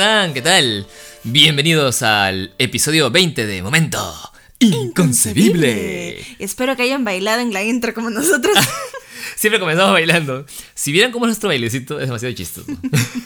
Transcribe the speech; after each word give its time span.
están? 0.00 0.32
¿Qué 0.32 0.40
tal? 0.40 0.86
Bienvenidos 1.24 2.00
al 2.00 2.54
episodio 2.56 3.10
20 3.10 3.44
de 3.44 3.62
Momento 3.62 3.98
Inconcebible. 4.58 6.24
Espero 6.38 6.74
que 6.74 6.84
hayan 6.84 7.04
bailado 7.04 7.42
en 7.42 7.52
la 7.52 7.62
intro 7.62 7.92
como 7.92 8.08
nosotros. 8.08 8.56
Siempre 9.36 9.60
comenzamos 9.60 9.92
bailando. 9.92 10.46
Si 10.72 10.90
vieran 10.90 11.12
cómo 11.12 11.26
es 11.26 11.28
nuestro 11.28 11.50
bailecito, 11.50 12.00
es 12.00 12.06
demasiado 12.06 12.34
chistoso. 12.34 12.72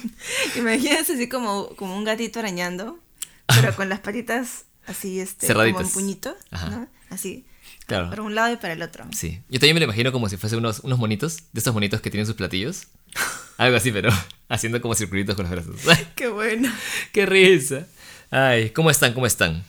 Imagínense 0.57 1.13
así 1.13 1.29
como, 1.29 1.69
como 1.77 1.97
un 1.97 2.03
gatito 2.03 2.41
arañando, 2.41 2.99
pero 3.47 3.77
con 3.77 3.89
las 3.89 4.01
patitas 4.01 4.65
así, 4.85 5.21
este, 5.21 5.47
como 5.55 5.79
un 5.79 5.93
puñito. 5.93 6.35
¿no? 6.51 6.89
Así, 7.09 7.47
Claro. 7.87 8.09
para 8.11 8.23
un 8.23 8.35
lado 8.35 8.53
y 8.53 8.57
para 8.57 8.73
el 8.73 8.83
otro. 8.83 9.05
Sí. 9.13 9.43
Yo 9.49 9.59
también 9.61 9.75
me 9.75 9.81
lo 9.81 9.85
imagino 9.85 10.11
como 10.11 10.29
si 10.29 10.37
fuese 10.37 10.57
unos, 10.57 10.81
unos 10.81 10.99
monitos, 10.99 11.37
de 11.53 11.61
estos 11.61 11.75
monitos 11.75 12.01
que 12.01 12.11
tienen 12.11 12.27
sus 12.27 12.35
platillos. 12.35 12.87
Algo 13.59 13.77
así, 13.77 13.93
pero 13.93 14.11
haciendo 14.49 14.81
como 14.81 14.95
circulitos 14.95 15.35
con 15.37 15.45
los 15.45 15.53
brazos. 15.53 15.89
¡Ay, 15.89 16.09
Qué 16.17 16.29
bueno. 16.29 16.73
¡Qué 17.13 17.27
risa! 17.27 17.87
Ay, 18.31 18.71
¿cómo 18.71 18.91
están? 18.91 19.13
¿Cómo 19.13 19.27
están? 19.27 19.65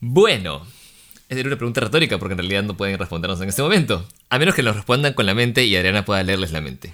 Bueno, 0.00 0.66
es 1.28 1.44
una 1.44 1.56
pregunta 1.56 1.80
retórica 1.80 2.18
porque 2.18 2.32
en 2.32 2.38
realidad 2.38 2.62
no 2.64 2.76
pueden 2.76 2.98
respondernos 2.98 3.40
en 3.40 3.48
este 3.48 3.62
momento. 3.62 4.06
A 4.28 4.38
menos 4.38 4.54
que 4.54 4.62
nos 4.62 4.74
respondan 4.76 5.14
con 5.14 5.26
la 5.26 5.34
mente 5.34 5.64
y 5.64 5.76
Adriana 5.76 6.04
pueda 6.04 6.22
leerles 6.22 6.50
la 6.52 6.60
mente. 6.60 6.92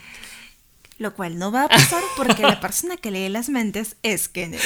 Lo 0.98 1.14
cual 1.14 1.38
no 1.38 1.50
va 1.52 1.64
a 1.64 1.68
pasar 1.68 2.02
porque 2.16 2.42
la 2.42 2.60
persona 2.60 2.96
que 2.96 3.10
lee 3.10 3.28
las 3.28 3.48
mentes 3.48 3.96
es 4.02 4.28
Kenneth. 4.28 4.62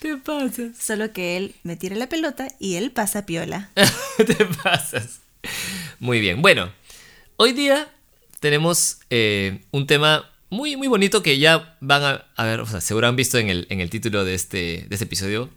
Te 0.00 0.16
pasas. 0.16 0.76
Solo 0.78 1.12
que 1.12 1.36
él 1.36 1.54
me 1.62 1.76
tira 1.76 1.96
la 1.96 2.08
pelota 2.08 2.48
y 2.58 2.76
él 2.76 2.90
pasa 2.90 3.26
piola. 3.26 3.70
Te 4.16 4.46
pasas. 4.62 5.20
Muy 5.98 6.20
bien. 6.20 6.42
Bueno, 6.42 6.72
hoy 7.36 7.52
día 7.52 7.92
tenemos 8.40 8.98
eh, 9.10 9.64
un 9.70 9.86
tema 9.86 10.30
muy, 10.48 10.76
muy 10.76 10.88
bonito 10.88 11.22
que 11.22 11.38
ya 11.38 11.76
van 11.80 12.02
a, 12.02 12.26
a 12.36 12.44
ver, 12.44 12.60
o 12.60 12.66
sea, 12.66 12.80
seguro 12.80 13.06
han 13.06 13.16
visto 13.16 13.38
en 13.38 13.48
el, 13.48 13.66
en 13.70 13.80
el 13.80 13.90
título 13.90 14.24
de 14.24 14.34
este, 14.34 14.86
de 14.88 14.94
este 14.94 15.04
episodio, 15.04 15.50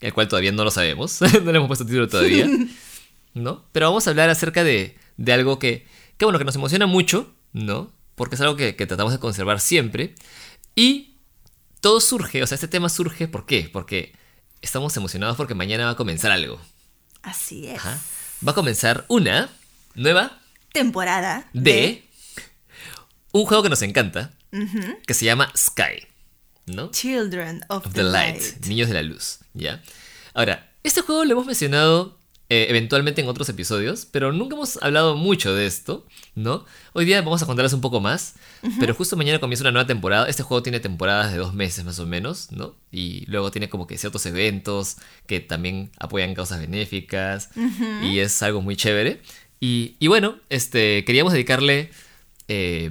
el 0.00 0.14
cual 0.14 0.28
todavía 0.28 0.52
no 0.52 0.64
lo 0.64 0.70
sabemos. 0.70 1.20
no 1.44 1.52
le 1.52 1.58
hemos 1.58 1.68
puesto 1.68 1.84
título 1.84 2.08
todavía. 2.08 2.48
¿No? 3.34 3.64
Pero 3.72 3.86
vamos 3.86 4.06
a 4.06 4.10
hablar 4.10 4.30
acerca 4.30 4.64
de, 4.64 4.96
de 5.16 5.32
algo 5.32 5.58
que, 5.58 5.86
que, 6.16 6.24
bueno, 6.24 6.38
que 6.38 6.44
nos 6.44 6.56
emociona 6.56 6.86
mucho, 6.86 7.32
¿no? 7.52 7.92
Porque 8.14 8.34
es 8.34 8.40
algo 8.40 8.56
que, 8.56 8.74
que 8.74 8.86
tratamos 8.86 9.12
de 9.12 9.20
conservar 9.20 9.60
siempre. 9.60 10.14
Y 10.74 11.17
todo 11.80 12.00
surge, 12.00 12.42
o 12.42 12.46
sea, 12.46 12.56
este 12.56 12.68
tema 12.68 12.88
surge, 12.88 13.28
¿por 13.28 13.46
qué? 13.46 13.68
Porque 13.72 14.14
estamos 14.60 14.96
emocionados 14.96 15.36
porque 15.36 15.54
mañana 15.54 15.86
va 15.86 15.90
a 15.92 15.96
comenzar 15.96 16.30
algo. 16.30 16.60
Así 17.22 17.68
es. 17.68 17.78
Ajá. 17.78 17.98
Va 18.46 18.52
a 18.52 18.54
comenzar 18.54 19.04
una 19.08 19.50
nueva 19.94 20.38
Temporada 20.72 21.48
de 21.54 22.06
un 23.32 23.46
juego 23.46 23.62
que 23.62 23.68
nos 23.68 23.82
encanta, 23.82 24.32
que 25.06 25.14
se 25.14 25.24
llama 25.24 25.50
Sky, 25.56 26.06
¿no? 26.66 26.90
Children 26.90 27.64
of, 27.68 27.86
Of 27.86 27.92
the, 27.94 28.00
the 28.00 28.04
Light, 28.04 28.40
Light. 28.40 28.66
Niños 28.66 28.88
de 28.88 28.94
la 28.94 29.02
Luz, 29.02 29.38
¿ya? 29.54 29.82
Ahora, 30.34 30.70
este 30.82 31.00
juego 31.00 31.24
lo 31.24 31.32
hemos 31.32 31.46
mencionado 31.46 32.17
eh, 32.50 32.66
eventualmente 32.70 33.20
en 33.20 33.28
otros 33.28 33.48
episodios, 33.48 34.06
pero 34.10 34.32
nunca 34.32 34.54
hemos 34.56 34.82
hablado 34.82 35.16
mucho 35.16 35.54
de 35.54 35.66
esto, 35.66 36.06
¿no? 36.34 36.64
Hoy 36.94 37.04
día 37.04 37.20
vamos 37.20 37.42
a 37.42 37.46
contarles 37.46 37.72
un 37.74 37.80
poco 37.80 38.00
más, 38.00 38.34
pero 38.80 38.94
justo 38.94 39.16
mañana 39.16 39.38
comienza 39.38 39.64
una 39.64 39.72
nueva 39.72 39.86
temporada. 39.86 40.28
Este 40.28 40.42
juego 40.42 40.62
tiene 40.62 40.80
temporadas 40.80 41.30
de 41.32 41.38
dos 41.38 41.52
meses 41.54 41.84
más 41.84 41.98
o 41.98 42.06
menos, 42.06 42.50
¿no? 42.52 42.74
Y 42.90 43.26
luego 43.26 43.50
tiene 43.50 43.68
como 43.68 43.86
que 43.86 43.98
ciertos 43.98 44.24
eventos 44.26 44.96
que 45.26 45.40
también 45.40 45.90
apoyan 45.98 46.34
causas 46.34 46.60
benéficas 46.60 47.50
y 48.02 48.18
es 48.20 48.42
algo 48.42 48.62
muy 48.62 48.76
chévere. 48.76 49.20
Y, 49.60 49.96
y 49.98 50.06
bueno, 50.06 50.36
este, 50.48 51.04
queríamos 51.04 51.32
dedicarle... 51.32 51.90
eh, 52.48 52.90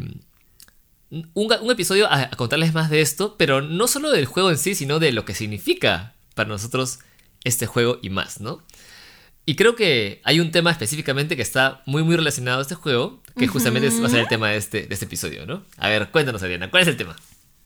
un, 1.10 1.28
un 1.34 1.72
episodio 1.72 2.08
a, 2.08 2.24
a 2.24 2.30
contarles 2.32 2.74
más 2.74 2.90
de 2.90 3.02
esto, 3.02 3.36
pero 3.38 3.62
no 3.62 3.88
solo 3.88 4.12
del 4.12 4.26
juego 4.26 4.50
en 4.52 4.58
sí, 4.58 4.76
sino 4.76 5.00
de 5.00 5.12
lo 5.12 5.26
que 5.26 5.34
significa 5.34 6.16
para 6.36 6.50
nosotros 6.50 7.00
este 7.44 7.66
juego 7.66 8.00
y 8.02 8.10
más, 8.10 8.42
¿no? 8.42 8.62
Y 9.50 9.56
creo 9.56 9.78
que 9.78 10.20
hay 10.26 10.42
un 10.42 10.52
tema 10.52 10.72
específicamente 10.72 11.38
que 11.38 11.42
está 11.42 11.82
muy 11.86 12.04
muy 12.04 12.18
relacionado 12.18 12.60
a 12.60 12.62
este 12.64 12.76
juego, 12.76 13.24
que 13.38 13.48
justamente 13.48 13.90
va 14.02 14.08
a 14.08 14.10
ser 14.10 14.20
el 14.20 14.28
tema 14.28 14.50
de 14.50 14.58
este, 14.58 14.88
de 14.88 14.94
este 14.94 15.06
episodio, 15.06 15.46
¿no? 15.46 15.64
A 15.78 15.88
ver, 15.88 16.12
cuéntanos, 16.12 16.44
Adriana, 16.44 16.70
¿cuál 16.70 16.84
es 16.84 16.90
el 16.90 16.98
tema? 16.98 17.16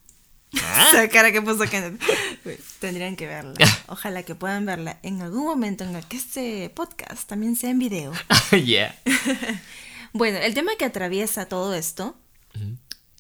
Esa 0.51 1.09
cara 1.09 1.31
que 1.31 1.41
puso 1.41 1.67
Kenneth. 1.67 1.99
Tendrían 2.77 3.15
que 3.15 3.25
verla. 3.25 3.55
Ojalá 3.87 4.21
que 4.21 4.35
puedan 4.35 4.63
verla 4.67 4.99
en 5.01 5.23
algún 5.23 5.43
momento 5.43 5.83
en 5.83 5.95
el 5.95 6.05
que 6.05 6.17
este 6.17 6.69
podcast 6.69 7.27
también 7.27 7.55
sea 7.55 7.71
en 7.71 7.79
video. 7.79 8.13
yeah. 8.63 8.95
Bueno, 10.13 10.37
el 10.37 10.53
tema 10.53 10.73
que 10.77 10.85
atraviesa 10.85 11.47
todo 11.47 11.73
esto 11.73 12.15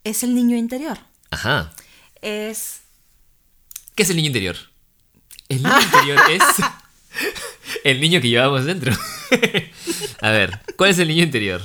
es 0.03 0.21
el 0.21 0.35
niño 0.35 0.55
interior. 0.55 0.99
Ajá. 1.31 1.73
Es 2.21 2.81
¿Qué 3.95 4.03
es 4.03 4.09
el 4.11 4.17
niño 4.17 4.27
interior? 4.27 4.57
El 5.49 5.63
niño 5.63 5.81
interior 5.81 6.19
es 6.29 6.43
el 7.83 7.99
niño 8.01 8.21
que 8.21 8.29
llevamos 8.29 8.65
dentro. 8.65 8.93
a 10.21 10.29
ver, 10.31 10.59
¿cuál 10.77 10.89
es 10.91 10.99
el 10.99 11.07
niño 11.07 11.23
interior? 11.23 11.61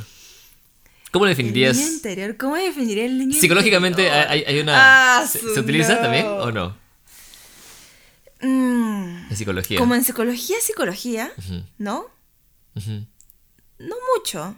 ¿Cómo 1.12 1.24
lo 1.24 1.30
el 1.30 1.36
definirías? 1.36 1.76
niño 1.76 1.88
interior. 1.92 2.36
¿Cómo 2.36 2.56
definiría 2.56 3.04
el 3.06 3.18
niño 3.18 3.38
Psicológicamente 3.40 4.02
interior? 4.02 4.26
hay, 4.30 4.44
hay 4.46 4.60
una... 4.60 5.20
Ah, 5.20 5.26
¿Se, 5.26 5.58
utiliza 5.60 5.94
no. 5.94 6.00
también 6.00 6.26
o 6.26 6.52
no? 6.52 6.76
Mm, 8.42 9.28
En 9.30 9.36
psicología. 9.36 9.78
como 9.78 9.94
en 9.94 10.04
psicología, 10.04 10.56
psicología, 10.60 11.32
¿no? 11.78 12.06
No 13.78 13.96
mucho. 14.16 14.56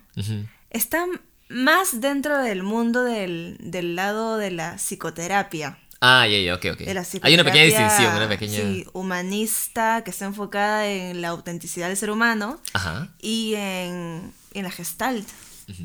Está 0.70 1.06
más 1.48 2.00
dentro 2.00 2.38
del 2.38 2.62
mundo 2.62 3.04
del, 3.04 3.56
del 3.60 3.94
lado 3.94 4.36
de 4.36 4.50
la 4.50 4.76
psicoterapia. 4.78 5.78
Ah, 6.00 6.26
ya, 6.28 6.38
ya, 6.38 6.54
ok, 6.54 6.66
ok. 6.74 6.80
la 6.94 7.04
Hay 7.22 7.34
una 7.34 7.44
pequeña 7.44 7.64
distinción, 7.64 8.14
una 8.14 8.28
pequeña... 8.28 8.56
sí, 8.60 8.86
humanista 8.92 10.02
que 10.04 10.10
está 10.10 10.26
enfocada 10.26 10.86
en 10.86 11.20
la 11.20 11.28
autenticidad 11.28 11.88
del 11.88 11.96
ser 11.96 12.10
humano 12.10 12.60
Ajá. 12.72 13.08
y 13.20 13.54
en, 13.56 14.32
en 14.54 14.62
la 14.62 14.70
gestalt 14.70 15.28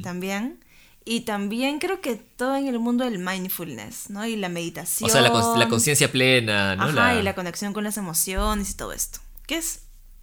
también. 0.04 0.64
Y 1.06 1.22
también 1.22 1.80
creo 1.80 2.00
que 2.00 2.16
todo 2.16 2.56
en 2.56 2.68
el 2.68 2.80
mundo 2.80 3.04
del 3.04 3.20
mindfulness, 3.20 4.10
¿no? 4.10 4.26
Y 4.26 4.38
la 4.38 4.48
meditación. 4.48 5.10
O 5.10 5.12
sea, 5.12 5.22
la 5.22 5.68
conciencia 5.68 6.10
plena, 6.10 6.78
¿no? 6.78 6.84
Ajá, 6.84 7.16
y 7.16 7.24
la 7.24 7.36
conexión 7.36 7.74
con 7.74 7.84
las 7.84 7.98
emociones 7.98 8.70
y 8.70 8.76
todo 8.76 8.94
esto. 8.94 9.20
Que 9.46 9.58
es 9.58 9.82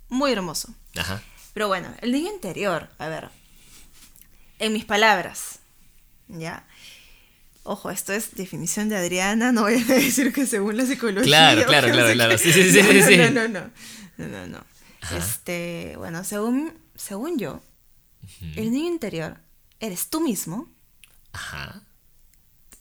muy 0.08 0.32
hermoso. 0.32 0.72
Ajá. 0.96 1.20
Pero 1.52 1.68
bueno, 1.68 1.88
el 2.00 2.12
niño 2.12 2.32
interior, 2.32 2.88
a 2.98 3.08
ver, 3.08 3.28
en 4.58 4.72
mis 4.72 4.86
palabras, 4.86 5.58
¿ya? 6.28 6.64
Ojo, 7.62 7.90
esto 7.90 8.12
es 8.12 8.34
definición 8.34 8.88
de 8.88 8.96
Adriana, 8.96 9.52
no 9.52 9.62
voy 9.62 9.74
a 9.74 9.84
decir 9.94 10.32
que 10.32 10.46
según 10.46 10.76
la 10.76 10.86
psicología. 10.86 11.22
Claro, 11.24 11.64
claro, 11.66 11.88
claro, 11.92 12.12
claro. 12.14 12.38
Sí, 12.38 12.52
sí, 12.52 12.70
sí, 12.70 12.80
no, 12.82 13.06
sí, 13.06 13.16
no. 13.16 13.30
No, 13.30 13.48
no, 13.48 13.70
no, 14.28 14.46
no. 14.46 14.64
Este, 15.16 15.94
bueno, 15.96 16.24
según, 16.24 16.72
según 16.94 17.38
yo, 17.38 17.62
el 18.56 18.70
niño 18.70 18.88
interior 18.92 19.38
eres 19.80 20.08
tú 20.08 20.20
mismo, 20.20 20.70
Ajá. 21.32 21.82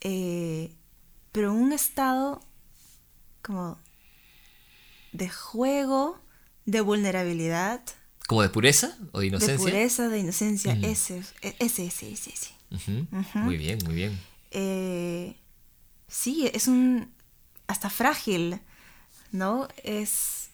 eh, 0.02 0.74
pero 1.32 1.52
en 1.52 1.58
un 1.58 1.72
estado 1.74 2.42
como 3.42 3.80
de 5.12 5.30
juego, 5.30 6.20
de 6.66 6.82
vulnerabilidad, 6.82 7.82
¿Como 8.28 8.44
de 8.44 8.50
pureza 8.50 8.96
o 9.12 9.20
de 9.20 9.24
de 9.24 9.28
inocencia? 9.30 9.58
pureza, 9.58 10.08
de 10.08 10.20
inocencia, 10.20 10.74
Ujú. 10.74 10.86
ese, 10.86 11.24
ese, 11.60 11.86
ese, 11.88 12.12
ese. 12.12 12.52
Muy 13.34 13.58
bien, 13.58 13.80
muy 13.86 13.96
bien. 13.96 14.20
Eh, 14.52 15.36
sí, 16.08 16.50
es 16.54 16.68
un 16.68 17.12
hasta 17.68 17.90
frágil, 17.90 18.60
¿no? 19.32 19.68
Es 19.84 20.50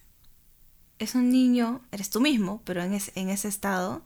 es 0.97 1.13
un 1.13 1.29
niño, 1.29 1.81
eres 1.91 2.09
tú 2.09 2.21
mismo, 2.21 2.61
pero 2.63 2.81
en, 2.81 2.93
es- 2.93 3.11
en 3.15 3.29
ese 3.29 3.49
estado, 3.49 4.01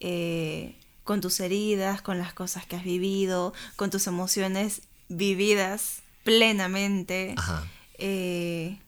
eh, 0.00 0.74
con 1.04 1.20
tus 1.20 1.38
heridas, 1.40 2.00
con 2.00 2.16
las 2.18 2.32
cosas 2.32 2.64
que 2.64 2.76
has 2.76 2.84
vivido, 2.84 3.52
con 3.76 3.90
tus 3.90 4.06
emociones 4.06 4.82
vividas 5.10 6.00
plenamente, 6.24 7.34
Ajá. 7.36 7.66
eh, 7.98 8.78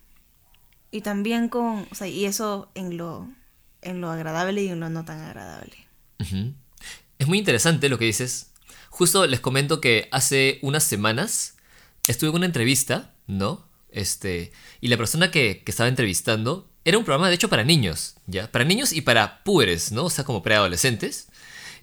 y 0.91 1.01
también 1.03 1.49
con, 1.51 1.87
o 1.91 1.95
sea, 1.95 2.07
y 2.07 2.25
eso 2.25 2.71
en 2.75 2.97
lo, 2.97 3.29
en 3.83 4.01
lo 4.01 4.11
agradable 4.11 4.63
y 4.63 4.69
en 4.69 4.81
lo 4.81 4.89
no 4.89 5.05
tan 5.05 5.21
agradable. 5.21 5.77
Es 7.19 7.27
muy 7.29 7.39
interesante 7.39 7.89
lo 7.91 7.99
que 7.99 8.07
dices. 8.07 8.51
Justo 8.93 9.27
les 9.27 9.41
comento 9.41 9.81
que 9.81 10.07
hace 10.13 10.59
unas 10.61 10.85
semanas 10.85 11.57
estuve 12.07 12.29
en 12.29 12.37
una 12.37 12.47
entrevista, 12.47 13.15
¿no? 13.27 13.67
Este, 13.91 14.53
y 14.83 14.89
la 14.89 14.99
persona 14.99 15.31
que, 15.31 15.63
que 15.65 15.71
estaba 15.71 15.89
entrevistando 15.89 16.69
era 16.85 16.99
un 16.99 17.05
programa 17.05 17.31
de 17.31 17.37
hecho 17.37 17.49
para 17.49 17.65
niños, 17.65 18.17
¿ya? 18.27 18.53
Para 18.53 18.67
niños 18.67 18.93
y 18.93 19.01
para 19.01 19.43
púberes, 19.45 19.93
¿no? 19.93 20.05
O 20.05 20.11
sea, 20.11 20.25
como 20.25 20.43
preadolescentes. 20.43 21.29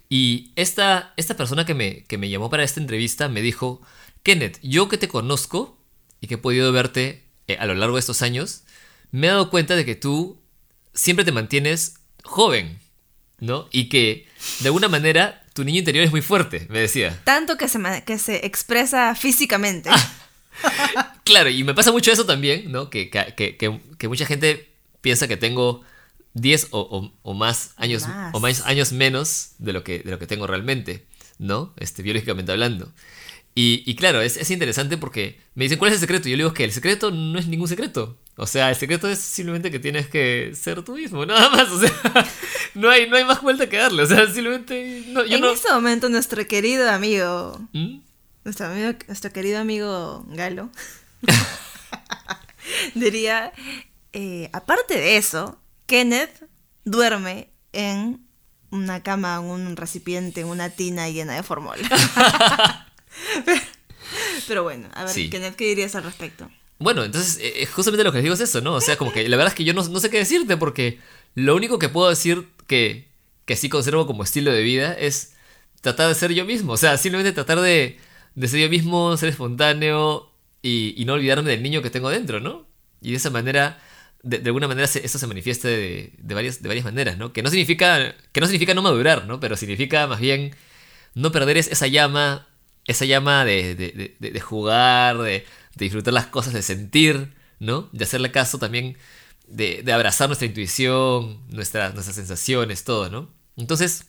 Y 0.08 0.52
esta, 0.54 1.12
esta 1.16 1.36
persona 1.36 1.66
que 1.66 1.74
me, 1.74 2.04
que 2.04 2.16
me 2.16 2.28
llamó 2.30 2.48
para 2.48 2.62
esta 2.62 2.80
entrevista 2.80 3.28
me 3.28 3.42
dijo, 3.42 3.82
Kenneth, 4.22 4.60
yo 4.62 4.88
que 4.88 4.96
te 4.96 5.08
conozco 5.08 5.76
y 6.20 6.28
que 6.28 6.34
he 6.34 6.38
podido 6.38 6.70
verte 6.70 7.24
eh, 7.48 7.56
a 7.58 7.66
lo 7.66 7.74
largo 7.74 7.96
de 7.96 8.00
estos 8.00 8.22
años, 8.22 8.62
me 9.10 9.26
he 9.26 9.30
dado 9.30 9.50
cuenta 9.50 9.74
de 9.74 9.84
que 9.84 9.96
tú 9.96 10.40
siempre 10.94 11.24
te 11.24 11.32
mantienes 11.32 11.96
joven, 12.22 12.78
¿no? 13.40 13.68
Y 13.70 13.88
que 13.88 14.26
de 14.60 14.68
alguna 14.68 14.88
manera 14.88 15.42
tu 15.54 15.64
niño 15.64 15.78
interior 15.80 16.04
es 16.04 16.10
muy 16.10 16.22
fuerte, 16.22 16.66
me 16.70 16.80
decía. 16.80 17.20
Tanto 17.24 17.56
que 17.56 17.68
se, 17.68 17.78
que 18.06 18.18
se 18.18 18.46
expresa 18.46 19.14
físicamente. 19.14 19.90
Claro, 21.24 21.48
y 21.48 21.62
me 21.64 21.74
pasa 21.74 21.92
mucho 21.92 22.10
eso 22.10 22.26
también, 22.26 22.72
¿no? 22.72 22.90
Que, 22.90 23.08
que, 23.08 23.56
que, 23.56 23.80
que 23.96 24.08
mucha 24.08 24.26
gente 24.26 24.68
piensa 25.00 25.28
que 25.28 25.36
tengo 25.36 25.82
10 26.34 26.68
o, 26.72 26.80
o, 26.80 27.12
o 27.22 27.34
más 27.34 27.72
años 27.76 28.06
Más. 28.06 28.34
o 28.34 28.40
más 28.40 28.66
años 28.66 28.92
menos 28.92 29.52
de 29.58 29.72
lo 29.72 29.84
que, 29.84 30.00
de 30.00 30.10
lo 30.10 30.18
que 30.18 30.26
tengo 30.26 30.46
realmente, 30.46 31.06
¿no? 31.38 31.72
Este, 31.78 32.02
biológicamente 32.02 32.52
hablando. 32.52 32.92
Y, 33.54 33.82
y 33.86 33.94
claro, 33.96 34.20
es, 34.20 34.36
es 34.36 34.50
interesante 34.50 34.96
porque 34.96 35.38
me 35.54 35.64
dicen, 35.64 35.78
¿cuál 35.78 35.90
es 35.90 35.94
el 35.96 36.00
secreto? 36.00 36.28
Y 36.28 36.32
yo 36.32 36.36
le 36.36 36.44
digo 36.44 36.54
que 36.54 36.64
el 36.64 36.72
secreto 36.72 37.10
no 37.10 37.38
es 37.38 37.46
ningún 37.46 37.68
secreto. 37.68 38.18
O 38.42 38.46
sea, 38.46 38.70
el 38.70 38.76
secreto 38.76 39.06
es 39.06 39.18
simplemente 39.18 39.70
que 39.70 39.78
tienes 39.78 40.08
que 40.08 40.52
ser 40.54 40.82
tú 40.82 40.94
mismo, 40.94 41.26
nada 41.30 41.50
más. 41.50 41.68
O 41.68 41.78
sea, 41.78 41.92
no 42.74 42.88
hay, 42.88 43.06
no 43.06 43.16
hay 43.16 43.24
más 43.24 43.42
vuelta 43.42 43.68
que 43.68 43.76
darle. 43.76 44.02
O 44.02 44.06
sea, 44.06 44.24
simplemente... 44.26 45.04
No, 45.08 45.26
yo 45.26 45.36
en 45.36 45.42
no... 45.42 45.50
este 45.50 45.70
momento, 45.70 46.08
nuestro 46.08 46.46
querido 46.46 46.90
amigo, 46.90 47.60
¿Mm? 47.74 47.98
nuestro, 48.44 48.66
amigo, 48.68 48.98
nuestro 49.08 49.30
querido 49.30 49.58
amigo 49.60 50.24
Galo, 50.28 50.70
diría, 52.94 53.52
eh, 54.14 54.48
aparte 54.54 54.94
de 54.94 55.18
eso, 55.18 55.60
Kenneth 55.84 56.46
duerme 56.86 57.50
en 57.74 58.26
una 58.70 59.02
cama, 59.02 59.36
en 59.36 59.50
un 59.50 59.76
recipiente, 59.76 60.40
en 60.40 60.46
una 60.46 60.70
tina 60.70 61.10
llena 61.10 61.34
de 61.34 61.42
formol. 61.42 61.78
Pero 64.48 64.62
bueno, 64.62 64.88
a 64.94 65.04
ver, 65.04 65.12
Sí. 65.12 65.28
Kenneth, 65.28 65.56
¿qué 65.56 65.66
dirías 65.66 65.94
al 65.94 66.04
respecto? 66.04 66.50
Bueno, 66.80 67.04
entonces, 67.04 67.38
eh, 67.42 67.66
justamente 67.66 68.04
lo 68.04 68.10
que 68.12 68.16
les 68.18 68.22
digo 68.24 68.34
es 68.34 68.40
eso, 68.40 68.60
¿no? 68.62 68.74
O 68.74 68.80
sea, 68.80 68.96
como 68.96 69.12
que 69.12 69.28
la 69.28 69.36
verdad 69.36 69.52
es 69.52 69.56
que 69.56 69.64
yo 69.64 69.74
no, 69.74 69.86
no 69.86 70.00
sé 70.00 70.08
qué 70.08 70.16
decirte 70.18 70.56
porque 70.56 70.98
lo 71.34 71.54
único 71.54 71.78
que 71.78 71.90
puedo 71.90 72.08
decir 72.08 72.48
que, 72.66 73.08
que 73.44 73.54
sí 73.56 73.68
conservo 73.68 74.06
como 74.06 74.22
estilo 74.24 74.50
de 74.50 74.62
vida 74.62 74.94
es 74.94 75.34
tratar 75.82 76.08
de 76.08 76.14
ser 76.14 76.32
yo 76.32 76.46
mismo. 76.46 76.72
O 76.72 76.76
sea, 76.78 76.96
simplemente 76.96 77.32
tratar 77.32 77.60
de, 77.60 77.98
de 78.34 78.48
ser 78.48 78.60
yo 78.60 78.70
mismo, 78.70 79.14
ser 79.18 79.28
espontáneo 79.28 80.32
y, 80.62 80.94
y 81.00 81.04
no 81.04 81.12
olvidarme 81.14 81.50
del 81.50 81.62
niño 81.62 81.82
que 81.82 81.90
tengo 81.90 82.08
dentro, 82.08 82.40
¿no? 82.40 82.66
Y 83.02 83.10
de 83.10 83.16
esa 83.18 83.28
manera, 83.30 83.78
de, 84.22 84.38
de 84.38 84.48
alguna 84.48 84.66
manera, 84.68 84.86
se- 84.86 85.04
eso 85.04 85.18
se 85.18 85.26
manifiesta 85.26 85.68
de, 85.68 86.14
de 86.18 86.34
varias, 86.34 86.62
de 86.62 86.68
varias 86.68 86.84
maneras, 86.86 87.18
¿no? 87.18 87.32
Que 87.34 87.42
no 87.42 87.50
significa, 87.50 88.14
que 88.32 88.40
no 88.40 88.46
significa 88.46 88.72
no 88.74 88.80
madurar, 88.82 89.26
¿no? 89.26 89.38
Pero 89.40 89.56
significa 89.56 90.06
más 90.06 90.20
bien 90.20 90.54
no 91.14 91.32
perder 91.32 91.58
es- 91.58 91.68
esa 91.68 91.86
llama, 91.88 92.48
esa 92.86 93.04
llama 93.04 93.44
de- 93.44 93.74
de 94.20 94.40
jugar, 94.40 95.18
de, 95.18 95.44
de 95.80 95.86
disfrutar 95.86 96.14
las 96.14 96.26
cosas, 96.26 96.52
de 96.52 96.62
sentir, 96.62 97.34
¿no? 97.58 97.88
De 97.92 98.04
hacerle 98.04 98.30
caso 98.30 98.58
también, 98.58 98.96
de, 99.48 99.82
de 99.82 99.92
abrazar 99.92 100.28
nuestra 100.28 100.46
intuición, 100.46 101.40
nuestra- 101.48 101.90
nuestras 101.90 102.16
sensaciones, 102.16 102.84
todo, 102.84 103.10
¿no? 103.10 103.28
Entonces, 103.56 104.06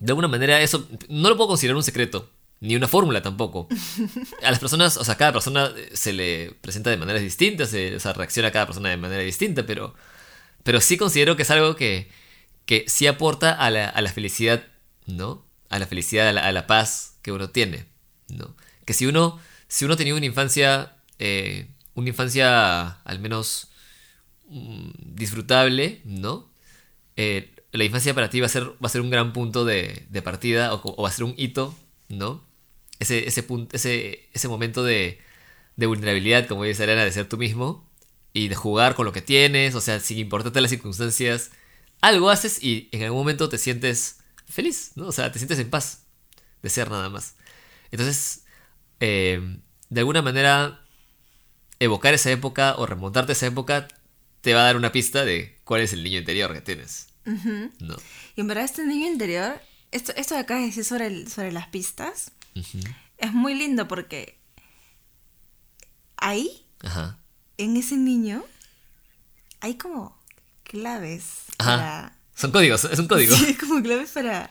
de 0.00 0.10
alguna 0.12 0.28
manera 0.28 0.60
eso 0.60 0.88
no 1.08 1.28
lo 1.28 1.36
puedo 1.36 1.48
considerar 1.48 1.76
un 1.76 1.82
secreto, 1.82 2.30
ni 2.60 2.76
una 2.76 2.88
fórmula 2.88 3.22
tampoco. 3.22 3.68
A 4.42 4.50
las 4.50 4.58
personas, 4.60 4.96
o 4.96 5.04
sea, 5.04 5.16
cada 5.16 5.32
persona 5.32 5.72
eh, 5.76 5.90
se 5.94 6.12
le 6.12 6.52
presenta 6.60 6.90
de 6.90 6.96
maneras 6.96 7.22
distintas, 7.22 7.72
eh, 7.74 7.96
o 7.96 8.00
sea, 8.00 8.12
reacciona 8.12 8.48
a 8.48 8.52
cada 8.52 8.66
persona 8.66 8.88
de 8.90 8.96
manera 8.96 9.22
distinta, 9.22 9.64
pero, 9.66 9.94
pero 10.64 10.80
sí 10.80 10.96
considero 10.96 11.36
que 11.36 11.42
es 11.42 11.50
algo 11.50 11.76
que, 11.76 12.08
que 12.66 12.84
sí 12.88 13.06
aporta 13.06 13.52
a 13.52 13.70
la, 13.70 13.88
a 13.88 14.00
la 14.02 14.12
felicidad, 14.12 14.64
¿no? 15.06 15.44
A 15.70 15.78
la 15.78 15.86
felicidad, 15.86 16.28
a 16.28 16.32
la, 16.32 16.46
a 16.46 16.52
la 16.52 16.66
paz 16.66 17.16
que 17.22 17.32
uno 17.32 17.50
tiene, 17.50 17.86
¿no? 18.28 18.56
Que 18.84 18.94
si 18.94 19.06
uno, 19.06 19.38
si 19.68 19.84
uno 19.84 19.96
tenía 19.96 20.14
una 20.14 20.26
infancia, 20.26 20.96
eh, 21.18 21.68
una 21.94 22.08
infancia 22.08 23.00
al 23.02 23.20
menos 23.20 23.68
mm, 24.48 24.90
disfrutable, 25.14 26.00
¿no? 26.04 26.50
Eh, 27.16 27.54
la 27.72 27.84
infancia 27.84 28.14
para 28.14 28.30
ti 28.30 28.40
va 28.40 28.46
a 28.46 28.48
ser, 28.50 28.64
va 28.64 28.86
a 28.86 28.88
ser 28.88 29.02
un 29.02 29.10
gran 29.10 29.32
punto 29.32 29.64
de, 29.64 30.06
partida 30.24 30.74
o, 30.74 31.02
va 31.02 31.08
a 31.08 31.12
ser 31.12 31.24
un 31.24 31.34
hito, 31.36 31.76
¿no? 32.08 32.44
Ese, 32.98 33.28
ese, 33.28 33.42
punto, 33.42 33.76
ese, 33.76 34.28
ese 34.32 34.48
momento 34.48 34.82
de, 34.84 35.20
de 35.76 35.86
vulnerabilidad, 35.86 36.48
como 36.48 36.64
dice 36.64 36.84
Elena, 36.84 37.04
de 37.04 37.12
ser 37.12 37.28
tú 37.28 37.36
mismo 37.38 37.88
y 38.32 38.48
de 38.48 38.54
jugar 38.54 38.94
con 38.94 39.04
lo 39.06 39.12
que 39.12 39.22
tienes, 39.22 39.74
o 39.74 39.80
sea, 39.80 40.00
sin 40.00 40.18
importarte 40.18 40.60
las 40.60 40.70
circunstancias, 40.70 41.50
algo 42.00 42.30
haces 42.30 42.62
y 42.62 42.88
en 42.92 43.02
algún 43.04 43.20
momento 43.20 43.48
te 43.48 43.58
sientes 43.58 44.18
feliz, 44.46 44.92
¿no? 44.96 45.08
O 45.08 45.12
sea, 45.12 45.30
te 45.32 45.38
sientes 45.38 45.58
en 45.58 45.70
paz 45.70 46.04
de 46.62 46.70
ser 46.70 46.90
nada 46.90 47.08
más. 47.10 47.36
Entonces, 47.90 48.44
eh, 49.00 49.58
de 49.90 50.00
alguna 50.00 50.22
manera, 50.22 50.84
evocar 51.80 52.14
esa 52.14 52.30
época 52.30 52.74
o 52.76 52.86
remontarte 52.86 53.32
a 53.32 53.34
esa 53.34 53.46
época 53.46 53.88
te 54.40 54.54
va 54.54 54.60
a 54.60 54.64
dar 54.64 54.76
una 54.76 54.92
pista 54.92 55.24
de 55.24 55.58
cuál 55.64 55.80
es 55.82 55.92
el 55.92 56.02
niño 56.04 56.18
interior 56.18 56.52
que 56.52 56.60
tienes. 56.60 57.08
Y 57.24 58.40
en 58.40 58.46
verdad 58.46 58.64
este 58.64 58.84
niño 58.86 59.06
interior, 59.06 59.60
esto, 59.90 60.12
esto 60.16 60.34
de 60.34 60.40
acá 60.40 60.56
de 60.56 60.66
decir 60.66 60.84
sobre, 60.84 61.06
el- 61.08 61.30
sobre 61.30 61.52
las 61.52 61.66
pistas, 61.68 62.32
es 63.18 63.32
muy 63.32 63.54
lindo 63.54 63.86
porque 63.88 64.38
ahí, 66.16 66.66
Ajá. 66.82 67.18
en 67.58 67.76
ese 67.76 67.96
niño, 67.96 68.44
hay 69.60 69.74
como 69.76 70.18
claves 70.62 71.24
Ajá. 71.58 71.76
para... 71.76 72.18
Son 72.34 72.52
códigos, 72.52 72.84
es 72.84 72.98
un 72.98 73.08
código. 73.08 73.34
Sí, 73.36 73.54
como 73.54 73.82
claves 73.82 74.10
para, 74.12 74.50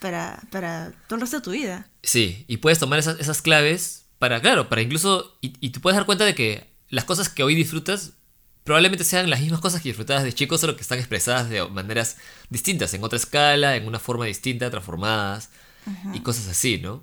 para, 0.00 0.40
para 0.50 0.92
todo 1.06 1.16
el 1.16 1.20
resto 1.22 1.36
de 1.38 1.42
tu 1.42 1.50
vida. 1.52 1.86
Sí, 2.02 2.44
y 2.48 2.58
puedes 2.58 2.78
tomar 2.78 2.98
esas, 2.98 3.18
esas 3.20 3.42
claves 3.42 4.06
para, 4.18 4.40
claro, 4.40 4.68
para 4.68 4.82
incluso, 4.82 5.36
y, 5.40 5.52
y 5.60 5.70
te 5.70 5.80
puedes 5.80 5.96
dar 5.96 6.06
cuenta 6.06 6.24
de 6.24 6.34
que 6.34 6.68
las 6.88 7.04
cosas 7.04 7.28
que 7.28 7.42
hoy 7.42 7.54
disfrutas 7.54 8.12
probablemente 8.64 9.04
sean 9.04 9.30
las 9.30 9.40
mismas 9.40 9.60
cosas 9.60 9.80
que 9.80 9.88
disfrutabas 9.88 10.24
de 10.24 10.32
chico, 10.34 10.58
solo 10.58 10.76
que 10.76 10.82
están 10.82 10.98
expresadas 10.98 11.48
de 11.48 11.66
maneras 11.68 12.16
distintas, 12.50 12.92
en 12.94 13.02
otra 13.02 13.16
escala, 13.16 13.76
en 13.76 13.86
una 13.86 13.98
forma 13.98 14.26
distinta, 14.26 14.70
transformadas, 14.70 15.50
y 16.12 16.20
cosas 16.20 16.48
así, 16.48 16.78
¿no? 16.78 17.02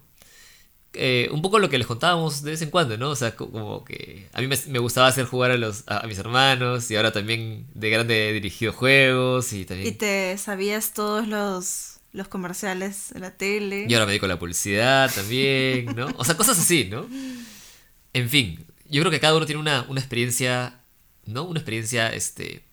Eh, 0.94 1.28
un 1.32 1.42
poco 1.42 1.58
lo 1.60 1.70
que 1.70 1.78
les 1.78 1.88
contábamos 1.88 2.44
de 2.44 2.52
vez 2.52 2.62
en 2.62 2.70
cuando, 2.70 2.98
¿no? 2.98 3.10
O 3.10 3.16
sea, 3.16 3.36
co- 3.36 3.52
como 3.52 3.84
que 3.84 4.30
a 4.32 4.40
mí 4.42 4.48
me, 4.48 4.58
me 4.68 4.80
gustaba 4.80 5.08
hacer 5.08 5.26
jugar 5.26 5.52
a, 5.52 5.58
los, 5.58 5.84
a, 5.88 6.00
a 6.02 6.08
mis 6.08 6.20
hermanos, 6.20 6.90
y 6.92 6.96
ahora 6.96 7.12
también 7.12 7.68
de 7.74 7.90
grande 7.90 8.30
he 8.30 8.34
dirigido 8.34 8.72
juegos, 8.72 9.52
y 9.52 9.66
también... 9.66 9.90
Y 9.90 9.92
te 9.98 10.38
sabías 10.38 10.94
todos 10.94 11.28
los, 11.28 11.95
los 12.16 12.28
comerciales 12.28 13.10
de 13.14 13.20
la 13.20 13.32
tele. 13.32 13.86
Y 13.90 13.94
ahora 13.94 14.06
me 14.06 14.14
dedico 14.14 14.26
a 14.26 14.30
la 14.30 14.40
publicidad 14.40 15.14
también, 15.14 15.94
¿no? 15.96 16.08
O 16.18 16.24
sea, 16.24 16.38
cosas 16.38 16.58
así, 16.58 16.86
¿no? 16.86 17.06
En 18.14 18.30
fin, 18.30 18.66
yo 18.90 19.02
creo 19.02 19.12
que 19.12 19.20
cada 19.20 19.36
uno 19.36 19.46
tiene 19.46 19.60
una, 19.60 19.86
una 19.90 20.00
experiencia, 20.00 20.80
¿no? 21.26 21.44
Una 21.44 21.60
experiencia, 21.60 22.08
este, 22.14 22.64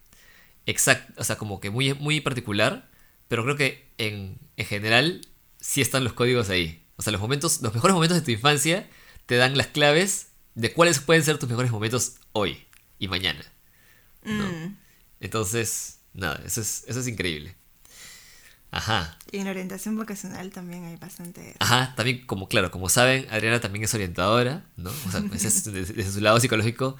exacta, 0.66 1.12
o 1.16 1.24
sea, 1.24 1.36
como 1.36 1.60
que 1.60 1.70
muy, 1.70 1.94
muy 1.94 2.20
particular, 2.20 2.88
pero 3.28 3.42
creo 3.42 3.56
que 3.56 3.88
en, 3.98 4.38
en 4.56 4.66
general 4.66 5.22
sí 5.60 5.80
están 5.80 6.04
los 6.04 6.12
códigos 6.12 6.48
ahí. 6.48 6.84
O 6.96 7.02
sea, 7.02 7.10
los 7.10 7.20
momentos, 7.20 7.62
los 7.62 7.74
mejores 7.74 7.94
momentos 7.94 8.18
de 8.18 8.24
tu 8.24 8.30
infancia 8.30 8.88
te 9.26 9.36
dan 9.36 9.56
las 9.56 9.68
claves 9.68 10.28
de 10.54 10.72
cuáles 10.72 11.00
pueden 11.00 11.24
ser 11.24 11.38
tus 11.38 11.48
mejores 11.48 11.72
momentos 11.72 12.16
hoy 12.32 12.64
y 12.98 13.08
mañana. 13.08 13.44
¿no? 14.22 14.46
Mm. 14.46 14.76
Entonces, 15.20 16.00
nada, 16.12 16.40
eso 16.44 16.60
es, 16.60 16.84
eso 16.86 17.00
es 17.00 17.08
increíble. 17.08 17.56
Ajá. 18.72 19.16
Y 19.30 19.38
en 19.38 19.44
la 19.44 19.50
orientación 19.52 19.96
vocacional 19.96 20.50
también 20.50 20.84
hay 20.84 20.96
bastante... 20.96 21.54
Ajá, 21.60 21.94
también 21.96 22.26
como, 22.26 22.48
claro, 22.48 22.70
como 22.70 22.88
saben, 22.88 23.26
Adriana 23.30 23.60
también 23.60 23.84
es 23.84 23.94
orientadora, 23.94 24.64
¿no? 24.76 24.90
O 24.90 25.10
sea, 25.10 25.20
desde, 25.32 25.72
desde 25.72 26.12
su 26.12 26.20
lado 26.20 26.40
psicológico, 26.40 26.96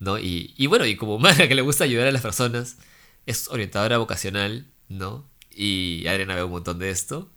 ¿no? 0.00 0.18
Y, 0.18 0.54
y 0.56 0.66
bueno, 0.66 0.86
y 0.86 0.96
como 0.96 1.18
maga 1.18 1.48
que 1.48 1.54
le 1.54 1.62
gusta 1.62 1.84
ayudar 1.84 2.08
a 2.08 2.12
las 2.12 2.22
personas, 2.22 2.78
es 3.26 3.48
orientadora 3.48 3.98
vocacional, 3.98 4.66
¿no? 4.88 5.28
Y 5.50 6.06
Adriana 6.08 6.36
ve 6.36 6.44
un 6.44 6.52
montón 6.52 6.78
de 6.78 6.90
esto. 6.90 7.30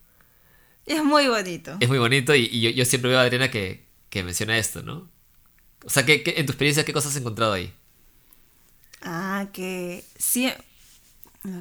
Y 0.85 0.93
es 0.93 1.03
muy 1.03 1.27
bonito. 1.27 1.77
Es 1.79 1.87
muy 1.89 1.99
bonito 1.99 2.35
y, 2.35 2.45
y 2.51 2.61
yo, 2.61 2.69
yo 2.71 2.85
siempre 2.85 3.09
veo 3.11 3.19
a 3.19 3.23
Adriana 3.23 3.51
que, 3.51 3.87
que 4.09 4.23
menciona 4.23 4.57
esto, 4.57 4.81
¿no? 4.83 5.09
O 5.85 5.89
sea, 5.89 6.05
¿qué, 6.05 6.23
qué- 6.23 6.35
en 6.37 6.45
tu 6.45 6.53
experiencia, 6.53 6.85
¿qué 6.85 6.93
cosas 6.93 7.11
has 7.13 7.17
encontrado 7.19 7.53
ahí? 7.53 7.73
Ah, 9.01 9.47
que 9.53 10.03
sí, 10.17 10.51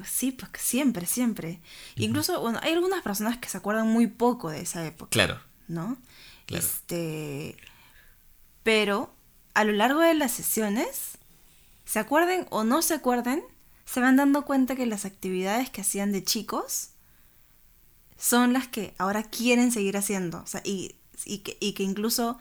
sí, 0.05 0.31
pues 0.31 0.51
que 0.51 0.59
siempre, 0.59 1.05
siempre. 1.05 1.61
Incluso, 1.95 2.39
bueno, 2.41 2.59
hay 2.61 2.73
algunas 2.73 3.01
personas 3.01 3.37
que 3.37 3.49
se 3.49 3.57
acuerdan 3.57 3.87
muy 3.87 4.07
poco 4.07 4.49
de 4.49 4.61
esa 4.61 4.85
época, 4.85 5.09
Claro, 5.09 5.39
¿no? 5.67 5.97
Claro. 6.45 6.63
Este, 6.65 7.57
pero 8.63 9.13
a 9.53 9.63
lo 9.63 9.71
largo 9.71 9.99
de 10.01 10.13
las 10.13 10.31
sesiones, 10.31 11.17
se 11.85 11.99
acuerden 11.99 12.45
o 12.49 12.63
no 12.63 12.81
se 12.81 12.93
acuerden, 12.93 13.43
se 13.85 13.99
van 13.99 14.15
dando 14.15 14.45
cuenta 14.45 14.75
que 14.75 14.85
las 14.85 15.05
actividades 15.05 15.69
que 15.69 15.81
hacían 15.81 16.11
de 16.11 16.23
chicos 16.23 16.89
son 18.17 18.53
las 18.53 18.67
que 18.67 18.93
ahora 18.97 19.23
quieren 19.23 19.71
seguir 19.71 19.97
haciendo. 19.97 20.41
O 20.41 20.47
sea, 20.47 20.61
y, 20.63 20.95
y 21.25 21.39
que, 21.39 21.57
y 21.59 21.73
que 21.73 21.83
incluso 21.83 22.37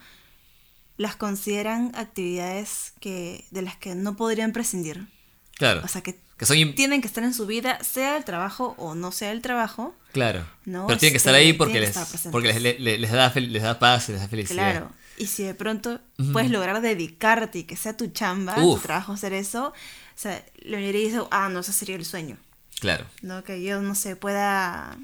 las 0.97 1.17
consideran 1.17 1.93
actividades 1.95 2.93
que, 3.01 3.47
de 3.51 3.63
las 3.63 3.77
que 3.77 3.95
no 3.95 4.17
podrían 4.17 4.53
prescindir. 4.53 5.09
claro. 5.57 5.81
O 5.85 5.89
sea, 5.89 6.03
que 6.03 6.21
que 6.39 6.47
son... 6.47 6.57
tienen 6.75 7.01
que 7.03 7.07
estar 7.09 7.23
en 7.25 7.35
su 7.35 7.47
vida, 7.47 7.79
sea 7.85 8.17
el 8.17 8.25
trabajo 8.25 8.75
o 8.79 8.95
no 8.95 9.13
sea 9.13 9.33
el 9.33 9.43
trabajo. 9.43 9.95
Claro. 10.13 10.47
No, 10.65 10.87
Pero 10.87 10.99
tienen 10.99 11.13
que 11.13 11.19
estar 11.19 11.35
ahí 11.35 11.53
porque, 11.53 11.81
les, 11.81 11.97
estar 11.97 12.33
porque 12.33 12.53
les, 12.59 12.81
les- 12.81 13.11
da, 13.13 13.33
les 13.35 13.63
da 13.63 13.79
paz, 13.79 14.09
les 14.09 14.21
da 14.21 14.29
felicidad. 14.29 14.55
Claro. 14.73 14.91
Y 15.19 15.27
si 15.27 15.43
de 15.43 15.53
pronto 15.55 16.01
puedes 16.33 16.51
lograr 16.51 16.81
dedicarte 16.81 17.59
y 17.59 17.65
que 17.65 17.77
sea 17.77 17.97
tu 17.97 18.07
chamba, 18.07 18.55
Uf. 18.63 18.81
tu 18.81 18.87
trabajo 18.87 19.13
hacer 19.15 19.33
eso, 19.33 19.67
o 19.69 19.75
sea, 20.15 20.45
la 20.63 20.79
mayoría 20.79 21.01
dice, 21.09 21.21
ah, 21.33 21.49
no, 21.49 21.59
ese 21.61 21.73
sería 21.73 21.97
el 21.97 22.05
sueño. 22.05 22.37
Claro. 22.81 23.05
¿No? 23.23 23.43
Que 23.43 23.61
yo, 23.63 23.83
no 23.83 23.97
sé, 23.97 24.15
pueda 24.15 24.97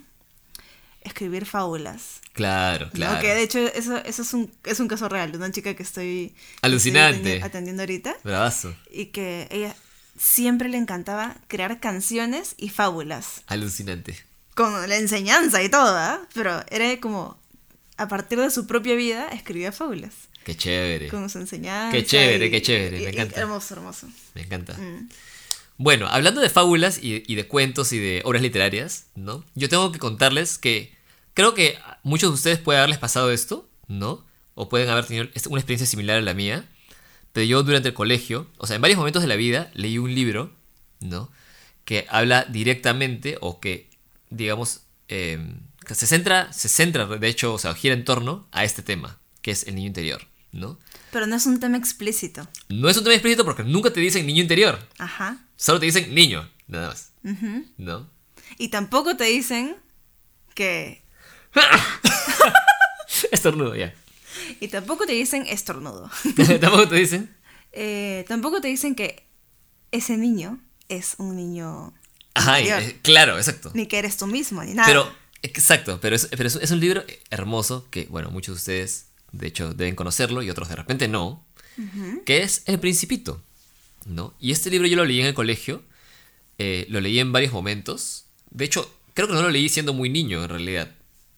escribir 1.02 1.44
fábulas. 1.46 2.20
Claro, 2.32 2.86
¿no? 2.86 2.92
claro. 2.92 3.20
Que 3.20 3.34
de 3.34 3.42
hecho 3.42 3.58
eso, 3.58 3.96
eso 3.98 4.22
es, 4.22 4.32
un, 4.34 4.50
es 4.64 4.80
un 4.80 4.88
caso 4.88 5.08
real 5.08 5.30
de 5.32 5.38
una 5.38 5.50
chica 5.50 5.74
que 5.74 5.82
estoy, 5.82 6.28
que 6.28 6.34
estoy 6.34 6.60
Alucinante. 6.62 7.40
atendi- 7.40 7.44
atendiendo 7.44 7.82
ahorita 7.82 8.16
Bravazo. 8.24 8.74
y 8.90 9.06
que 9.06 9.46
ella 9.50 9.74
siempre 10.16 10.68
le 10.68 10.78
encantaba 10.78 11.36
crear 11.48 11.80
canciones 11.80 12.54
y 12.56 12.68
fábulas 12.68 13.42
Alucinante. 13.46 14.16
con 14.54 14.88
la 14.88 14.96
enseñanza 14.96 15.62
y 15.62 15.68
todo, 15.68 15.96
¿ah? 15.96 16.20
pero 16.34 16.64
era 16.70 16.98
como 17.00 17.38
a 17.96 18.08
partir 18.08 18.38
de 18.40 18.50
su 18.50 18.66
propia 18.66 18.94
vida 18.94 19.28
escribía 19.28 19.72
fábulas 19.72 20.14
Qué 20.44 20.56
chévere. 20.56 21.08
con 21.08 21.28
su 21.30 21.38
enseñanza. 21.38 21.90
Qué 21.96 22.04
chévere, 22.04 22.46
y- 22.46 22.50
qué 22.50 22.62
chévere, 22.62 22.98
me 22.98 23.02
y- 23.04 23.06
encanta. 23.06 23.40
hermoso, 23.40 23.74
hermoso. 23.74 24.08
Me 24.34 24.42
encanta. 24.42 24.74
Mm. 24.74 25.08
Bueno, 25.76 26.06
hablando 26.08 26.40
de 26.40 26.50
fábulas 26.50 26.98
y, 27.02 27.22
y 27.26 27.34
de 27.34 27.48
cuentos 27.48 27.92
y 27.92 27.98
de 27.98 28.22
obras 28.24 28.42
literarias, 28.42 29.06
¿no? 29.16 29.44
Yo 29.54 29.68
tengo 29.68 29.90
que 29.90 29.98
contarles 29.98 30.56
que 30.58 30.94
creo 31.34 31.54
que 31.54 31.78
muchos 32.04 32.30
de 32.30 32.34
ustedes 32.34 32.58
puede 32.58 32.78
haberles 32.78 32.98
pasado 32.98 33.32
esto, 33.32 33.68
¿no? 33.88 34.24
O 34.54 34.68
pueden 34.68 34.88
haber 34.88 35.06
tenido 35.06 35.24
una 35.48 35.58
experiencia 35.60 35.86
similar 35.86 36.18
a 36.18 36.20
la 36.20 36.32
mía. 36.34 36.68
Pero 37.34 37.44
yo 37.46 37.62
durante 37.64 37.88
el 37.88 37.94
colegio, 37.94 38.46
o 38.58 38.66
sea, 38.68 38.76
en 38.76 38.82
varios 38.82 38.96
momentos 38.96 39.20
de 39.20 39.26
la 39.28 39.34
vida, 39.34 39.68
leí 39.74 39.98
un 39.98 40.14
libro, 40.14 40.52
¿no? 41.00 41.30
Que 41.84 42.06
habla 42.08 42.44
directamente 42.44 43.38
o 43.40 43.58
que, 43.58 43.90
digamos, 44.30 44.82
eh, 45.08 45.44
que 45.84 45.96
se 45.96 46.06
centra, 46.06 46.52
se 46.52 46.68
centra, 46.68 47.06
de 47.06 47.28
hecho, 47.28 47.52
o 47.52 47.58
sea, 47.58 47.74
gira 47.74 47.92
en 47.92 48.04
torno 48.04 48.46
a 48.52 48.62
este 48.62 48.82
tema, 48.82 49.18
que 49.42 49.50
es 49.50 49.66
el 49.66 49.74
niño 49.74 49.88
interior, 49.88 50.22
¿no? 50.52 50.78
Pero 51.10 51.26
no 51.26 51.34
es 51.34 51.44
un 51.46 51.58
tema 51.58 51.76
explícito. 51.76 52.46
No 52.68 52.88
es 52.88 52.96
un 52.96 53.02
tema 53.02 53.14
explícito 53.14 53.44
porque 53.44 53.64
nunca 53.64 53.92
te 53.92 53.98
dicen 53.98 54.26
niño 54.26 54.40
interior, 54.40 54.78
Ajá. 54.98 55.38
solo 55.56 55.80
te 55.80 55.86
dicen 55.86 56.14
niño, 56.14 56.48
nada 56.68 56.90
más, 56.90 57.10
Ujú. 57.24 57.66
¿no? 57.78 58.08
Y 58.58 58.68
tampoco 58.68 59.16
te 59.16 59.24
dicen 59.24 59.74
que... 60.54 61.02
Estornudo, 63.32 63.74
ya. 63.74 63.92
Y 64.60 64.68
tampoco 64.68 65.06
te 65.06 65.12
dicen 65.12 65.46
estornudo. 65.46 66.10
Tampoco 66.60 66.88
te 66.88 66.96
dicen. 66.96 67.34
Eh, 67.72 68.24
tampoco 68.28 68.60
te 68.60 68.68
dicen 68.68 68.94
que 68.94 69.26
ese 69.90 70.16
niño 70.16 70.60
es 70.88 71.16
un 71.18 71.34
niño 71.36 71.92
Ajá, 72.34 72.60
eh, 72.60 72.98
claro, 73.02 73.36
exacto. 73.36 73.70
Ni 73.74 73.86
que 73.86 73.98
eres 73.98 74.16
tú 74.16 74.26
mismo, 74.26 74.62
ni 74.64 74.74
nada. 74.74 74.88
Pero, 74.88 75.10
exacto, 75.42 76.00
pero, 76.00 76.16
es, 76.16 76.28
pero 76.36 76.48
es, 76.48 76.56
es 76.56 76.70
un 76.72 76.80
libro 76.80 77.04
hermoso 77.30 77.86
que, 77.90 78.06
bueno, 78.06 78.30
muchos 78.30 78.56
de 78.56 78.58
ustedes, 78.58 79.06
de 79.32 79.46
hecho, 79.46 79.72
deben 79.72 79.94
conocerlo 79.94 80.42
y 80.42 80.50
otros 80.50 80.68
de 80.68 80.76
repente 80.76 81.06
no, 81.06 81.44
que 82.24 82.42
es 82.42 82.62
El 82.66 82.80
Principito, 82.80 83.42
¿no? 84.06 84.34
Y 84.40 84.52
este 84.52 84.70
libro 84.70 84.86
yo 84.86 84.96
lo 84.96 85.04
leí 85.04 85.20
en 85.20 85.26
el 85.26 85.34
colegio, 85.34 85.82
eh, 86.58 86.86
lo 86.88 87.00
leí 87.00 87.20
en 87.20 87.32
varios 87.32 87.52
momentos, 87.52 88.26
de 88.50 88.64
hecho, 88.64 88.92
creo 89.14 89.28
que 89.28 89.34
no 89.34 89.42
lo 89.42 89.50
leí 89.50 89.68
siendo 89.68 89.92
muy 89.92 90.08
niño 90.08 90.42
en 90.42 90.48
realidad, 90.48 90.92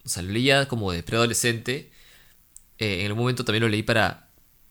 o 0.05 0.09
sea, 0.09 0.23
lo 0.23 0.33
leía 0.33 0.67
como 0.67 0.93
de 0.93 1.03
preadolescente, 1.03 1.91
eh, 2.79 3.01
en 3.01 3.07
algún 3.07 3.21
momento 3.23 3.45
también 3.45 3.63
lo 3.63 3.69
leí 3.69 3.83
para, 3.83 4.29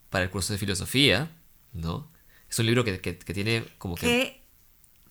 para 0.09 0.25
el 0.25 0.29
curso 0.31 0.53
de 0.53 0.59
filosofía, 0.59 1.31
¿no? 1.73 2.11
Es 2.49 2.59
un 2.59 2.65
libro 2.67 2.83
que, 2.83 2.99
que- 3.01 3.17
que 3.17 3.33
tiene 3.33 3.65
como 3.77 3.95
que... 3.95 4.05
Qué 4.07 4.41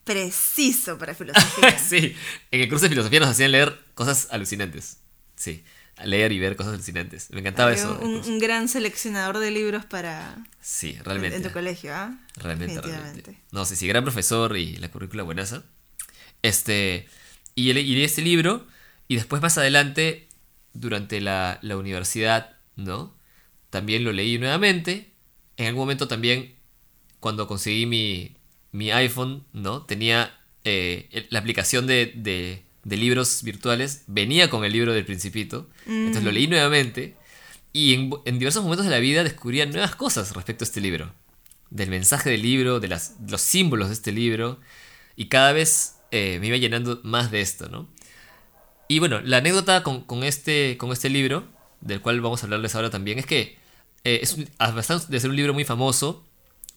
preciso 0.03 0.97
para 0.97 1.13
filosofía. 1.15 1.77
sí, 1.79 2.15
en 2.51 2.61
el 2.61 2.69
curso 2.69 2.83
de 2.85 2.89
filosofía 2.89 3.19
nos 3.19 3.29
hacían 3.29 3.51
leer 3.51 3.77
cosas 3.95 4.27
alucinantes. 4.31 4.99
Sí, 5.35 5.63
leer 6.03 6.31
y 6.31 6.39
ver 6.39 6.55
cosas 6.55 6.73
alucinantes. 6.73 7.29
Me 7.31 7.39
encantaba 7.39 7.71
Había 7.71 7.83
eso. 7.83 7.99
Un, 7.99 8.39
gran 8.39 8.67
seleccionador 8.69 9.39
de 9.39 9.51
libros 9.51 9.85
para... 9.85 10.37
Sí, 10.61 10.95
En, 10.97 11.05
realmente. 11.05 11.37
en 11.37 11.43
tu 11.43 11.51
colegio, 11.51 11.93
¿ah? 11.93 12.17
Realmente, 12.37 12.79
realmente. 12.81 13.37
No, 13.51 13.65
sí, 13.65 13.75
sí, 13.75 13.87
gran 13.87 14.03
profesor 14.03 14.55
y 14.57 14.77
la 14.77 14.89
currícula 14.89 15.23
buenaza. 15.23 15.63
Este, 16.41 17.07
y, 17.55 17.73
le- 17.73 17.81
y 17.81 17.95
leí 17.95 18.03
este 18.03 18.21
libro 18.21 18.67
y 19.07 19.15
después 19.15 19.41
más 19.41 19.57
adelante, 19.57 20.27
durante 20.73 21.21
la, 21.21 21.59
la 21.61 21.77
universidad, 21.77 22.54
¿no? 22.75 23.15
También 23.69 24.03
lo 24.03 24.11
leí 24.11 24.37
nuevamente. 24.37 25.11
En 25.57 25.67
algún 25.67 25.81
momento 25.83 26.07
también, 26.07 26.55
cuando 27.19 27.47
conseguí 27.47 27.85
mi, 27.85 28.35
mi 28.71 28.91
iPhone, 28.91 29.45
¿no? 29.53 29.83
Tenía 29.83 30.37
eh, 30.63 31.27
la 31.29 31.39
aplicación 31.39 31.87
de, 31.87 32.11
de- 32.15 32.63
de 32.83 32.97
libros 32.97 33.41
virtuales, 33.41 34.03
venía 34.05 34.49
con 34.51 34.63
el 34.63 34.71
libro 34.71 34.93
del 34.93 35.05
Principito. 35.05 35.67
Entonces 35.87 36.23
lo 36.23 36.31
leí 36.31 36.45
nuevamente. 36.47 37.15
Y 37.73 37.93
en, 37.95 38.11
en 38.25 38.37
diversos 38.37 38.61
momentos 38.63 38.85
de 38.85 38.91
la 38.91 38.99
vida 38.99 39.23
descubría 39.23 39.65
nuevas 39.65 39.95
cosas 39.95 40.33
respecto 40.35 40.63
a 40.63 40.67
este 40.67 40.81
libro. 40.81 41.11
Del 41.71 41.89
mensaje 41.89 42.29
del 42.29 42.43
libro, 42.43 42.79
de 42.79 42.87
las, 42.87 43.15
los 43.27 43.41
símbolos 43.41 43.87
de 43.87 43.95
este 43.95 44.11
libro. 44.11 44.59
Y 45.15 45.25
cada 45.29 45.51
vez 45.51 45.95
eh, 46.11 46.37
me 46.39 46.47
iba 46.47 46.57
llenando 46.57 46.99
más 47.03 47.31
de 47.31 47.41
esto, 47.41 47.67
¿no? 47.69 47.89
Y 48.87 48.99
bueno, 48.99 49.19
la 49.21 49.37
anécdota 49.37 49.81
con, 49.81 50.01
con 50.03 50.23
este, 50.23 50.77
con 50.77 50.91
este 50.91 51.09
libro, 51.09 51.47
del 51.81 52.01
cual 52.01 52.21
vamos 52.21 52.41
a 52.41 52.45
hablarles 52.45 52.75
ahora 52.75 52.89
también, 52.89 53.19
es 53.19 53.25
que 53.25 53.57
eh, 54.03 54.19
es 54.21 54.33
un- 54.33 54.47
a 54.59 54.73
pesar 54.73 55.01
de 55.07 55.19
ser 55.19 55.29
un 55.29 55.35
libro 55.35 55.53
muy 55.53 55.65
famoso, 55.65 56.23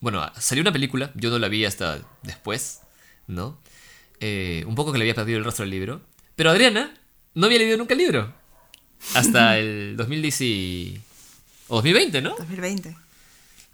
bueno, 0.00 0.24
salió 0.38 0.62
una 0.62 0.72
película, 0.72 1.10
yo 1.14 1.30
no 1.30 1.38
la 1.38 1.48
vi 1.48 1.64
hasta 1.64 1.98
después, 2.22 2.80
¿no? 3.26 3.58
Eh, 4.20 4.64
un 4.66 4.74
poco 4.74 4.92
que 4.92 4.98
le 4.98 5.04
había 5.04 5.14
perdido 5.14 5.38
el 5.38 5.44
rastro 5.44 5.64
al 5.64 5.70
libro. 5.70 6.00
Pero 6.36 6.50
Adriana 6.50 6.94
no 7.34 7.46
había 7.46 7.58
leído 7.58 7.76
nunca 7.76 7.94
el 7.94 7.98
libro. 7.98 8.32
Hasta 9.14 9.58
el 9.58 9.96
2010 9.96 10.40
y- 10.40 11.00
o 11.68 11.76
2020, 11.76 12.22
¿no? 12.22 12.30
2020. 12.36 12.96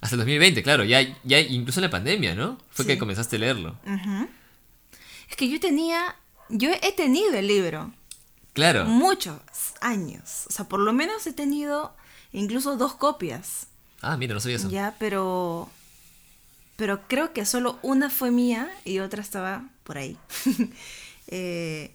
Hasta 0.00 0.16
el 0.16 0.20
2020, 0.20 0.62
claro, 0.62 0.84
ya, 0.84 1.00
ya 1.24 1.40
incluso 1.40 1.80
en 1.80 1.84
la 1.84 1.90
pandemia, 1.90 2.34
¿no? 2.34 2.58
Fue 2.70 2.84
Sí. 2.84 2.90
que 2.92 2.98
comenzaste 2.98 3.36
a 3.36 3.38
leerlo. 3.38 3.78
Es 5.30 5.36
que 5.36 5.48
yo 5.48 5.58
tenía... 5.60 6.16
Yo 6.50 6.70
he 6.82 6.92
tenido 6.92 7.32
el 7.34 7.46
libro 7.46 7.90
Claro. 8.52 8.84
muchos 8.84 9.36
años. 9.84 10.44
O 10.48 10.52
sea, 10.52 10.64
por 10.66 10.80
lo 10.80 10.92
menos 10.92 11.26
he 11.26 11.32
tenido 11.32 11.94
incluso 12.32 12.76
dos 12.76 12.94
copias. 12.94 13.68
Ah, 14.00 14.16
mira, 14.16 14.34
no 14.34 14.40
sabía 14.40 14.56
eso. 14.56 14.68
Ya, 14.70 14.96
pero. 14.98 15.70
Pero 16.76 17.06
creo 17.06 17.32
que 17.32 17.46
solo 17.46 17.78
una 17.82 18.10
fue 18.10 18.30
mía 18.32 18.68
y 18.84 18.98
otra 18.98 19.22
estaba 19.22 19.68
por 19.84 19.98
ahí. 19.98 20.16
Eh, 21.28 21.94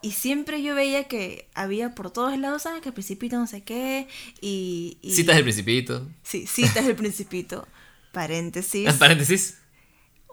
y 0.00 0.12
siempre 0.12 0.62
yo 0.62 0.74
veía 0.74 1.04
que 1.04 1.48
había 1.54 1.94
por 1.94 2.10
todos 2.10 2.36
lados, 2.38 2.64
ah, 2.64 2.78
que 2.82 2.88
el 2.88 2.94
principito 2.94 3.36
no 3.36 3.46
sé 3.46 3.62
qué. 3.62 4.08
Y. 4.40 4.96
y- 5.02 5.12
Citas 5.14 5.34
del 5.36 5.44
Principito. 5.44 6.08
Sí, 6.22 6.46
citas 6.46 6.86
del 6.86 6.96
principito. 6.96 7.68
Paréntesis. 8.12 8.90
Paréntesis. 8.94 9.58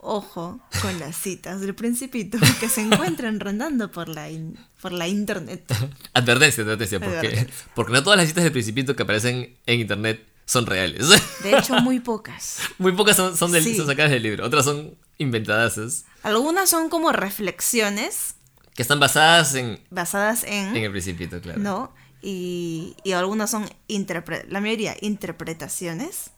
Ojo 0.05 0.59
con 0.81 0.99
las 0.99 1.15
citas 1.15 1.61
del 1.61 1.73
principito 1.75 2.37
que 2.59 2.67
se 2.69 2.81
encuentran 2.81 3.39
rondando 3.39 3.89
por 3.91 4.09
la, 4.09 4.29
in- 4.29 4.57
por 4.81 4.91
la 4.91 5.07
internet. 5.07 5.63
Advertencia, 6.13 6.63
advertencia, 6.63 6.99
porque, 6.99 7.17
Advertencia. 7.17 7.65
porque 7.73 7.93
no 7.93 8.03
todas 8.03 8.17
las 8.17 8.27
citas 8.27 8.43
del 8.43 8.51
Principito 8.53 8.95
que 8.95 9.03
aparecen 9.03 9.57
en 9.65 9.79
internet 9.79 10.27
son 10.45 10.65
reales. 10.65 11.07
De 11.43 11.57
hecho, 11.57 11.75
muy 11.75 11.99
pocas. 12.01 12.57
Muy 12.77 12.91
pocas 12.91 13.15
son, 13.15 13.37
son, 13.37 13.51
del- 13.53 13.63
Sí. 13.63 13.75
son 13.77 13.87
sacadas 13.87 14.11
del 14.11 14.23
libro, 14.23 14.45
otras 14.45 14.65
son 14.65 14.95
inventadas, 15.17 16.03
Algunas 16.21 16.69
son 16.69 16.89
como 16.89 17.11
reflexiones 17.13 18.35
que 18.75 18.81
están 18.81 18.99
basadas 18.99 19.53
en, 19.55 19.79
basadas 19.89 20.43
en... 20.43 20.75
en 20.75 20.83
el 20.83 20.91
Principito, 20.91 21.39
claro. 21.39 21.59
¿no? 21.59 21.93
Y, 22.21 22.95
y 23.03 23.11
algunas 23.13 23.51
son, 23.51 23.69
interpre- 23.87 24.45
la 24.49 24.59
mayoría, 24.59 24.95
interpretaciones, 25.01 26.31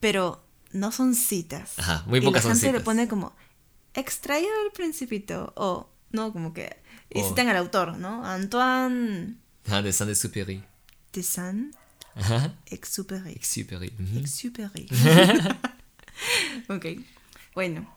pero 0.00 0.42
no 0.78 0.92
son 0.92 1.14
citas. 1.14 1.78
Ajá, 1.78 2.04
muy 2.06 2.18
y 2.20 2.22
pocas 2.22 2.44
la 2.44 2.50
son 2.50 2.60
gente 2.60 2.66
le 2.66 2.72
citas. 2.78 2.84
pone 2.84 3.08
como, 3.08 3.34
extraído 3.94 4.50
del 4.62 4.72
principito, 4.72 5.52
o, 5.56 5.88
no, 6.12 6.32
como 6.32 6.52
que, 6.52 6.76
y 7.10 7.20
O- 7.20 7.28
citan 7.28 7.48
al 7.48 7.56
autor, 7.56 7.96
¿no? 7.98 8.24
Antoine 8.24 9.36
Ajá, 9.66 9.82
de 9.82 9.92
Saint-Exupéry. 9.92 10.62
de. 11.12 11.22
Saint-Exupéry. 11.22 13.32
Exupéry. 13.32 13.92
Exupéry. 14.16 14.86
ok, 16.68 16.86
bueno. 17.54 17.88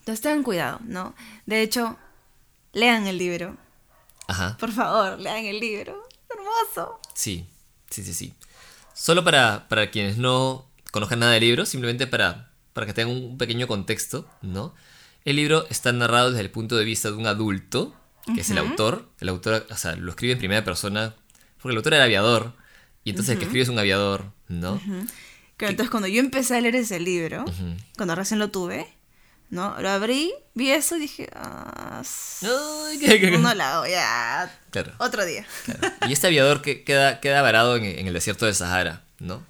Entonces 0.00 0.20
tengan 0.22 0.42
cuidado, 0.42 0.80
¿no? 0.84 1.14
De 1.46 1.62
hecho, 1.62 1.96
lean 2.72 3.06
el 3.06 3.18
libro. 3.18 3.56
Ajá. 4.28 4.56
Por 4.58 4.72
favor, 4.72 5.18
lean 5.18 5.44
el 5.44 5.60
libro. 5.60 6.06
Hermoso. 6.30 7.00
Sí, 7.14 7.46
sí, 7.90 8.02
sí, 8.04 8.14
sí. 8.14 8.34
Solo 8.94 9.24
para, 9.24 9.68
para 9.68 9.90
quienes 9.90 10.16
no 10.18 10.66
conozcan 10.90 11.20
nada 11.20 11.32
del 11.32 11.42
libro, 11.42 11.66
simplemente 11.66 12.06
para, 12.06 12.50
para 12.72 12.86
que 12.86 12.92
tengan 12.94 13.14
un 13.16 13.38
pequeño 13.38 13.66
contexto, 13.66 14.28
¿no? 14.42 14.74
El 15.24 15.36
libro 15.36 15.66
está 15.70 15.92
narrado 15.92 16.30
desde 16.30 16.40
el 16.42 16.50
punto 16.50 16.76
de 16.76 16.84
vista 16.84 17.10
de 17.10 17.16
un 17.16 17.26
adulto, 17.26 17.94
que 18.34 18.40
es 18.42 18.50
el 18.50 18.58
autor. 18.58 19.08
El 19.20 19.28
autor, 19.28 19.66
o 19.70 19.76
sea, 19.76 19.96
lo 19.96 20.10
escribe 20.10 20.32
en 20.34 20.38
primera 20.38 20.64
persona, 20.64 21.14
porque 21.60 21.72
el 21.72 21.76
autor 21.78 21.94
era 21.94 22.04
aviador, 22.04 22.54
y 23.04 23.10
entonces 23.10 23.32
el 23.34 23.38
que 23.38 23.44
escribe 23.44 23.62
es 23.64 23.68
un 23.68 23.78
aviador, 23.78 24.32
¿no? 24.48 24.80
Claro, 25.56 25.70
entonces 25.72 25.90
cuando 25.90 26.08
yo 26.08 26.20
empecé 26.20 26.56
a 26.56 26.60
leer 26.60 26.76
ese 26.76 27.00
libro, 27.00 27.44
cuando 27.96 28.14
recién 28.14 28.38
lo 28.38 28.50
tuve, 28.50 28.86
¿no? 29.50 29.78
Lo 29.80 29.90
abrí, 29.90 30.32
vi 30.54 30.70
eso 30.70 30.96
y 30.96 31.00
dije, 31.00 31.28
ah, 31.34 31.98
s- 32.02 32.46
Ay, 32.46 32.98
qué- 32.98 33.20
qué- 33.20 33.30
no 33.38 33.52
la 33.52 33.74
hago, 33.76 33.86
ya. 33.86 34.58
Claro. 34.70 34.92
Otro 34.98 35.24
día. 35.26 35.44
Claro. 35.66 35.80
Y 36.08 36.12
este 36.14 36.28
aviador 36.28 36.62
que 36.62 36.82
queda, 36.84 37.20
queda 37.20 37.42
varado 37.42 37.76
en, 37.76 37.84
en 37.84 38.06
el 38.06 38.14
desierto 38.14 38.46
del 38.46 38.54
Sahara, 38.54 39.02
¿no? 39.18 39.44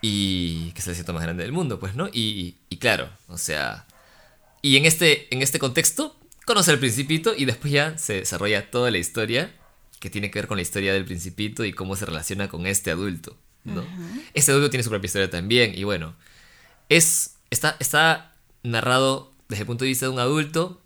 Y 0.00 0.72
que 0.72 0.80
es 0.80 0.86
el 0.86 0.92
desierto 0.92 1.12
más 1.12 1.22
grande 1.22 1.42
del 1.42 1.52
mundo, 1.52 1.78
pues, 1.78 1.94
¿no? 1.94 2.08
Y, 2.08 2.56
y 2.68 2.76
claro, 2.78 3.10
o 3.28 3.38
sea... 3.38 3.86
Y 4.62 4.76
en 4.76 4.84
este, 4.84 5.32
en 5.34 5.40
este 5.40 5.58
contexto, 5.58 6.16
conoce 6.44 6.70
al 6.70 6.78
principito 6.78 7.32
y 7.36 7.44
después 7.44 7.72
ya 7.72 7.96
se 7.96 8.14
desarrolla 8.14 8.70
toda 8.70 8.90
la 8.90 8.98
historia 8.98 9.54
que 10.00 10.10
tiene 10.10 10.30
que 10.30 10.38
ver 10.38 10.48
con 10.48 10.56
la 10.56 10.62
historia 10.62 10.92
del 10.92 11.04
principito 11.04 11.64
y 11.64 11.72
cómo 11.72 11.94
se 11.94 12.06
relaciona 12.06 12.48
con 12.48 12.66
este 12.66 12.90
adulto, 12.90 13.36
¿no? 13.64 13.84
Este 14.34 14.50
adulto 14.50 14.70
tiene 14.70 14.82
su 14.82 14.90
propia 14.90 15.06
historia 15.06 15.30
también 15.30 15.74
y 15.74 15.84
bueno, 15.84 16.14
es, 16.88 17.36
está, 17.50 17.76
está 17.78 18.34
narrado 18.62 19.32
desde 19.48 19.62
el 19.62 19.66
punto 19.66 19.84
de 19.84 19.90
vista 19.90 20.06
de 20.06 20.12
un 20.12 20.18
adulto. 20.18 20.82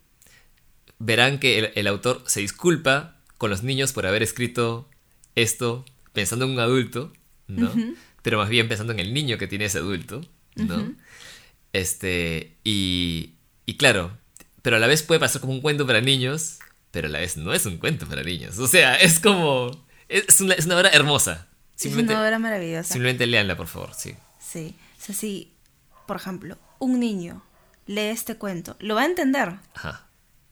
Verán 0.99 1.39
que 1.39 1.59
el, 1.59 1.73
el 1.75 1.87
autor 1.87 2.23
se 2.27 2.41
disculpa 2.41 3.17
con 3.39 3.51
los 3.51 3.63
niños 3.63 3.93
por 3.93 4.07
haber 4.07 4.23
escrito 4.23 4.89
esto 5.35 5.85
pensando 6.13 6.45
en 6.45 6.53
un 6.53 6.61
adulto, 6.61 7.13
¿no? 7.47 7.73
Pero 8.25 8.39
más 8.39 8.49
bien 8.49 8.67
pensando 8.69 8.93
en 8.95 9.01
el 9.01 9.13
niño 9.13 9.37
que 9.39 9.47
tiene 9.47 9.67
ese 9.67 9.79
adulto, 9.79 10.23
¿no? 10.57 10.95
Este, 11.73 12.57
y, 12.65 13.35
y 13.67 13.77
claro, 13.77 14.17
pero 14.63 14.77
a 14.77 14.79
la 14.79 14.87
vez 14.87 15.03
puede 15.03 15.21
pasar 15.21 15.41
como 15.41 15.53
un 15.53 15.61
cuento 15.61 15.87
para 15.87 16.01
niños, 16.01 16.59
pero 16.91 17.09
a 17.09 17.11
la 17.11 17.19
vez 17.19 17.37
no 17.37 17.53
es 17.53 17.67
un 17.67 17.79
cuento 17.79 18.09
para 18.09 18.23
niños. 18.23 18.59
O 18.59 18.67
sea, 18.67 18.97
es 18.97 19.21
como, 19.21 19.71
es 20.09 20.41
una, 20.41 20.55
es 20.55 20.67
una 20.67 20.79
obra 20.79 20.89
hermosa. 20.91 21.49
Es 21.79 21.87
una 21.87 22.21
obra 22.23 22.39
maravillosa. 22.39 22.93
Simplemente 22.93 23.27
léanla, 23.27 23.57
por 23.57 23.67
favor, 23.67 23.93
sí. 23.95 24.15
Sí, 24.39 24.75
o 24.99 25.05
sea, 25.05 25.15
si, 25.15 25.53
por 26.07 26.17
ejemplo, 26.17 26.57
un 26.79 26.99
niño 27.01 27.43
lee 27.87 28.01
este 28.09 28.37
cuento, 28.37 28.77
lo 28.79 28.95
va 28.95 29.03
a 29.03 29.07
entender. 29.07 29.55
Ajá, 29.75 30.07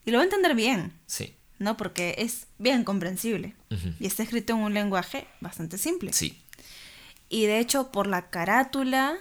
Y 0.04 0.10
lo 0.10 0.18
va 0.18 0.22
a 0.22 0.24
entender 0.24 0.54
bien, 0.54 0.92
sí, 1.06 1.34
¿no? 1.58 1.76
Porque 1.76 2.16
es 2.18 2.48
bien 2.58 2.84
comprensible. 2.84 3.54
Y 4.00 4.06
está 4.06 4.22
escrito 4.24 4.52
en 4.52 4.58
un 4.58 4.74
lenguaje 4.74 5.26
bastante 5.40 5.78
simple. 5.78 6.12
sí. 6.12 6.38
Y 7.32 7.46
de 7.46 7.60
hecho, 7.60 7.90
por 7.90 8.06
la 8.06 8.28
carátula, 8.28 9.16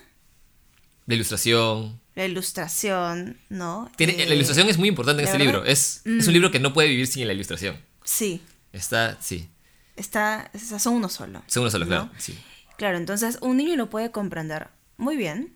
La 1.06 1.16
ilustración. 1.16 2.02
la 2.14 2.26
ilustración, 2.26 3.38
¿no? 3.48 3.90
Tiene, 3.96 4.22
Eh, 4.22 4.26
la 4.28 4.36
ilustración 4.36 4.68
es 4.68 4.78
muy 4.78 4.90
importante 4.90 5.22
en 5.24 5.28
este 5.30 5.38
verdad, 5.38 5.54
libro. 5.54 5.66
Es, 5.66 6.02
es 6.06 6.28
un 6.28 6.32
mm. 6.32 6.34
libro 6.34 6.52
que 6.52 6.60
no 6.60 6.74
puede 6.74 6.90
vivir 6.90 7.08
sin 7.08 7.26
la 7.26 7.32
ilustración. 7.34 7.78
Sí, 8.04 8.42
Está, 8.74 9.18
sí. 9.22 9.50
está, 9.96 10.52
son 10.78 10.96
uno 10.96 11.08
solo. 11.08 11.42
Son 11.48 11.62
uno 11.64 11.72
solo, 11.72 11.86
¿no? 11.86 11.90
claro. 11.90 12.10
Sí. 12.18 12.38
Claro, 12.78 12.98
entonces 12.98 13.38
un 13.42 13.56
niño 13.56 13.78
lo 13.78 13.90
puede 13.90 14.12
comprender 14.12 14.68
muy 14.98 15.16
bien, 15.16 15.56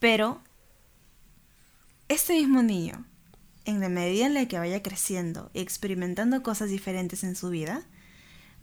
pero 0.00 0.42
este 2.08 2.34
mismo 2.34 2.62
niño, 2.62 3.06
en 3.64 3.80
la 3.80 3.88
medida 3.88 4.26
en 4.26 4.34
la 4.34 4.46
que 4.48 4.58
vaya 4.58 4.82
creciendo 4.82 5.50
y 5.54 5.60
experimentando 5.60 6.42
cosas 6.42 6.68
diferentes 6.68 7.24
en 7.24 7.36
su 7.36 7.48
vida, 7.50 7.82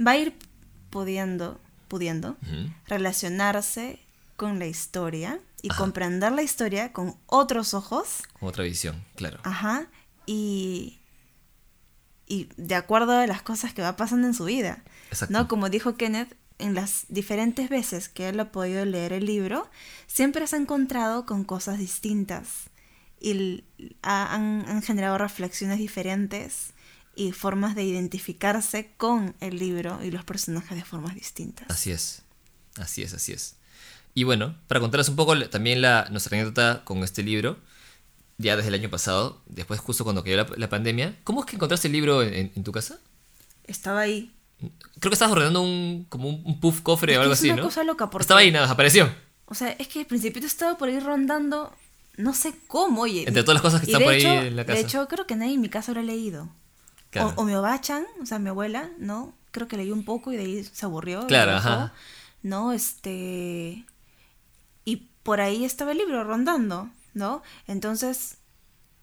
va 0.06 0.12
a 0.12 0.18
ir 0.18 0.34
pudiendo, 0.90 1.60
pudiendo 1.88 2.38
relacionarse 2.88 4.00
con 4.36 4.60
la 4.60 4.68
historia 4.68 5.40
y 5.62 5.70
Ajá. 5.72 5.80
comprender 5.80 6.32
la 6.32 6.44
historia 6.44 6.94
con 6.94 7.16
otros 7.26 7.74
ojos, 7.74 8.24
Con 8.40 8.50
otra 8.50 8.64
visión, 8.64 9.04
claro. 9.16 9.40
ajá, 9.44 9.88
y, 10.26 11.00
y 12.28 12.50
de 12.58 12.76
acuerdo 12.76 13.14
a 13.14 13.26
las 13.28 13.42
cosas 13.42 13.74
que 13.74 13.82
va 13.82 13.96
pasando 13.96 14.28
en 14.28 14.34
su 14.34 14.46
vida. 14.46 14.84
Exacto. 15.10 15.34
¿no? 15.34 15.48
Como 15.48 15.70
dijo 15.70 15.96
Kenneth, 15.96 16.36
en 16.60 16.74
las 16.76 17.06
diferentes 17.10 17.70
veces 17.70 18.10
que 18.10 18.30
él 18.30 18.40
ha 18.40 18.52
podido 18.52 18.84
leer 18.86 19.14
el 19.14 19.26
libro, 19.26 19.70
siempre 20.08 20.46
se 20.48 20.56
ha 20.56 20.60
encontrado 20.60 21.26
con 21.26 21.44
cosas 21.44 21.78
distintas 21.80 22.70
y 23.20 23.64
ha- 24.02 24.34
han, 24.36 24.66
han 24.68 24.82
generado 24.82 25.18
reflexiones 25.18 25.78
diferentes 25.80 26.72
y 27.18 27.32
formas 27.32 27.76
de 27.76 27.84
identificarse 27.84 28.92
con 28.96 29.36
el 29.40 29.58
libro 29.58 30.00
y 30.04 30.12
los 30.12 30.24
personajes 30.24 30.78
de 30.78 30.86
formas 30.86 31.16
distintas. 31.16 31.66
Así 31.70 31.92
es. 31.92 32.22
Así 32.78 33.02
es, 33.02 33.14
así 33.14 33.34
es. 33.34 33.56
Y 34.14 34.24
bueno, 34.24 34.56
para 34.68 34.80
contarles 34.80 35.10
un 35.10 35.16
poco 35.16 35.38
también 35.50 35.82
la, 35.82 36.08
nuestra 36.12 36.38
anécdota 36.38 36.84
con 36.86 37.00
este 37.04 37.24
libro, 37.24 37.58
ya 38.38 38.56
desde 38.56 38.70
el 38.70 38.76
año 38.76 38.90
pasado, 38.90 39.42
después 39.48 39.80
justo 39.80 40.04
cuando 40.04 40.24
cayó 40.24 40.38
la, 40.38 40.48
la 40.56 40.70
pandemia, 40.70 41.18
¿cómo 41.24 41.42
es 41.42 41.48
que 41.48 41.56
encontraste 41.56 41.88
el 41.88 41.94
libro 41.94 42.22
en, 42.22 42.64
tu 42.64 42.72
casa? 42.72 43.00
Estaba 43.66 44.02
ahí. 44.02 44.32
Creo 45.00 45.10
que 45.10 45.14
estabas 45.16 45.32
ordenando 45.34 45.62
un, 45.62 46.06
como 46.10 46.30
un, 46.30 46.42
un 46.46 46.60
puff 46.60 46.82
cofre 46.82 47.14
Es 47.14 47.18
o 47.18 47.22
algo 47.22 47.34
es 47.34 47.40
así, 47.40 47.50
una 47.50 47.58
¿no? 47.58 47.64
cosa 47.64 47.84
loca 47.84 48.10
porque- 48.10 48.24
Estaba 48.24 48.42
ahí, 48.42 48.52
nada, 48.52 48.70
apareció. 48.70 49.12
O 49.46 49.56
sea, 49.56 49.70
es 49.70 49.88
que 49.88 50.00
al 50.02 50.06
principio 50.06 50.46
estaba 50.46 50.78
por 50.78 50.90
ahí 50.90 51.00
rondando, 51.00 51.76
no 52.18 52.34
sé 52.36 52.54
cómo, 52.68 53.02
oye. 53.02 53.24
Entre 53.28 53.44
todas 53.44 53.56
las 53.56 53.62
cosas 53.64 53.82
que 53.82 53.88
están 53.88 54.04
por 54.04 54.14
ahí 54.14 54.24
en 54.24 54.56
la 54.56 54.66
casa. 54.66 54.78
De 54.78 54.84
hecho, 54.84 55.08
creo 55.08 55.26
que 55.26 55.36
nadie 55.36 55.54
en 55.56 55.62
mi 55.62 55.70
casa 55.70 55.94
lo 55.94 56.00
ha 56.00 56.04
leído. 56.04 56.50
Claro. 57.10 57.34
O, 57.38 57.42
o 57.42 57.46
mi 57.46 57.54
obachan, 57.54 58.06
o 58.22 58.26
sea, 58.26 58.40
mi 58.40 58.50
abuela, 58.50 58.90
¿no? 58.98 59.34
Creo 59.52 59.68
que 59.68 59.78
leyó 59.78 59.94
un 59.94 60.06
poco 60.06 60.32
y 60.32 60.38
de 60.38 60.44
ahí 60.44 60.64
se 60.64 60.86
aburrió. 60.86 61.26
Claro, 61.28 61.54
dejó, 61.54 61.70
ajá. 61.70 61.94
¿No? 62.44 62.72
Este. 62.74 63.86
Y 64.86 65.10
por 65.24 65.42
ahí 65.42 65.66
estaba 65.66 65.92
el 65.92 65.98
libro 65.98 66.24
rondando, 66.24 66.90
¿no? 67.14 67.42
Entonces, 67.66 68.38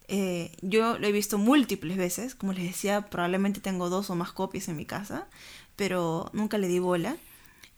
eh, 0.08 0.56
yo 0.62 0.98
lo 0.98 1.06
he 1.06 1.12
visto 1.12 1.38
múltiples 1.38 1.96
veces. 1.96 2.34
Como 2.34 2.52
les 2.52 2.64
decía, 2.64 3.02
probablemente 3.10 3.60
tengo 3.60 3.88
dos 3.90 4.10
o 4.10 4.14
más 4.14 4.32
copias 4.32 4.68
en 4.68 4.76
mi 4.76 4.86
casa, 4.86 5.26
pero 5.76 6.30
nunca 6.32 6.58
le 6.58 6.68
di 6.68 6.78
bola. 6.78 7.16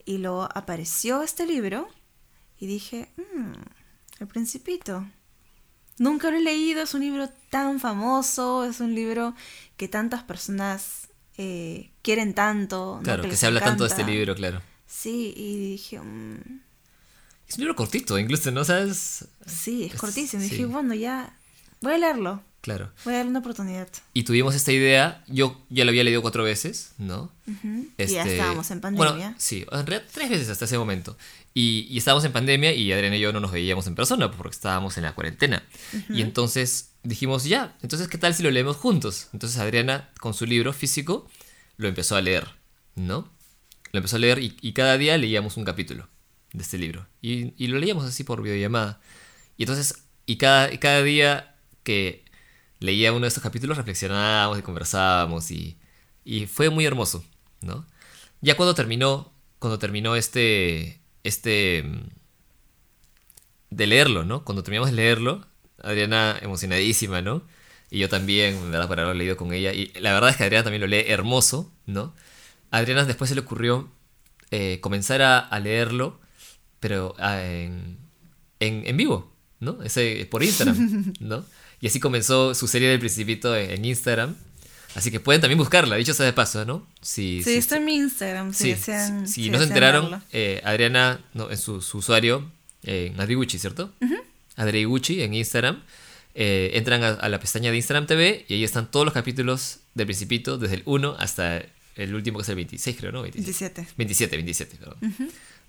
Y 0.04 0.18
luego 0.18 0.48
apareció 0.54 1.22
este 1.22 1.46
libro 1.46 1.88
y 2.58 2.66
dije, 2.66 3.08
"Mm, 3.16 3.52
El 4.20 4.26
Principito. 4.28 5.04
Nunca 5.98 6.30
lo 6.30 6.36
he 6.36 6.42
leído, 6.42 6.82
es 6.82 6.94
un 6.94 7.00
libro 7.00 7.28
tan 7.50 7.80
famoso, 7.80 8.64
es 8.64 8.80
un 8.80 8.94
libro 8.94 9.34
que 9.76 9.88
tantas 9.88 10.22
personas 10.22 11.08
eh, 11.38 11.90
quieren 12.02 12.34
tanto. 12.34 12.96
¿no? 12.98 13.02
Claro, 13.02 13.22
que 13.22 13.36
se 13.36 13.46
habla 13.46 13.60
tanto 13.60 13.84
de 13.84 13.90
este 13.90 14.04
libro, 14.04 14.34
claro. 14.34 14.60
Sí, 14.86 15.32
y 15.36 15.56
dije, 15.72 16.00
"Mm, 16.00 16.60
Es 17.48 17.54
un 17.56 17.60
libro 17.60 17.76
cortito, 17.76 18.18
incluso, 18.18 18.50
¿no? 18.50 18.64
¿Sabes? 18.64 19.26
sí, 19.46 19.84
es, 19.84 19.94
Es- 19.94 20.00
cortísimo. 20.00 20.42
Sí. 20.42 20.48
dije, 20.50 20.64
bueno, 20.66 20.94
ya, 20.94 21.32
voy 21.80 21.92
a 21.94 21.98
leerlo, 21.98 22.42
Claro. 22.60 22.90
voy 23.04 23.14
a 23.14 23.18
darle 23.18 23.30
una 23.30 23.38
oportunidad. 23.38 23.86
Y 24.14 24.24
tuvimos 24.24 24.54
esta 24.54 24.72
idea, 24.72 25.22
yo 25.28 25.60
ya 25.70 25.84
lo 25.84 25.90
había 25.90 26.02
leído 26.04 26.22
cuatro 26.22 26.42
veces, 26.42 26.92
¿no? 26.98 27.30
Este, 27.98 28.12
Y 28.12 28.14
ya 28.16 28.24
estábamos 28.24 28.70
en 28.72 28.80
pandemia. 28.80 29.12
Bueno, 29.12 29.34
sí, 29.38 29.64
en 29.70 29.86
realidad 29.86 30.08
tres 30.12 30.28
veces 30.30 30.48
hasta 30.48 30.64
ese 30.64 30.76
momento. 30.78 31.16
Y, 31.58 31.86
y 31.88 31.96
estábamos 31.96 32.22
en 32.26 32.32
pandemia 32.32 32.74
y 32.74 32.92
Adriana 32.92 33.16
y 33.16 33.20
yo 33.20 33.32
no 33.32 33.40
nos 33.40 33.50
veíamos 33.50 33.86
en 33.86 33.94
persona 33.94 34.30
porque 34.30 34.54
estábamos 34.54 34.98
en 34.98 35.04
la 35.04 35.14
cuarentena. 35.14 35.66
Y 36.10 36.20
entonces 36.20 36.92
dijimos, 37.02 37.44
ya, 37.44 37.78
entonces 37.80 38.08
¿qué 38.08 38.18
tal 38.18 38.34
si 38.34 38.42
lo 38.42 38.50
leemos 38.50 38.76
juntos? 38.76 39.30
Entonces 39.32 39.58
Adriana, 39.58 40.10
con 40.20 40.34
su 40.34 40.44
libro 40.44 40.74
físico, 40.74 41.30
lo 41.78 41.88
empezó 41.88 42.14
a 42.14 42.20
leer, 42.20 42.46
¿no? 42.94 43.32
Lo 43.92 43.98
empezó 44.00 44.16
a 44.16 44.18
leer 44.18 44.38
y, 44.38 44.54
y 44.60 44.74
cada 44.74 44.98
día 44.98 45.16
leíamos 45.16 45.56
un 45.56 45.64
capítulo 45.64 46.10
de 46.52 46.62
este 46.62 46.76
libro. 46.76 47.06
Y, 47.22 47.54
y 47.56 47.68
lo 47.68 47.78
leíamos 47.78 48.04
así 48.04 48.22
por 48.22 48.42
videollamada. 48.42 49.00
Y 49.56 49.62
entonces, 49.62 50.04
y 50.26 50.36
cada, 50.36 50.78
cada 50.78 51.02
día 51.02 51.56
que 51.84 52.26
leía 52.80 53.12
uno 53.12 53.22
de 53.22 53.28
estos 53.28 53.42
capítulos 53.42 53.78
reflexionábamos 53.78 54.58
y 54.58 54.62
conversábamos 54.62 55.50
y, 55.50 55.78
y 56.22 56.44
fue 56.48 56.68
muy 56.68 56.84
hermoso, 56.84 57.24
¿no? 57.62 57.86
Ya 58.42 58.58
cuando 58.58 58.74
terminó, 58.74 59.32
cuando 59.58 59.78
terminó 59.78 60.16
este, 60.16 61.00
este, 61.26 61.84
de 63.70 63.86
leerlo, 63.86 64.24
¿no? 64.24 64.44
Cuando 64.44 64.62
terminamos 64.62 64.90
de 64.90 64.96
leerlo, 64.96 65.46
Adriana 65.82 66.38
emocionadísima, 66.40 67.22
¿no? 67.22 67.42
Y 67.90 67.98
yo 68.00 68.08
también, 68.08 68.70
verdad, 68.70 68.88
por 68.88 69.00
haberlo 69.00 69.18
leído 69.18 69.36
con 69.36 69.52
ella. 69.52 69.72
Y 69.72 69.92
la 70.00 70.12
verdad 70.12 70.30
es 70.30 70.36
que 70.36 70.44
Adriana 70.44 70.64
también 70.64 70.80
lo 70.80 70.86
lee 70.86 71.04
hermoso, 71.06 71.72
¿no? 71.86 72.14
A 72.70 72.78
Adriana 72.78 73.04
después 73.04 73.28
se 73.28 73.34
le 73.34 73.42
ocurrió 73.42 73.90
eh, 74.50 74.78
comenzar 74.80 75.22
a, 75.22 75.38
a 75.38 75.60
leerlo, 75.60 76.20
pero 76.80 77.14
ah, 77.18 77.42
en, 77.42 77.98
en, 78.60 78.86
en 78.86 78.96
vivo, 78.96 79.32
¿no? 79.60 79.82
Ese, 79.82 80.26
por 80.30 80.42
Instagram, 80.42 81.14
¿no? 81.20 81.44
Y 81.80 81.88
así 81.88 82.00
comenzó 82.00 82.54
su 82.54 82.66
serie 82.68 82.88
del 82.88 83.00
Principito 83.00 83.56
en, 83.56 83.70
en 83.70 83.84
Instagram. 83.84 84.36
Así 84.96 85.10
que 85.10 85.20
pueden 85.20 85.40
también 85.40 85.58
buscarla, 85.58 85.96
dicho 85.96 86.14
sea 86.14 86.26
de 86.26 86.32
paso, 86.32 86.64
¿no? 86.64 86.86
Si, 87.02 87.42
Sí, 87.44 87.52
si- 87.52 87.56
está 87.58 87.76
en 87.76 87.84
mi 87.84 87.96
Instagram. 87.96 88.52
Si 88.54 88.70
desean- 88.72 89.26
si 89.26 89.44
si 89.44 89.50
no 89.50 89.58
se 89.58 89.64
enteraron, 89.64 90.22
eh, 90.32 90.60
Adriana, 90.64 91.20
no, 91.34 91.50
en 91.50 91.58
su, 91.58 91.82
su 91.82 91.98
usuario, 91.98 92.50
eh, 92.82 93.12
Adriguchi, 93.18 93.58
¿cierto? 93.58 93.92
Adriguchi 94.56 95.22
en 95.22 95.34
Instagram. 95.34 95.82
eh, 96.38 96.72
entran 96.76 97.02
a, 97.02 97.08
a 97.14 97.28
la 97.30 97.40
pestaña 97.40 97.70
de 97.70 97.78
Instagram 97.78 98.06
TV 98.06 98.44
y 98.46 98.54
ahí 98.54 98.64
están 98.64 98.90
todos 98.90 99.06
los 99.06 99.14
capítulos 99.14 99.78
del 99.94 100.04
Principito, 100.06 100.58
desde 100.58 100.74
el 100.76 100.82
1 100.84 101.16
hasta 101.18 101.62
el 101.94 102.14
último 102.14 102.36
que 102.38 102.42
es 102.42 102.48
el 102.50 102.56
26, 102.56 102.94
creo, 102.98 103.10
¿no? 103.10 103.22
27. 103.22 103.86
27, 103.96 104.36
27, 104.36 104.76
perdón. 104.76 104.96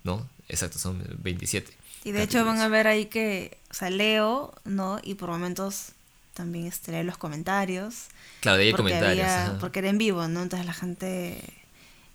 ¿No? 0.04 0.28
Exacto, 0.46 0.78
son 0.78 1.02
27. 1.22 1.72
Y 2.04 2.12
de 2.12 2.22
hecho 2.22 2.44
van 2.44 2.58
a 2.60 2.68
ver 2.68 2.86
ahí 2.86 3.06
que, 3.06 3.56
o 3.70 3.74
sea, 3.74 3.88
leo, 3.88 4.54
¿no? 4.66 5.00
Y 5.02 5.14
por 5.14 5.30
momentos 5.30 5.92
también 6.38 6.66
este, 6.66 6.90
leo 6.92 7.02
los 7.02 7.18
comentarios. 7.18 8.06
Claro, 8.40 8.56
de 8.56 8.64
ahí 8.64 8.70
porque 8.70 8.94
comentarios. 8.94 9.26
había- 9.28 9.58
porque 9.60 9.80
era 9.80 9.90
en 9.90 9.98
vivo, 9.98 10.26
¿no? 10.28 10.42
Entonces 10.42 10.64
la 10.66 10.72
gente 10.72 11.42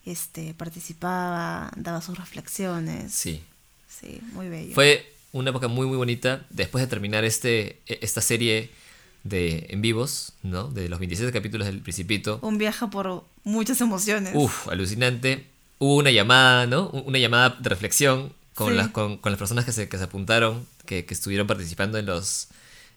este, 0.05 0.53
participaba, 0.55 1.71
daba 1.75 2.01
sus 2.01 2.17
reflexiones. 2.17 3.13
Sí. 3.13 3.43
Sí, 3.87 4.19
muy 4.33 4.49
bello. 4.49 4.73
Fue 4.73 5.13
una 5.31 5.51
época 5.51 5.67
muy 5.67 5.85
muy 5.87 5.97
bonita 5.97 6.45
después 6.49 6.81
de 6.83 6.87
terminar 6.87 7.23
este 7.23 7.79
e- 7.85 7.99
esta 8.01 8.21
serie 8.21 8.71
de 9.23 9.67
en 9.69 9.81
vivos, 9.81 10.33
¿no? 10.43 10.67
De 10.67 10.89
los 10.89 10.99
27 10.99 11.31
capítulos 11.31 11.67
del 11.67 11.79
Principito. 11.79 12.39
Un 12.41 12.57
viaje 12.57 12.87
por 12.87 13.23
muchas 13.43 13.79
emociones. 13.81 14.33
Uf, 14.35 14.67
alucinante. 14.67 15.45
Hubo 15.79 15.95
una 15.97 16.11
llamada, 16.11 16.65
¿no? 16.67 16.89
Una 16.89 17.19
llamada 17.19 17.51
de 17.59 17.69
reflexión 17.69 18.33
con, 18.55 18.69
Sí. 18.71 18.75
las, 18.77 18.89
con, 18.89 19.17
con 19.17 19.31
las 19.31 19.39
personas 19.39 19.63
que 19.65 19.71
se, 19.71 19.87
que 19.89 19.97
se 19.97 20.03
apuntaron, 20.03 20.65
que, 20.85 21.05
que 21.05 21.13
estuvieron 21.13 21.47
participando 21.47 21.97
en 21.97 22.05
los, 22.05 22.47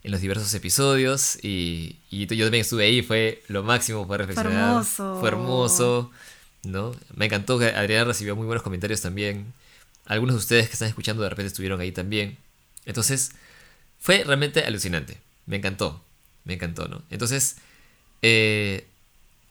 en 0.07 0.12
los 0.12 0.21
diversos 0.21 0.55
episodios. 0.55 1.37
Y, 1.42 1.97
y 2.11 2.27
yo 2.27 2.47
también 2.47 2.62
estuve 2.62 2.85
ahí, 2.85 3.03
fue 3.03 3.42
lo 3.49 3.64
máximo 3.64 4.07
poder 4.07 4.21
reflexionar. 4.27 4.71
hermoso. 4.71 5.16
Fue 5.19 5.29
hermoso, 5.29 6.11
¿no? 6.62 6.95
Me 7.14 7.27
encantó 7.27 7.59
que 7.59 7.66
Adriana 7.66 8.05
recibió 8.05 8.37
muy 8.37 8.47
buenos 8.47 8.62
comentarios 8.62 9.01
también. 9.01 9.53
Algunos 10.07 10.37
de 10.37 10.38
ustedes 10.38 10.69
que 10.69 10.75
están 10.75 10.88
escuchando 10.88 11.25
de 11.25 11.29
repente 11.29 11.49
estuvieron 11.49 11.81
ahí 11.81 11.90
también. 11.90 12.38
Entonces, 12.85 13.33
fue 13.99 14.23
realmente 14.25 14.62
alucinante. 14.64 15.19
Me 15.45 15.57
encantó. 15.57 16.01
Me 16.45 16.55
encantó, 16.55 16.87
¿no? 16.87 17.03
Entonces, 17.11 17.57
eh, 18.23 18.87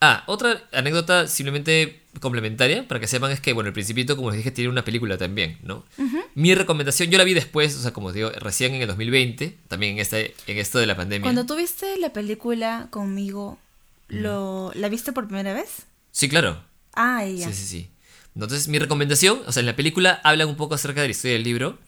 Ah, 0.01 0.23
otra 0.27 0.61
anécdota 0.71 1.25
simplemente 1.27 2.01
complementaria 2.19 2.87
para 2.87 2.99
que 2.99 3.07
sepan 3.07 3.31
es 3.31 3.39
que, 3.39 3.53
bueno, 3.53 3.67
El 3.67 3.73
Principito, 3.73 4.15
como 4.15 4.29
les 4.29 4.37
dije, 4.37 4.51
tiene 4.51 4.69
una 4.69 4.83
película 4.83 5.17
también, 5.17 5.57
¿no? 5.63 5.85
Mi 6.33 6.53
recomendación, 6.55 7.09
yo 7.09 7.17
la 7.17 7.23
vi 7.23 7.33
después, 7.33 7.75
o 7.75 7.81
sea, 7.81 7.93
como 7.93 8.11
digo, 8.11 8.29
recién 8.31 8.73
en 8.73 8.81
el 8.81 8.87
2020, 8.87 9.57
también 9.67 9.93
en, 9.93 9.99
este, 9.99 10.35
en 10.47 10.57
esto 10.57 10.79
de 10.79 10.85
la 10.85 10.95
pandemia. 10.95 11.23
Cuando 11.23 11.45
tú 11.45 11.55
viste 11.55 11.97
la 11.97 12.13
película 12.13 12.87
conmigo, 12.89 13.57
¿lo, 14.07 14.71
¿la 14.75 14.89
viste 14.89 15.13
por 15.13 15.27
primera 15.27 15.53
vez? 15.53 15.83
Sí, 16.11 16.29
claro. 16.29 16.63
Ah, 16.93 17.25
ya. 17.25 17.47
Sí, 17.47 17.53
sí, 17.53 17.65
sí. 17.65 17.89
Entonces, 18.35 18.67
mi 18.67 18.79
recomendación, 18.79 19.41
o 19.45 19.51
sea, 19.51 19.61
en 19.61 19.65
la 19.65 19.75
película 19.75 20.19
habla 20.23 20.45
un 20.45 20.55
poco 20.55 20.75
acerca 20.75 21.01
de 21.01 21.07
la 21.07 21.11
historia 21.11 21.33
del 21.33 21.43
libro. 21.43 21.79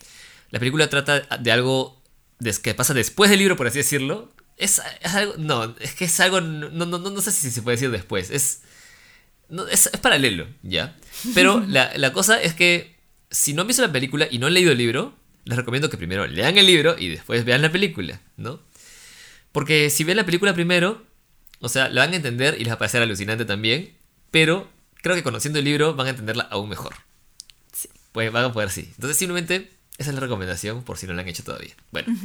La 0.50 0.60
película 0.60 0.90
trata 0.90 1.20
de 1.38 1.52
algo 1.52 2.02
que 2.64 2.74
pasa 2.74 2.94
después 2.94 3.30
del 3.30 3.40
libro, 3.40 3.58
por 3.58 3.68
así 3.68 3.80
decirlo, 3.80 4.32
es, 4.58 4.82
algo. 5.04 5.36
No, 5.38 5.76
es 5.80 5.94
que 5.94 6.06
es 6.06 6.20
algo. 6.20 6.42
No, 6.42 6.86
no, 6.86 6.98
no, 6.98 7.22
sé 7.22 7.32
si 7.32 7.52
se 7.52 7.62
puede 7.62 7.78
decir 7.78 7.92
después. 7.92 8.32
Es. 8.32 8.62
Es, 9.72 9.90
paralelo, 10.02 10.48
¿ya? 10.64 10.96
Pero 11.34 11.64
la, 11.68 12.14
cosa 12.14 12.42
es 12.42 12.54
que. 12.54 12.96
Si 13.30 13.54
no 13.54 13.62
han 13.62 13.68
visto 13.68 13.82
la 13.82 13.92
película 13.92 14.28
y 14.32 14.40
no 14.40 14.48
han 14.48 14.54
leído 14.54 14.72
el 14.72 14.78
libro, 14.78 15.14
les 15.44 15.58
recomiendo 15.58 15.90
que 15.90 15.98
primero 15.98 16.26
lean 16.28 16.58
el 16.58 16.66
libro 16.66 16.96
y 16.98 17.10
después 17.10 17.44
vean 17.44 17.62
la 17.62 17.72
película, 17.72 18.22
¿no? 18.38 18.62
Porque 19.52 19.90
si 19.90 20.06
ven 20.06 20.16
la 20.16 20.26
película 20.26 20.54
primero, 20.54 21.06
o 21.60 21.68
sea, 21.68 21.90
la 21.90 22.06
van 22.06 22.14
a 22.14 22.16
entender 22.16 22.56
y 22.56 22.60
les 22.60 22.70
va 22.70 22.76
a 22.76 22.78
parecer 22.78 23.02
alucinante 23.02 23.44
también, 23.44 23.94
pero 24.32 24.70
creo 25.02 25.16
que 25.16 25.24
conociendo 25.24 25.60
el 25.60 25.66
libro 25.66 25.94
van 25.94 26.08
a 26.08 26.12
entenderla 26.12 26.44
aún 26.44 26.70
mejor. 26.70 26.96
Sí. 27.74 27.90
Pues 28.14 28.32
van 28.32 28.46
a 28.46 28.54
poder 28.54 28.70
sí. 28.70 28.92
Entonces 28.96 29.18
simplemente 29.18 29.72
esa 29.98 30.12
es 30.12 30.14
la 30.14 30.22
recomendación 30.22 30.84
por 30.84 30.98
si 30.98 31.08
no 31.08 31.14
la 31.14 31.24
han 31.24 31.28
hecho 31.28 31.44
todavía. 31.44 31.74
Bueno, 31.92 32.16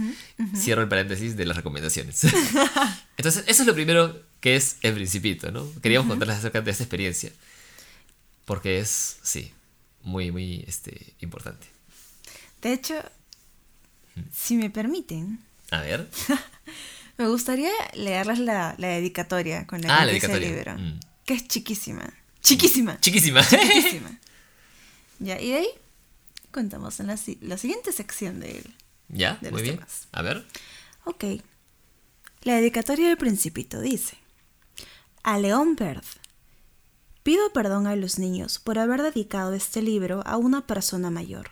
cierro 0.55 0.83
el 0.83 0.89
paréntesis 0.89 1.37
de 1.37 1.47
las 1.47 1.57
recomendaciones. 1.57 2.25
Entonces, 3.17 3.45
eso 3.47 3.63
es 3.63 3.67
lo 3.67 3.75
primero 3.75 4.23
que 4.41 4.57
es 4.57 4.77
el 4.83 4.93
principito, 4.93 5.51
¿no? 5.51 5.67
Queríamos 5.81 6.07
contarles 6.07 6.37
acerca 6.37 6.61
de 6.61 6.71
esta 6.71 6.85
experiencia. 6.85 7.33
Porque 8.45 8.79
es, 8.79 9.17
sí, 9.23 9.53
muy, 10.03 10.31
muy 10.31 10.65
este, 10.67 11.15
importante. 11.21 11.67
De 12.61 12.75
hecho, 12.75 12.95
si 14.35 14.57
me 14.57 14.69
permiten. 14.69 15.41
A 15.71 15.81
ver. 15.81 16.11
me 17.17 17.27
gustaría 17.29 17.73
leerles 17.95 18.39
la, 18.39 18.75
dedicatoria 18.77 19.67
con 19.67 19.81
la 19.81 20.03
ah, 20.03 20.07
que 20.07 20.27
el 20.27 20.41
libro. 20.41 20.77
Mm. 20.77 21.01
Que 21.25 21.35
es 21.35 21.49
chiquísima. 21.49 22.13
Chiquísima. 22.43 23.01
Chiquísima. 23.01 23.43
Chiquísima. 23.43 24.19
ya, 25.21 25.41
y 25.41 25.53
de 25.53 25.57
ahí 25.57 25.69
contamos 26.53 27.01
en 27.01 27.09
la, 27.09 27.17
siguiente 27.17 27.93
sección 27.93 28.39
de 28.39 28.59
él. 28.59 28.75
Ya, 29.09 29.39
muy 29.51 29.63
bien. 29.63 29.81
A 30.13 30.23
ver. 30.23 30.47
Ok. 31.05 31.25
La 32.43 32.55
dedicatoria 32.55 33.09
del 33.09 33.17
Principito 33.17 33.81
dice: 33.81 34.17
A 35.23 35.39
León 35.39 35.75
Berth. 35.75 36.21
Pido 37.23 37.53
perdón 37.53 37.87
a 37.87 37.97
los 37.97 38.19
niños 38.19 38.59
por 38.59 38.79
haber 38.79 39.03
dedicado 39.03 39.55
este 39.55 39.81
libro 39.83 40.23
a 40.27 40.37
una 40.37 40.67
persona 40.67 41.11
mayor. 41.11 41.51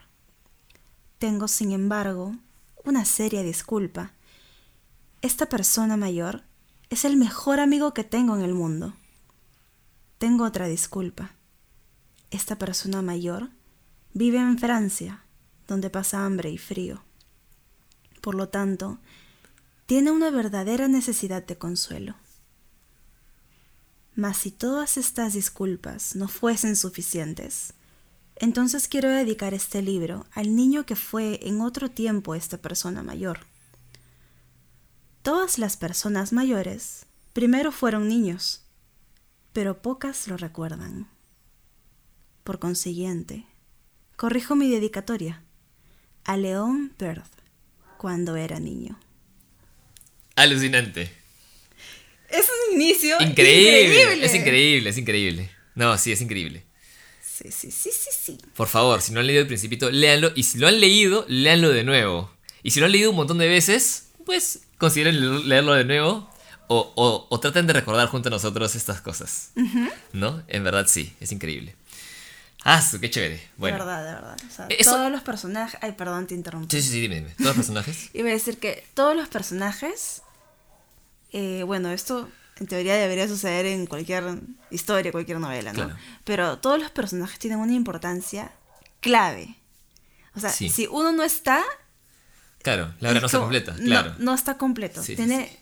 Tengo, 1.17 1.47
sin 1.47 1.71
embargo, 1.71 2.35
una 2.83 3.05
seria 3.05 3.43
disculpa. 3.43 4.13
Esta 5.21 5.47
persona 5.47 5.97
mayor 5.97 6.43
es 6.89 7.05
el 7.05 7.15
mejor 7.15 7.59
amigo 7.59 7.93
que 7.93 8.03
tengo 8.03 8.35
en 8.35 8.41
el 8.41 8.53
mundo. 8.53 8.93
Tengo 10.17 10.45
otra 10.45 10.67
disculpa. 10.67 11.31
Esta 12.31 12.57
persona 12.57 13.01
mayor 13.01 13.49
Vive 14.13 14.39
en 14.39 14.57
Francia, 14.57 15.23
donde 15.67 15.89
pasa 15.89 16.25
hambre 16.25 16.49
y 16.49 16.57
frío. 16.57 17.03
Por 18.19 18.35
lo 18.35 18.49
tanto, 18.49 18.99
tiene 19.85 20.11
una 20.11 20.29
verdadera 20.29 20.87
necesidad 20.87 21.45
de 21.45 21.57
consuelo. 21.57 22.15
Mas 24.15 24.37
si 24.37 24.51
todas 24.51 24.97
estas 24.97 25.33
disculpas 25.33 26.15
no 26.15 26.27
fuesen 26.27 26.75
suficientes, 26.75 27.73
entonces 28.35 28.87
quiero 28.87 29.09
dedicar 29.09 29.53
este 29.53 29.81
libro 29.81 30.25
al 30.33 30.55
niño 30.55 30.85
que 30.85 30.95
fue 30.95 31.39
en 31.47 31.61
otro 31.61 31.89
tiempo 31.89 32.35
esta 32.35 32.57
persona 32.57 33.03
mayor. 33.03 33.39
Todas 35.21 35.57
las 35.57 35.77
personas 35.77 36.33
mayores 36.33 37.05
primero 37.33 37.71
fueron 37.71 38.09
niños, 38.09 38.63
pero 39.53 39.81
pocas 39.81 40.27
lo 40.27 40.35
recuerdan. 40.35 41.07
Por 42.43 42.59
consiguiente, 42.59 43.45
Corrijo 44.21 44.55
mi 44.55 44.69
dedicatoria. 44.69 45.41
A 46.25 46.37
León 46.37 46.93
Perth, 46.95 47.25
cuando 47.97 48.35
era 48.35 48.59
niño. 48.59 48.99
Alucinante. 50.35 51.11
Es 52.29 52.45
un 52.45 52.75
inicio 52.75 53.19
increíble. 53.19 54.23
Es 54.23 54.35
increíble, 54.35 54.89
es 54.91 54.97
increíble. 54.99 55.49
No, 55.73 55.97
sí, 55.97 56.11
es 56.11 56.21
increíble. 56.21 56.63
Sí, 57.19 57.51
sí, 57.51 57.71
sí, 57.71 57.89
sí, 57.91 58.09
sí. 58.15 58.37
Por 58.55 58.67
favor, 58.67 59.01
si 59.01 59.11
no 59.11 59.21
han 59.21 59.25
leído 59.25 59.41
el 59.41 59.47
principito, 59.47 59.89
léanlo. 59.89 60.31
Y 60.35 60.43
si 60.43 60.59
lo 60.59 60.67
han 60.67 60.79
leído, 60.79 61.25
léanlo 61.27 61.69
de 61.69 61.83
nuevo. 61.83 62.31
Y 62.61 62.69
si 62.69 62.79
lo 62.79 62.85
han 62.85 62.91
leído 62.91 63.09
un 63.09 63.15
montón 63.15 63.39
de 63.39 63.47
veces, 63.47 64.09
pues 64.23 64.67
consideren 64.77 65.49
leerlo 65.49 65.73
de 65.73 65.85
nuevo. 65.85 66.29
O, 66.67 67.39
traten 67.41 67.65
de 67.65 67.73
recordar 67.73 68.07
junto 68.07 68.29
a 68.29 68.31
nosotros 68.31 68.75
estas 68.75 69.01
cosas. 69.01 69.51
¿No? 70.13 70.43
En 70.47 70.63
verdad 70.63 70.85
sí, 70.87 71.11
es 71.19 71.31
increíble. 71.31 71.75
Ah, 72.63 72.83
qué 72.99 73.09
chévere. 73.09 73.41
Bueno. 73.57 73.77
De 73.77 73.83
verdad, 73.83 74.05
de 74.05 74.13
verdad. 74.13 74.37
Todos 74.83 75.11
los 75.11 75.21
personajes. 75.21 75.79
Ay, 75.81 75.93
perdón, 75.93 76.27
te 76.27 76.35
interrumpí. 76.35 76.75
Sí, 76.75 76.81
sí, 76.81 76.89
sí, 76.91 77.01
dime, 77.01 77.15
dime. 77.15 77.29
Todos 77.31 77.47
los 77.47 77.55
personajes. 77.55 78.09
Iba 78.13 78.29
a 78.29 78.33
decir 78.33 78.59
que 78.59 78.85
todos 78.93 79.15
los 79.15 79.27
personajes. 79.27 80.21
Eh, 81.31 81.63
bueno, 81.63 81.91
esto 81.91 82.29
en 82.59 82.67
teoría 82.67 82.95
debería 82.95 83.27
suceder 83.27 83.65
en 83.65 83.87
cualquier 83.87 84.23
historia, 84.69 85.11
cualquier 85.11 85.39
novela, 85.39 85.73
¿no? 85.73 85.89
Pero 86.23 86.59
todos 86.59 86.79
los 86.79 86.91
personajes 86.91 87.39
tienen 87.39 87.59
una 87.59 87.73
importancia 87.73 88.51
clave. 88.99 89.55
O 90.35 90.39
sea, 90.39 90.51
si 90.51 90.87
uno 90.87 91.11
no 91.11 91.23
está. 91.23 91.63
Claro, 92.61 92.93
la 92.99 93.09
obra 93.09 93.21
no 93.21 93.25
está 93.25 93.39
completa, 93.39 93.75
claro. 93.75 94.15
No, 94.19 94.35
está 94.35 94.57
completo. 94.57 95.01
tiene 95.01 95.59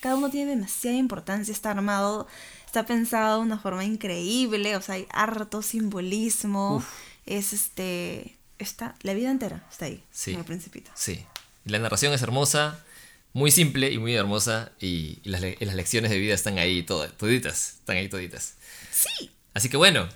cada 0.00 0.16
uno 0.16 0.30
tiene 0.30 0.50
demasiada 0.50 0.96
importancia, 0.96 1.50
está 1.52 1.70
armado 1.70 2.28
está 2.76 2.86
pensado 2.86 3.38
de 3.38 3.46
una 3.46 3.58
forma 3.58 3.84
increíble, 3.84 4.76
o 4.76 4.82
sea, 4.82 4.96
hay 4.96 5.06
harto 5.08 5.62
simbolismo, 5.62 6.84
es 7.24 7.54
este, 7.54 8.36
está, 8.58 8.94
la 9.00 9.14
vida 9.14 9.30
entera 9.30 9.66
está 9.70 9.86
ahí, 9.86 10.04
sí, 10.10 10.32
en 10.32 10.40
el 10.40 10.44
principito. 10.44 10.90
Sí, 10.94 11.24
la 11.64 11.78
narración 11.78 12.12
es 12.12 12.20
hermosa, 12.20 12.84
muy 13.32 13.50
simple 13.50 13.90
y 13.90 13.98
muy 13.98 14.14
hermosa, 14.14 14.72
y, 14.78 15.20
las, 15.24 15.40
lecciones 15.40 16.10
de 16.10 16.18
vida 16.18 16.34
están 16.34 16.58
ahí 16.58 16.82
todas, 16.82 17.10
toditas, 17.16 17.76
están 17.78 17.96
ahí 17.96 18.10
toditas. 18.10 18.56
Sí. 18.90 19.30
Así 19.54 19.70
que 19.70 19.78
bueno, 19.78 20.06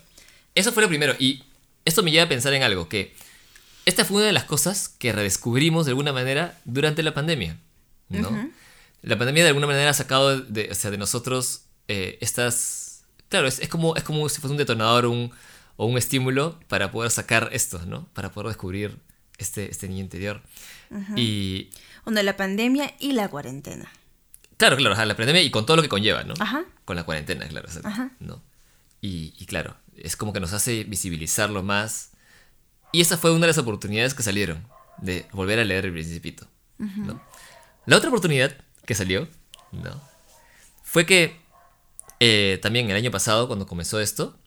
eso 0.54 0.70
fue 0.72 0.82
lo 0.82 0.90
primero, 0.90 1.14
y 1.18 1.42
esto 1.86 2.02
me 2.02 2.10
lleva 2.10 2.24
a 2.24 2.28
pensar 2.28 2.52
en 2.52 2.62
algo, 2.62 2.90
que 2.90 3.14
esta 3.86 4.04
fue 4.04 4.18
una 4.18 4.26
de 4.26 4.34
las 4.34 4.44
cosas 4.44 4.90
que 4.90 5.12
redescubrimos 5.12 5.86
de 5.86 5.92
alguna 5.92 6.12
manera 6.12 6.60
durante 6.66 7.02
la 7.02 7.14
pandemia, 7.14 7.56
¿no? 8.10 8.50
La 9.00 9.16
pandemia 9.16 9.44
de 9.44 9.48
alguna 9.48 9.66
manera 9.66 9.88
ha 9.88 9.94
sacado 9.94 10.38
de, 10.38 10.68
o 10.70 10.74
sea, 10.74 10.90
de 10.90 10.98
nosotros 10.98 11.62
eh, 11.88 12.18
estas... 12.20 13.04
Claro, 13.28 13.46
es, 13.46 13.60
como, 13.68 13.94
es 13.96 14.02
como 14.02 14.28
si 14.28 14.40
fuese 14.40 14.52
un 14.52 14.58
detonador 14.58 15.06
un, 15.06 15.30
o 15.76 15.86
un 15.86 15.96
estímulo 15.96 16.58
para 16.68 16.90
poder 16.90 17.10
sacar 17.10 17.48
esto, 17.52 17.80
¿no? 17.86 18.08
Para 18.12 18.32
poder 18.32 18.48
descubrir 18.48 18.98
este, 19.38 19.70
este 19.70 19.88
niño 19.88 20.00
interior. 20.00 20.42
Y... 21.16 21.70
Donde 22.04 22.22
la 22.22 22.36
pandemia 22.36 22.94
y 22.98 23.12
la 23.12 23.28
cuarentena. 23.28 23.90
Claro, 24.56 24.76
claro, 24.76 25.04
la 25.04 25.16
pandemia 25.16 25.42
y 25.42 25.50
con 25.50 25.64
todo 25.64 25.76
lo 25.76 25.82
que 25.82 25.88
conlleva, 25.88 26.24
¿no? 26.24 26.34
Ajá. 26.38 26.64
Con 26.84 26.96
la 26.96 27.04
cuarentena, 27.04 27.46
claro. 27.46 27.68
¿no? 28.18 28.42
Y, 29.00 29.32
y, 29.38 29.46
claro, 29.46 29.76
es 29.96 30.16
como 30.16 30.32
que 30.32 30.40
nos 30.40 30.52
hace 30.52 30.84
visibilizarlo 30.84 31.62
más. 31.62 32.10
Y 32.92 33.00
esa 33.00 33.16
fue 33.16 33.30
una 33.30 33.42
de 33.42 33.48
las 33.48 33.58
oportunidades 33.58 34.12
que 34.12 34.22
salieron 34.22 34.66
de 34.98 35.26
volver 35.32 35.58
a 35.60 35.64
leer 35.64 35.86
El 35.86 35.92
Principito. 35.92 36.46
¿no? 36.78 37.20
La 37.86 37.96
otra 37.96 38.08
oportunidad 38.08 38.54
que 38.84 38.94
salió, 38.94 39.28
¿no? 39.72 40.00
Fue 40.82 41.06
que 41.06 41.39
eh, 42.20 42.58
también 42.62 42.90
el 42.90 42.96
año 42.96 43.10
pasado, 43.10 43.46
cuando 43.46 43.66
comenzó 43.66 44.00
esto, 44.00 44.38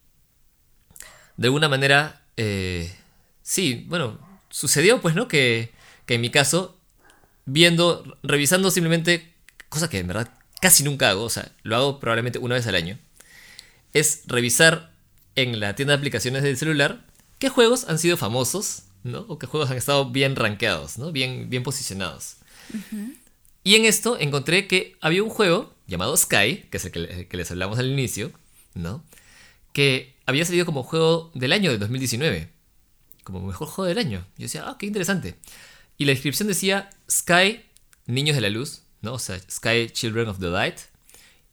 de 1.37 1.47
alguna 1.47 1.67
manera, 1.67 2.23
eh, 2.37 2.93
sí, 3.41 3.85
bueno, 3.87 4.19
sucedió 4.49 5.01
pues, 5.01 5.15
¿no? 5.15 5.27
Que, 5.27 5.73
que 6.05 6.15
en 6.15 6.21
mi 6.21 6.29
caso, 6.29 6.77
viendo, 7.45 8.17
revisando 8.23 8.71
simplemente, 8.71 9.33
cosa 9.69 9.89
que 9.89 9.99
en 9.99 10.07
verdad 10.07 10.29
casi 10.61 10.83
nunca 10.83 11.09
hago, 11.09 11.23
o 11.23 11.29
sea, 11.29 11.51
lo 11.63 11.75
hago 11.75 11.99
probablemente 11.99 12.39
una 12.39 12.55
vez 12.55 12.67
al 12.67 12.75
año, 12.75 12.97
es 13.93 14.21
revisar 14.27 14.93
en 15.35 15.59
la 15.59 15.75
tienda 15.75 15.93
de 15.93 15.97
aplicaciones 15.97 16.43
del 16.43 16.57
celular 16.57 17.05
qué 17.39 17.49
juegos 17.49 17.89
han 17.89 17.99
sido 17.99 18.17
famosos, 18.17 18.83
¿no? 19.03 19.25
O 19.27 19.39
qué 19.39 19.47
juegos 19.47 19.69
han 19.71 19.77
estado 19.77 20.11
bien 20.11 20.35
rankeados, 20.35 20.97
¿no? 20.97 21.11
Bien, 21.11 21.49
bien 21.49 21.63
posicionados. 21.63 22.37
Y 23.63 23.75
en 23.75 23.85
esto 23.85 24.17
encontré 24.19 24.67
que 24.67 24.95
había 25.01 25.23
un 25.23 25.29
juego 25.29 25.72
llamado 25.87 26.15
Sky, 26.15 26.65
que 26.69 26.77
es 26.77 26.85
el 26.85 27.27
que, 27.27 27.37
les 27.37 27.51
hablamos 27.51 27.79
al 27.79 27.87
inicio, 27.87 28.31
¿no? 28.73 29.03
Que 29.73 30.15
había 30.25 30.45
salido 30.45 30.65
como 30.65 30.83
juego 30.83 31.31
del 31.33 31.53
año 31.53 31.71
de 31.71 31.77
2019. 31.77 32.49
Como 33.23 33.41
mejor 33.41 33.67
juego 33.67 33.87
del 33.87 33.97
año. 33.97 34.25
Yo 34.37 34.43
decía, 34.43 34.65
ah, 34.67 34.77
qué 34.79 34.85
interesante. 34.85 35.35
Y 35.97 36.05
la 36.05 36.11
descripción 36.11 36.47
decía 36.47 36.89
Sky, 37.09 37.63
Niños 38.05 38.35
de 38.35 38.41
la 38.41 38.49
Luz, 38.49 38.81
¿no? 39.01 39.13
O 39.13 39.19
sea, 39.19 39.39
Sky, 39.49 39.89
Children 39.91 40.27
of 40.27 40.39
the 40.39 40.47
Light. 40.47 40.77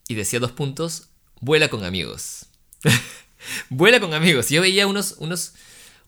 Y 0.09 0.15
decía 0.15 0.41
dos 0.41 0.53
puntos, 0.53 1.09
vuela 1.41 1.69
con 1.69 1.85
amigos. 1.85 2.47
vuela 3.71 4.01
con 4.01 4.15
amigos. 4.15 4.51
Y 4.51 4.57
yo 4.57 4.63
veía 4.63 4.87
unos, 4.87 5.17
unos, 5.19 5.53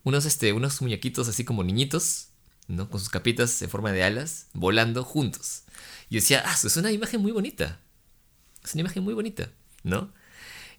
unos, 0.02 0.24
este, 0.24 0.52
unos 0.52 0.80
muñequitos 0.82 1.28
así 1.28 1.44
como 1.44 1.62
niñitos, 1.62 2.28
¿no? 2.66 2.90
Con 2.90 2.98
sus 3.00 3.08
capitas 3.08 3.62
en 3.62 3.70
forma 3.70 3.92
de 3.92 4.02
alas, 4.02 4.48
volando 4.52 5.04
juntos. 5.04 5.62
Y 6.10 6.16
decía, 6.16 6.42
ah, 6.44 6.56
es 6.62 6.76
una 6.76 6.90
imagen 6.90 7.20
muy 7.20 7.32
bonita. 7.32 7.80
Es 8.64 8.74
una 8.74 8.82
imagen 8.82 9.02
muy 9.02 9.14
bonita, 9.14 9.50
¿no? 9.82 10.12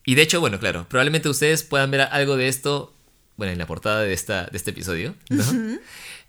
Y 0.06 0.16
de 0.16 0.22
hecho, 0.22 0.40
bueno, 0.40 0.60
claro, 0.60 0.88
probablemente 0.90 1.30
ustedes 1.30 1.64
puedan 1.64 1.92
ver 1.92 2.02
algo 2.02 2.36
de 2.36 2.48
esto, 2.48 2.94
bueno, 3.38 3.54
en 3.54 3.60
la 3.60 3.68
portada 3.68 4.02
de, 4.02 4.14
esta, 4.14 4.48
de 4.48 4.58
este 4.58 4.72
episodio, 4.72 5.16
¿no? 5.30 5.44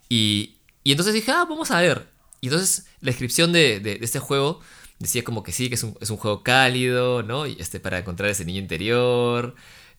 y, 0.08 0.56
y 0.84 0.92
entonces 0.92 1.14
dije, 1.14 1.32
ah, 1.32 1.44
vamos 1.48 1.70
a 1.70 1.80
ver. 1.80 2.06
Y 2.40 2.48
entonces 2.48 2.86
la 3.00 3.06
descripción 3.06 3.52
de, 3.52 3.80
de, 3.80 3.98
este 4.02 4.18
juego 4.18 4.60
decía 4.98 5.24
como 5.24 5.42
que 5.42 5.50
sí, 5.50 5.68
que 5.68 5.74
es 5.74 5.82
un, 5.82 5.96
es 6.00 6.10
un, 6.10 6.18
juego 6.18 6.42
cálido, 6.42 7.22
¿no? 7.22 7.46
Y 7.46 7.56
este, 7.58 7.80
para 7.80 7.98
encontrar 7.98 8.30
ese 8.30 8.44
niño 8.44 8.60
interior, 8.60 9.54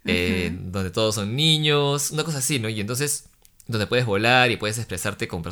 eh, 0.06 0.56
donde 0.56 0.92
todos 0.92 1.16
son 1.16 1.36
niños, 1.36 2.12
una 2.12 2.24
cosa 2.24 2.38
así, 2.38 2.60
¿no? 2.60 2.70
Y 2.70 2.80
entonces, 2.80 3.26
donde 3.68 3.88
puedes 3.88 4.06
volar 4.06 4.52
y 4.52 4.58
puedes 4.58 4.78
expresarte 4.78 5.28
con, 5.28 5.44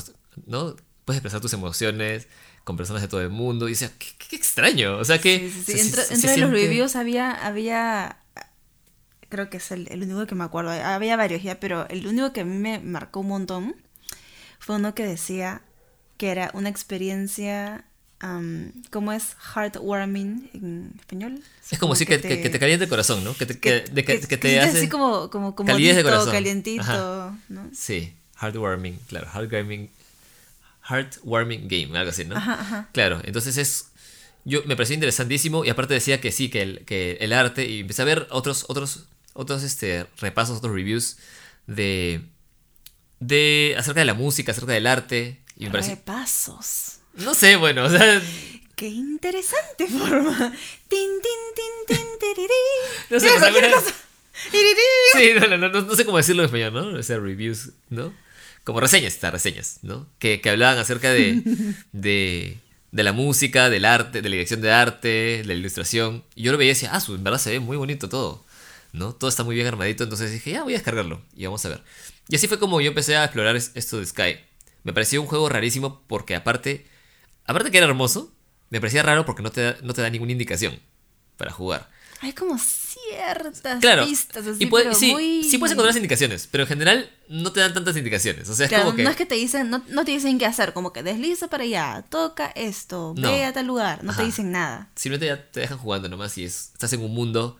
¿no? 0.45 0.75
Puedes 1.03 1.17
expresar 1.17 1.41
tus 1.41 1.53
emociones 1.53 2.27
con 2.63 2.78
personas 2.78 3.02
de 3.02 3.08
todo 3.08 3.21
el 3.21 3.30
mundo. 3.30 3.67
Y 3.67 3.71
decía, 3.71 3.91
qué, 3.97 4.08
qué 4.17 4.36
extraño. 4.36 4.97
O 4.97 5.06
sea 5.06 5.19
que... 5.19 5.52
Sí, 5.65 5.80
entre, 5.80 6.38
los 6.38 6.52
reviews 6.52 6.95
había, 6.95 7.32
había 7.32 8.17
creo 9.30 9.49
que 9.49 9.58
es 9.58 9.71
el, 9.71 9.88
el, 9.89 10.04
único 10.04 10.28
que 10.28 10.36
me 10.36 10.43
acuerdo. 10.43 10.71
Había 10.71 11.17
varios 11.17 11.41
ya, 11.41 11.60
pero 11.60 11.88
el 11.89 12.06
único 12.06 12.34
que 12.34 12.41
a 12.41 12.45
mí 12.45 12.56
me 12.56 12.80
marcó 12.80 13.21
un 13.21 13.30
montón 13.30 13.76
fue 14.60 14.76
uno 14.76 14.93
que 14.93 15.06
decía 15.06 15.62
que 16.17 16.30
era 16.30 16.52
una 16.54 16.69
experiencia, 16.69 17.84
um, 18.23 18.71
¿cómo 18.91 19.12
es? 19.12 19.36
Heartwarming 19.56 20.52
en 20.54 20.93
español. 20.99 21.41
Es 21.69 21.80
como, 21.80 21.95
si 21.95 22.06
que, 22.06 22.19
te, 22.19 22.41
que, 22.41 22.49
te 22.49 22.60
caliente 22.60 22.86
el 22.86 22.89
corazón, 22.89 23.23
¿no? 23.23 23.34
Que 23.34 23.45
te, 23.45 23.60
que, 23.60 23.82
te 23.82 24.60
hace... 24.60 24.78
Así 24.78 24.88
como, 24.88 25.30
como, 25.30 25.56
como 25.56 25.76
de 25.76 26.04
corazón. 26.04 26.32
calientito, 26.32 27.36
¿no? 27.49 27.69
Sí, 27.73 28.13
heartwarming, 28.39 28.99
claro, 29.08 29.28
heartwarming, 29.34 29.89
heartwarming 30.89 31.67
game, 31.67 31.98
algo 31.98 32.12
así, 32.12 32.26
¿no? 32.26 32.36
Ajá, 32.36 32.54
ajá. 32.54 32.89
Claro, 32.93 33.22
entonces 33.24 33.58
es... 33.58 33.89
Yo 34.46 34.62
me 34.65 34.76
pareció 34.76 34.93
interesantísimo 34.96 35.63
y 35.63 35.69
aparte 35.69 35.93
decía 35.93 36.19
que 36.19 36.32
sí, 36.32 36.50
que 36.50 36.62
el, 36.62 36.86
que 36.86 37.17
el 37.22 37.32
arte, 37.32 37.65
y 37.69 37.80
empecé 37.80 38.02
a 38.02 38.06
ver 38.06 38.28
otros, 38.30 38.65
otros, 38.67 39.06
otros 39.34 39.63
este, 39.63 40.06
repasos, 40.17 40.58
otros 40.58 40.74
reviews 40.74 41.17
de 41.65 42.22
de 43.28 43.76
acerca 43.78 44.02
de 44.02 44.06
la 44.06 44.13
música, 44.13 44.52
acerca 44.52 44.74
del 44.74 44.88
arte. 44.88 45.41
Y 45.58 45.69
me 45.69 45.82
Repasos. 45.82 47.00
No 47.13 47.34
sé, 47.34 47.56
bueno, 47.56 47.86
o 47.86 47.89
sea... 47.89 48.22
Qué 48.76 48.88
interesante 48.88 49.88
forma. 50.00 50.54
Tin, 50.88 51.10
tin, 51.22 51.41
tin, 51.88 51.98
tin, 51.98 52.46
No 53.10 53.19
sé, 53.19 53.30
cosa. 53.72 53.93
Sí, 55.13 55.30
no, 55.39 55.48
no, 55.48 55.58
no, 55.58 55.82
no, 55.82 55.96
sé 55.96 56.06
cómo 56.06 56.17
decirlo 56.17 56.41
en 56.41 56.46
español, 56.48 56.74
¿no? 56.74 57.00
O 57.00 57.04
sea, 57.04 57.19
reviews, 57.19 57.69
¿no? 57.89 58.13
Como 58.63 58.80
reseñas, 58.80 59.13
estas 59.13 59.34
reseñas, 59.34 59.80
¿no? 59.82 60.08
Que, 60.19 60.39
que 60.41 60.49
hablaban 60.49 60.78
acerca 60.78 61.12
de, 61.12 61.41
de, 61.91 62.58
de, 62.91 63.04
la 63.04 63.13
música, 63.13 63.69
del 63.69 63.86
arte, 63.86 64.21
de 64.21 64.30
la 64.30 64.36
dirección 64.36 64.62
de 64.62 64.71
arte, 64.71 65.08
de 65.08 65.43
la 65.45 65.54
ilustración. 65.54 66.23
Y 66.36 66.43
yo 66.43 66.52
lo 66.52 66.58
veía 66.58 66.71
y 66.71 66.76
decía, 66.76 66.91
ah, 66.93 67.04
en 67.08 67.23
verdad 67.23 67.39
se 67.39 67.52
ve 67.52 67.60
muy 67.60 67.78
bonito 67.78 68.08
todo, 68.08 68.45
¿no? 68.93 69.13
Todo 69.13 69.30
está 69.30 69.43
muy 69.43 69.56
bien 69.56 69.67
armadito, 69.67 70.04
entonces 70.04 70.32
dije, 70.32 70.52
ya 70.52 70.63
voy 70.63 70.73
a 70.73 70.78
descargarlo 70.78 71.21
y 71.36 71.45
vamos 71.45 71.65
a 71.65 71.69
ver. 71.69 71.84
Y 72.30 72.36
así 72.36 72.47
fue 72.47 72.60
como 72.60 72.80
yo 72.80 72.89
empecé 72.89 73.17
a 73.17 73.26
explorar 73.26 73.56
esto 73.56 73.99
de 73.99 74.06
Sky. 74.06 74.38
Me 74.84 74.93
pareció 74.93 75.21
un 75.21 75.28
juego 75.28 75.49
rarísimo 75.49 76.04
porque 76.08 76.36
aparte, 76.36 76.88
aparte 77.45 77.71
que 77.71 77.78
era 77.78 77.88
hermoso, 77.88 78.34
me 78.69 78.80
parecía 78.80 79.04
raro 79.04 79.26
porque 79.26 79.43
no 79.43 79.52
te 79.52 79.62
da, 79.62 79.78
no 79.82 79.93
te 79.93 80.02
da 80.02 80.10
ninguna 80.10 80.32
indicación 80.32 80.80
para 81.38 81.52
jugar. 81.52 81.89
Hay 82.21 82.34
como 82.34 82.58
ciertas 83.13 84.06
pistas 84.06 84.47
así, 84.47 84.63
y 84.63 84.95
sí, 84.95 85.49
sí 85.49 85.58
puedes 85.58 85.71
encontrar 85.71 85.88
las 85.88 85.95
indicaciones, 85.95 86.47
pero 86.49 86.63
en 86.63 86.67
general 86.67 87.10
no 87.30 87.52
te 87.52 87.60
dan 87.60 87.73
tantas 87.73 87.95
indicaciones. 87.97 88.49
O 88.49 88.56
sea, 88.56 88.67
es 88.67 88.73
como 88.73 88.95
que... 88.95 89.04
No 89.04 89.10
es 89.10 89.15
que 89.15 89.26
te 89.26 89.36
dicen, 89.36 89.69
no, 89.69 90.06
te 90.06 90.12
dicen 90.12 90.38
qué 90.39 90.45
hacer, 90.45 90.73
como 90.73 90.93
que 90.93 91.04
desliza 91.04 91.47
para 91.47 91.63
allá, 91.63 92.06
toca 92.10 92.52
esto, 92.56 93.13
ve 93.15 93.45
a 93.45 93.54
tal 93.54 93.67
lugar, 93.67 94.04
no 94.04 94.15
te 94.15 94.23
dicen 94.23 94.52
nada. 94.52 94.89
Simplemente 94.95 95.28
ya 95.28 95.52
te 95.52 95.62
dejan 95.62 95.78
jugando 95.78 96.10
nomás 96.10 96.38
y 96.38 96.45
es, 96.45 96.71
estás 96.73 96.93
en 96.93 97.02
un 97.02 97.13
mundo 97.13 97.58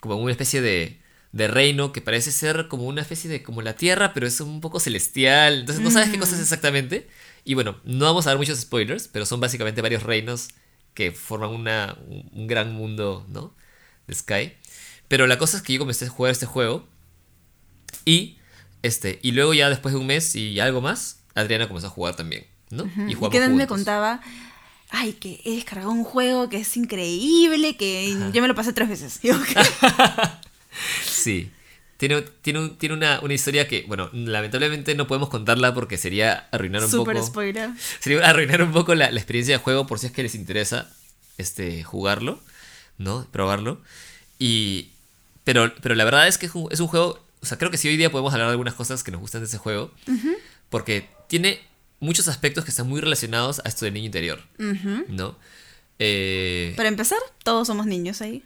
como 0.00 0.16
una 0.16 0.32
especie 0.32 0.60
de 0.60 1.00
de 1.32 1.46
reino 1.46 1.92
que 1.92 2.00
parece 2.00 2.32
ser 2.32 2.68
como 2.68 2.84
una 2.84 3.02
especie 3.02 3.30
de 3.30 3.42
como 3.42 3.62
la 3.62 3.74
tierra, 3.74 4.12
pero 4.14 4.26
es 4.26 4.40
un 4.40 4.60
poco 4.60 4.80
celestial. 4.80 5.60
Entonces 5.60 5.82
no 5.82 5.90
sabes 5.90 6.10
qué 6.10 6.18
cosa 6.18 6.34
es 6.34 6.40
exactamente. 6.40 7.08
Y 7.44 7.54
bueno, 7.54 7.80
no 7.84 8.04
vamos 8.04 8.26
a 8.26 8.30
dar 8.30 8.38
muchos 8.38 8.58
spoilers, 8.60 9.08
pero 9.08 9.26
son 9.26 9.40
básicamente 9.40 9.82
varios 9.82 10.02
reinos 10.02 10.48
que 10.94 11.12
forman 11.12 11.50
una, 11.50 11.96
un 12.32 12.46
gran 12.46 12.72
mundo, 12.72 13.26
¿no? 13.28 13.54
De 14.06 14.14
Sky. 14.14 14.54
Pero 15.10 15.26
la 15.26 15.38
cosa 15.38 15.56
es 15.56 15.62
que 15.62 15.72
yo 15.72 15.80
comencé 15.80 16.06
a 16.06 16.08
jugar 16.08 16.30
este 16.30 16.46
juego 16.46 16.86
y 18.04 18.38
este 18.82 19.18
y 19.22 19.32
luego 19.32 19.52
ya 19.52 19.68
después 19.68 19.92
de 19.92 20.00
un 20.00 20.06
mes 20.06 20.36
y 20.36 20.60
algo 20.60 20.80
más, 20.80 21.18
Adriana 21.34 21.66
comenzó 21.66 21.88
a 21.88 21.90
jugar 21.90 22.14
también, 22.14 22.46
¿no? 22.70 22.84
Y 23.08 23.14
jugamos 23.14 23.34
Y 23.34 23.48
me 23.50 23.66
contaba 23.66 24.20
ay, 24.90 25.14
que 25.14 25.40
he 25.44 25.56
descargado 25.56 25.90
un 25.90 26.04
juego 26.04 26.48
que 26.48 26.58
es 26.58 26.76
increíble, 26.76 27.76
que 27.76 28.16
yo 28.32 28.40
me 28.40 28.48
lo 28.48 28.54
pasé 28.54 28.72
tres 28.72 28.88
veces. 28.88 29.20
Sí. 31.04 31.50
Tiene, 31.96 32.22
tiene, 32.40 32.70
tiene 32.78 32.94
una, 32.94 33.20
historia 33.34 33.68
que, 33.68 33.84
bueno, 33.86 34.08
lamentablemente 34.14 34.94
no 34.94 35.06
podemos 35.06 35.28
contarla 35.28 35.74
porque 35.74 35.98
sería 35.98 36.48
arruinar 36.50 36.82
un 36.82 36.90
Super 36.90 37.16
poco. 37.16 37.26
spoiler. 37.26 37.70
Sería 37.98 38.20
arruinar 38.26 38.62
un 38.62 38.72
poco 38.72 38.94
la, 38.94 39.10
experiencia 39.10 39.58
de 39.58 39.62
juego 39.62 39.86
por 39.86 39.98
si 39.98 40.06
es 40.06 40.12
que 40.12 40.22
les 40.22 40.34
interesa 40.34 40.88
este, 41.36 41.82
jugarlo, 41.82 42.40
¿no? 42.96 43.26
Probarlo. 43.30 43.82
Y. 44.38 44.92
Pero, 45.52 45.74
pero 45.80 45.94
la 45.94 46.04
verdad 46.04 46.28
es 46.28 46.38
que 46.38 46.46
es 46.46 46.54
un, 46.54 46.86
juego. 46.86 47.18
O 47.40 47.46
sea, 47.46 47.58
creo 47.58 47.70
que 47.70 47.76
sí 47.76 47.88
hoy 47.88 47.96
día 47.96 48.10
podemos 48.10 48.32
hablar 48.32 48.48
de 48.48 48.52
algunas 48.52 48.74
cosas 48.74 49.02
que 49.02 49.10
nos 49.10 49.20
gustan 49.20 49.40
de 49.40 49.46
ese 49.46 49.58
juego. 49.58 49.92
Porque 50.68 51.08
tiene 51.28 51.60
muchos 51.98 52.28
aspectos 52.28 52.64
que 52.64 52.70
están 52.70 52.88
muy 52.88 53.00
relacionados 53.00 53.60
a 53.64 53.68
esto 53.68 53.84
del 53.84 53.94
niño 53.94 54.06
interior. 54.06 54.42
¿No? 55.08 55.36
Eh, 55.98 56.74
Para 56.76 56.88
empezar, 56.88 57.18
todos 57.42 57.66
somos 57.66 57.86
niños 57.86 58.20
ahí. 58.22 58.42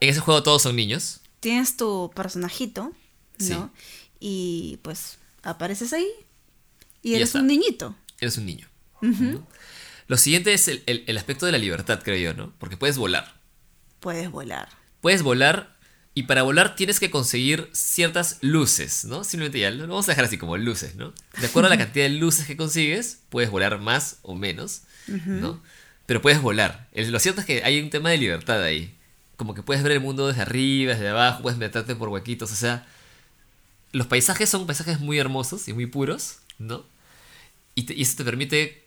En 0.00 0.10
ese 0.10 0.20
juego 0.20 0.42
todos 0.42 0.62
son 0.62 0.76
niños 0.76 1.20
tienes 1.40 1.76
tu 1.76 2.10
personajito, 2.14 2.92
¿no? 3.38 3.72
Y 4.20 4.78
pues 4.82 5.18
apareces 5.42 5.92
ahí 5.92 6.08
y, 7.02 7.14
eres 7.14 7.34
un 7.34 7.46
niñito. 7.46 7.94
Eres 8.20 8.36
un 8.38 8.46
niño. 8.46 8.66
Lo 10.08 10.16
siguiente 10.16 10.54
es 10.54 10.68
el, 10.68 11.18
aspecto 11.18 11.46
de 11.46 11.52
la 11.52 11.58
libertad, 11.58 12.00
creo 12.02 12.16
yo, 12.16 12.34
¿no? 12.34 12.52
Porque 12.58 12.76
puedes 12.76 12.98
volar. 12.98 13.34
Puedes 14.00 14.30
volar. 14.30 14.68
Puedes 15.00 15.22
volar 15.22 15.76
y 16.18 16.24
para 16.24 16.42
volar 16.42 16.74
tienes 16.74 16.98
que 16.98 17.12
conseguir 17.12 17.70
ciertas 17.70 18.38
luces, 18.40 19.04
¿no? 19.04 19.22
Simplemente 19.22 19.60
ya 19.60 19.70
lo 19.70 19.86
vamos 19.86 20.08
a 20.08 20.10
dejar 20.10 20.24
así 20.24 20.36
como 20.36 20.56
luces, 20.56 20.96
¿no? 20.96 21.12
De 21.40 21.46
acuerdo 21.46 21.68
a 21.68 21.70
la 21.70 21.78
cantidad 21.84 22.06
de 22.06 22.10
luces 22.10 22.44
que 22.44 22.56
consigues, 22.56 23.20
puedes 23.28 23.52
volar 23.52 23.78
más 23.78 24.18
o 24.22 24.34
menos, 24.34 24.82
¿no? 25.06 25.62
Pero 26.06 26.20
puedes 26.20 26.42
volar. 26.42 26.88
Lo 26.92 27.20
cierto 27.20 27.40
es 27.40 27.46
que 27.46 27.62
hay 27.62 27.80
un 27.80 27.90
tema 27.90 28.10
de 28.10 28.18
libertad 28.18 28.60
ahí 28.64 28.96
como 29.36 29.54
que 29.54 29.62
puedes 29.62 29.84
ver 29.84 29.92
el 29.92 30.00
mundo 30.00 30.26
desde 30.26 30.42
arriba, 30.42 30.94
desde 30.94 31.10
abajo, 31.10 31.42
puedes 31.42 31.56
meterte 31.56 31.94
por 31.94 32.08
huequitos, 32.08 32.50
o 32.50 32.56
sea, 32.56 32.84
los 33.92 34.08
paisajes 34.08 34.48
son 34.48 34.66
paisajes 34.66 34.98
muy 34.98 35.20
hermosos 35.20 35.68
y 35.68 35.72
muy 35.72 35.86
puros, 35.86 36.38
¿no? 36.58 36.84
Y, 37.76 38.02
eso 38.02 38.16
te 38.16 38.24
permite 38.24 38.84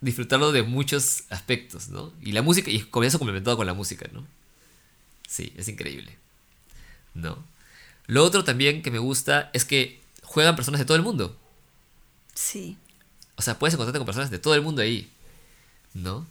disfrutarlo 0.00 0.50
de 0.50 0.64
muchos 0.64 1.22
aspectos, 1.30 1.90
¿no? 1.90 2.12
Y 2.20 2.32
la 2.32 2.42
música, 2.42 2.72
y 2.72 2.78
eso 2.78 3.18
complementado 3.20 3.56
con 3.56 3.68
la 3.68 3.74
música, 3.74 4.10
¿no? 4.12 4.26
Sí, 5.28 5.52
es 5.56 5.68
increíble, 5.68 6.18
¿no? 7.14 7.38
Lo 8.06 8.24
otro 8.24 8.44
también 8.44 8.82
que 8.82 8.90
me 8.90 8.98
gusta 8.98 9.50
es 9.52 9.64
que 9.64 10.02
juegan 10.22 10.56
personas 10.56 10.80
de 10.80 10.84
todo 10.84 10.96
el 10.96 11.02
mundo. 11.02 11.36
Sí. 12.34 12.76
O 13.36 13.42
sea, 13.42 13.58
puedes 13.58 13.74
encontrarte 13.74 13.98
con 13.98 14.06
personas 14.06 14.30
de 14.30 14.38
todo 14.38 14.54
el 14.54 14.62
mundo 14.62 14.82
ahí, 14.82 15.10
¿no? 15.94 16.26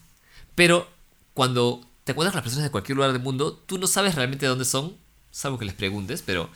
Pero 0.55 0.89
cuando 1.33 1.85
te 2.03 2.11
encuentras 2.11 2.33
con 2.33 2.37
las 2.37 2.43
personas 2.43 2.63
de 2.65 2.71
cualquier 2.71 2.95
lugar 2.95 3.13
del 3.13 3.21
mundo, 3.21 3.53
tú 3.65 3.77
no 3.77 3.87
sabes 3.87 4.15
realmente 4.15 4.45
de 4.45 4.49
dónde 4.49 4.65
son, 4.65 4.95
salvo 5.31 5.57
que 5.57 5.65
les 5.65 5.73
preguntes, 5.73 6.21
pero 6.25 6.49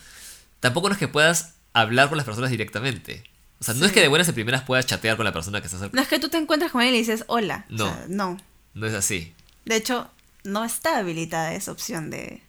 tampoco 0.59 0.89
no 0.89 0.93
es 0.93 0.99
que 0.99 1.07
puedas 1.07 1.53
hablar 1.73 2.09
con 2.09 2.17
las 2.17 2.25
personas 2.25 2.51
directamente. 2.51 3.23
O 3.59 3.63
sea, 3.63 3.73
no 3.73 3.85
es 3.85 3.91
que 3.91 4.01
de 4.01 4.07
buenas 4.07 4.27
a 4.29 4.33
primeras 4.33 4.63
puedas 4.63 4.85
chatear 4.85 5.15
con 5.15 5.25
la 5.25 5.33
persona 5.33 5.61
que 5.61 5.67
estás 5.67 5.79
cerca. 5.79 5.95
No 5.95 6.01
es 6.01 6.07
que 6.07 6.19
tú 6.19 6.29
te 6.29 6.38
encuentras 6.38 6.71
con 6.71 6.81
él 6.81 6.93
y 6.93 6.99
dices 6.99 7.23
hola. 7.27 7.65
No. 7.69 7.95
no. 8.07 8.38
No 8.73 8.88
es 8.88 8.93
así. 8.93 9.33
De 9.63 9.77
hecho, 9.77 10.09
no 10.43 10.65
está 10.65 10.97
habilitada 10.97 11.53
esa 11.53 11.71
opción 11.71 12.09
de, 12.09 12.43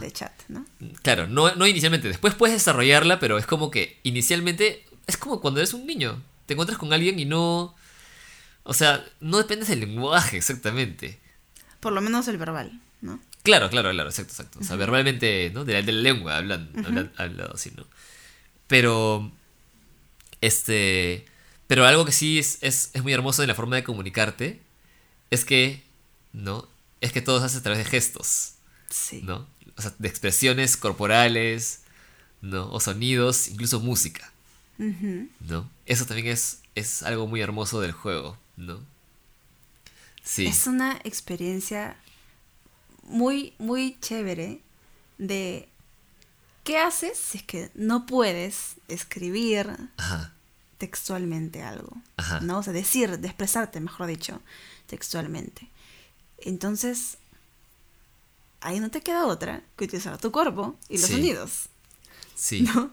de 0.00 0.12
chat, 0.12 0.32
¿no? 0.48 0.64
Claro, 1.02 1.26
no, 1.26 1.54
no 1.54 1.66
inicialmente. 1.66 2.08
Después 2.08 2.34
puedes 2.34 2.56
desarrollarla, 2.56 3.20
pero 3.20 3.38
es 3.38 3.46
como 3.46 3.70
que 3.70 3.98
inicialmente 4.02 4.84
es 5.06 5.16
como 5.16 5.40
cuando 5.40 5.60
eres 5.60 5.74
un 5.74 5.86
niño. 5.86 6.22
Te 6.46 6.54
encuentras 6.54 6.78
con 6.78 6.92
alguien 6.92 7.18
y 7.18 7.24
no. 7.24 7.74
O 8.62 8.74
sea, 8.74 9.04
no 9.20 9.38
dependes 9.38 9.68
del 9.68 9.80
lenguaje 9.80 10.36
exactamente 10.36 11.18
por 11.80 11.92
lo 11.92 12.00
menos 12.00 12.26
el 12.28 12.38
verbal, 12.38 12.80
¿no? 13.02 13.20
Claro, 13.44 13.70
claro, 13.70 13.90
claro, 13.92 14.08
exacto, 14.10 14.32
exacto. 14.32 14.58
O 14.60 14.64
sea, 14.64 14.74
verbalmente, 14.76 15.50
¿no? 15.54 15.64
De 15.64 15.74
la, 15.74 15.82
de 15.82 15.92
la 15.92 16.00
lengua, 16.02 16.36
hablan, 16.36 16.70
hablan- 16.74 17.12
hablado 17.16 17.54
así, 17.54 17.70
¿no? 17.76 17.86
Pero, 18.66 19.30
este, 20.40 21.24
pero 21.66 21.86
algo 21.86 22.04
que 22.04 22.12
sí 22.12 22.38
es, 22.38 22.58
es, 22.62 22.90
es 22.94 23.02
muy 23.02 23.12
hermoso 23.12 23.42
de 23.42 23.48
la 23.48 23.54
forma 23.54 23.76
de 23.76 23.84
comunicarte 23.84 24.60
es 25.30 25.44
que, 25.44 25.82
¿no? 26.32 26.66
Es 27.00 27.12
que 27.12 27.22
todo 27.22 27.38
se 27.40 27.46
hace 27.46 27.58
a 27.58 27.62
través 27.62 27.78
de 27.78 27.90
gestos, 27.90 28.54
Sí. 28.90 29.20
¿no? 29.22 29.46
O 29.78 29.82
sea, 29.82 29.94
de 29.98 30.08
expresiones 30.08 30.76
corporales, 30.76 31.80
¿no? 32.42 32.70
O 32.72 32.80
sonidos, 32.80 33.48
incluso 33.48 33.80
música. 33.80 34.32
¿no? 34.78 35.68
Eso 35.86 36.06
también 36.06 36.28
es, 36.28 36.60
es 36.74 37.02
algo 37.02 37.26
muy 37.26 37.40
hermoso 37.40 37.80
del 37.80 37.92
juego, 37.92 38.38
¿no? 38.56 38.80
Sí. 40.22 40.46
Es 40.46 40.66
una 40.66 40.98
experiencia 41.04 41.96
muy, 43.02 43.54
muy 43.58 43.96
chévere 44.00 44.60
de 45.16 45.68
qué 46.64 46.78
haces 46.78 47.18
si 47.18 47.38
es 47.38 47.44
que 47.44 47.70
no 47.74 48.06
puedes 48.06 48.76
escribir 48.88 49.74
Ajá. 49.96 50.32
textualmente 50.76 51.62
algo, 51.62 51.96
Ajá. 52.16 52.40
¿no? 52.40 52.58
O 52.58 52.62
sea, 52.62 52.72
decir, 52.72 53.18
de 53.18 53.26
expresarte, 53.26 53.80
mejor 53.80 54.06
dicho, 54.06 54.40
textualmente. 54.86 55.68
Entonces, 56.38 57.16
ahí 58.60 58.80
no 58.80 58.90
te 58.90 59.00
queda 59.02 59.26
otra 59.26 59.62
que 59.76 59.84
utilizar 59.84 60.18
tu 60.18 60.30
cuerpo 60.32 60.76
y 60.88 60.98
los 60.98 61.06
Sí. 61.06 61.12
sonidos, 61.14 61.68
Sí. 62.34 62.62
¿no? 62.74 62.90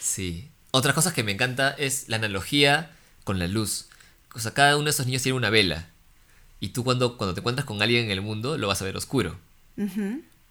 Sí. 0.00 0.48
Otra 0.70 0.92
cosa 0.94 1.12
que 1.14 1.22
me 1.24 1.32
encanta 1.32 1.70
es 1.70 2.08
la 2.08 2.16
analogía 2.16 2.90
con 3.24 3.38
la 3.38 3.46
luz. 3.48 3.88
O 4.34 4.38
sea, 4.40 4.52
cada 4.54 4.76
uno 4.76 4.84
de 4.84 4.90
esos 4.90 5.06
niños 5.06 5.22
tiene 5.22 5.36
una 5.36 5.50
vela. 5.50 5.88
Y 6.60 6.70
tú 6.70 6.84
cuando, 6.84 7.16
cuando 7.16 7.34
te 7.34 7.40
encuentras 7.40 7.64
con 7.66 7.80
alguien 7.82 8.04
en 8.04 8.10
el 8.10 8.20
mundo, 8.20 8.58
lo 8.58 8.68
vas 8.68 8.82
a 8.82 8.84
ver 8.84 8.96
oscuro. 8.96 9.38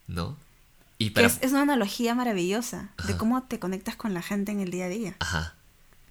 ¿no? 0.07 0.37
Y 0.97 1.11
para... 1.11 1.27
es, 1.27 1.37
es 1.41 1.51
una 1.51 1.61
analogía 1.63 2.15
maravillosa 2.15 2.89
de 3.05 3.15
cómo 3.17 3.43
te 3.43 3.59
conectas 3.59 3.95
con 3.95 4.13
la 4.13 4.21
gente 4.21 4.51
en 4.51 4.59
el 4.61 4.71
día 4.71 4.85
a 4.85 4.89
día. 4.89 5.15
Ajá. 5.19 5.53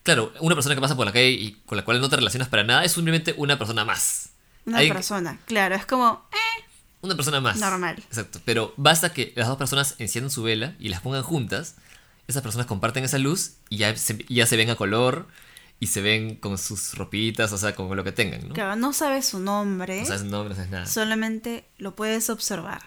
Claro, 0.05 0.33
una 0.41 0.55
persona 0.55 0.75
que 0.77 0.81
pasa 0.81 0.95
por 0.97 1.07
la 1.07 1.13
calle 1.13 1.31
y 1.31 1.53
con 1.67 1.77
la 1.77 1.85
cual 1.85 2.01
no 2.01 2.09
te 2.09 2.15
relacionas 2.17 2.49
para 2.49 2.63
nada 2.63 2.85
es 2.85 2.93
simplemente 2.93 3.35
una 3.37 3.59
persona 3.59 3.85
más. 3.85 4.29
Una 4.65 4.79
Hay- 4.79 4.89
persona, 4.89 5.41
claro, 5.47 5.75
es 5.75 5.87
como, 5.87 6.25
eh, 6.33 6.37
Una 7.07 7.17
persona 7.17 7.41
más. 7.41 7.57
Normal. 7.59 7.97
Exacto. 7.97 8.41
Pero 8.45 8.75
basta 8.77 9.13
que 9.13 9.33
las 9.37 9.49
dos 9.49 9.57
personas 9.57 9.95
enciendan 9.99 10.31
su 10.31 10.43
vela 10.43 10.75
y 10.79 10.89
las 10.91 11.01
pongan 11.01 11.23
juntas. 11.23 11.77
Esas 12.29 12.43
personas 12.43 12.67
comparten 12.67 13.05
esa 13.05 13.19
luz 13.19 13.53
y 13.71 13.79
ya 13.79 13.97
se, 13.97 14.25
ya 14.29 14.47
se 14.47 14.57
ven 14.57 14.71
a 14.71 14.75
color 14.77 15.27
y 15.79 15.87
se 15.89 16.01
ven 16.01 16.35
con 16.37 16.59
sus 16.59 16.95
ropitas, 16.95 17.53
o 17.53 17.59
sea, 17.59 17.75
con 17.75 17.95
lo 17.97 18.03
que 18.03 18.11
tengan, 18.13 18.49
¿no? 18.49 18.55
claro, 18.55 18.77
no 18.77 18.93
sabes 18.95 19.27
su 19.27 19.39
nombre, 19.39 20.01
No 20.01 20.07
sabes 20.07 20.23
el 20.23 20.31
nombre, 20.31 20.49
no 20.51 20.55
sabes 20.57 20.71
nada. 20.71 20.87
solamente 20.87 21.67
lo 21.79 21.95
puedes 21.95 22.31
observar, 22.31 22.81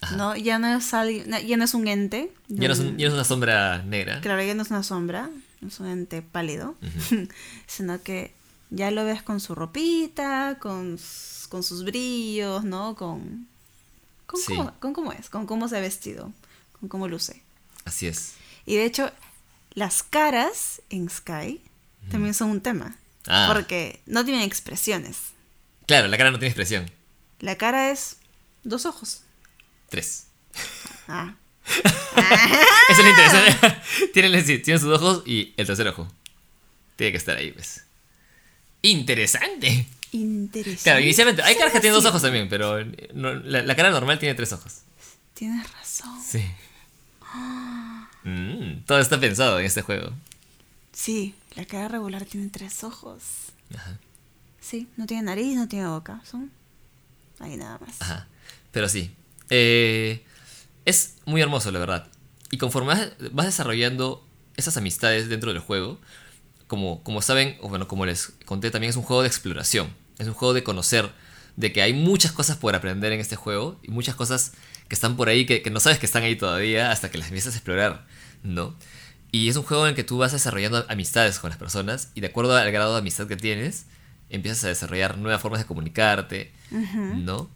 Ajá. 0.00 0.16
¿no? 0.16 0.36
Ya 0.36 0.58
no 0.58 0.66
es 0.76 0.92
alguien- 0.92 1.30
ya 1.46 1.56
no 1.56 1.62
es 1.64 1.72
un 1.72 1.86
ente, 1.86 2.32
Ya 2.48 2.66
no, 2.66 2.74
es 2.74 2.80
un- 2.80 2.98
ya 2.98 3.04
no 3.06 3.12
es 3.12 3.14
una 3.14 3.24
sombra 3.24 3.82
negra. 3.84 4.20
claro, 4.20 4.42
ya 4.42 4.54
no 4.54 4.62
es 4.62 4.70
una 4.70 4.82
sombra, 4.82 5.30
no 5.60 5.68
es 5.68 5.78
un 5.78 5.86
ente 5.86 6.20
pálido, 6.20 6.74
sino 7.68 8.02
que 8.02 8.34
ya 8.70 8.90
lo 8.90 9.04
ves 9.04 9.22
con 9.22 9.38
su 9.40 9.54
ropita, 9.54 10.58
con, 10.60 10.98
con 11.48 11.62
sus 11.62 11.84
brillos, 11.84 12.64
¿no? 12.64 12.96
Con, 12.96 13.46
con, 14.32 14.40
Sí. 14.40 14.56
cómo, 14.56 14.74
con 14.80 14.92
cómo 14.92 15.12
es, 15.12 15.28
con 15.28 15.46
cómo 15.46 15.68
se 15.68 15.76
ha 15.76 15.80
vestido, 15.80 16.32
con 16.80 16.88
cómo 16.88 17.06
luce. 17.06 17.42
Así 17.84 18.06
es. 18.06 18.34
Y 18.66 18.76
de 18.76 18.84
hecho, 18.84 19.12
las 19.74 20.02
caras 20.02 20.80
en 20.90 21.08
Sky 21.08 21.60
también 22.10 22.34
son 22.34 22.50
un 22.50 22.60
tema. 22.60 22.96
Ah. 23.26 23.50
Porque 23.52 24.00
no 24.06 24.24
tienen 24.24 24.42
expresiones. 24.42 25.18
Claro, 25.86 26.08
la 26.08 26.16
cara 26.16 26.30
no 26.30 26.38
tiene 26.38 26.48
expresión. 26.48 26.90
La 27.38 27.56
cara 27.56 27.90
es 27.90 28.16
dos 28.64 28.86
ojos. 28.86 29.22
Tres. 29.88 30.26
Ah. 31.08 31.34
Eso 32.88 32.98
es 33.00 33.04
lo 33.04 33.10
interesante. 33.10 33.76
tienen, 34.12 34.44
tienen 34.62 34.80
sus 34.80 34.92
ojos 34.96 35.22
y 35.26 35.52
el 35.56 35.66
tercer 35.66 35.86
ojo. 35.88 36.08
Tiene 36.96 37.12
que 37.12 37.18
estar 37.18 37.36
ahí, 37.36 37.52
pues. 37.52 37.84
Interesante. 38.82 39.86
Interesante. 40.12 40.82
Claro, 40.84 41.00
inicialmente. 41.00 41.42
Hay 41.42 41.56
caras 41.56 41.72
que 41.72 41.80
tienen 41.80 41.94
dos 41.96 42.04
ojos 42.04 42.22
también, 42.22 42.48
pero 42.48 42.84
no- 43.14 43.34
la, 43.34 43.62
la 43.62 43.74
cara 43.76 43.90
normal 43.90 44.18
tiene 44.18 44.34
tres 44.34 44.52
ojos. 44.52 44.82
Tienes 45.34 45.70
razón. 45.72 46.20
Sí. 46.22 46.44
Mm, 48.24 48.84
todo 48.86 48.98
está 49.00 49.18
pensado 49.18 49.58
en 49.58 49.66
este 49.66 49.82
juego. 49.82 50.12
Sí, 50.92 51.34
la 51.56 51.64
cara 51.64 51.88
regular 51.88 52.24
tiene 52.24 52.48
tres 52.48 52.84
ojos. 52.84 53.22
Ajá. 53.74 53.98
Sí, 54.60 54.88
no 54.96 55.06
tiene 55.06 55.24
nariz, 55.24 55.56
no 55.56 55.66
tiene 55.68 55.88
boca. 55.88 56.20
Son 56.30 56.50
ahí 57.40 57.56
nada 57.56 57.78
más. 57.78 58.00
Ajá. 58.00 58.28
Pero 58.70 58.88
sí. 58.88 59.10
eh, 59.50 60.24
es 60.84 61.14
muy 61.24 61.40
hermoso, 61.40 61.70
la 61.70 61.78
verdad. 61.78 62.08
Y 62.50 62.58
conforme 62.58 62.88
vas, 62.88 63.08
vas 63.32 63.46
desarrollando 63.46 64.26
esas 64.56 64.76
amistades 64.76 65.28
dentro 65.28 65.52
del 65.52 65.60
juego, 65.62 65.98
como, 66.66 67.02
como 67.02 67.22
saben, 67.22 67.56
o 67.62 67.68
bueno, 67.68 67.88
como 67.88 68.04
les 68.06 68.28
conté, 68.44 68.70
también 68.70 68.90
es 68.90 68.96
un 68.96 69.02
juego 69.02 69.22
de 69.22 69.28
exploración. 69.28 69.92
Es 70.22 70.28
un 70.28 70.34
juego 70.34 70.54
de 70.54 70.62
conocer, 70.62 71.10
de 71.56 71.72
que 71.72 71.82
hay 71.82 71.92
muchas 71.92 72.32
cosas 72.32 72.56
por 72.56 72.74
aprender 72.74 73.12
en 73.12 73.20
este 73.20 73.36
juego 73.36 73.78
y 73.82 73.90
muchas 73.90 74.14
cosas 74.14 74.52
que 74.88 74.94
están 74.94 75.16
por 75.16 75.28
ahí 75.28 75.46
que, 75.46 75.62
que 75.62 75.70
no 75.70 75.80
sabes 75.80 75.98
que 75.98 76.06
están 76.06 76.22
ahí 76.22 76.36
todavía 76.36 76.90
hasta 76.90 77.10
que 77.10 77.18
las 77.18 77.28
empiezas 77.28 77.54
a 77.54 77.56
explorar, 77.56 78.06
¿no? 78.42 78.74
Y 79.30 79.48
es 79.48 79.56
un 79.56 79.62
juego 79.62 79.84
en 79.84 79.90
el 79.90 79.94
que 79.94 80.04
tú 80.04 80.18
vas 80.18 80.32
desarrollando 80.32 80.84
amistades 80.88 81.38
con 81.38 81.50
las 81.50 81.58
personas 81.58 82.10
y 82.14 82.20
de 82.20 82.26
acuerdo 82.28 82.54
al 82.56 82.70
grado 82.70 82.92
de 82.92 82.98
amistad 82.98 83.26
que 83.26 83.36
tienes, 83.36 83.86
empiezas 84.28 84.64
a 84.64 84.68
desarrollar 84.68 85.16
nuevas 85.18 85.40
formas 85.40 85.60
de 85.60 85.66
comunicarte, 85.66 86.52
¿no? 86.70 87.50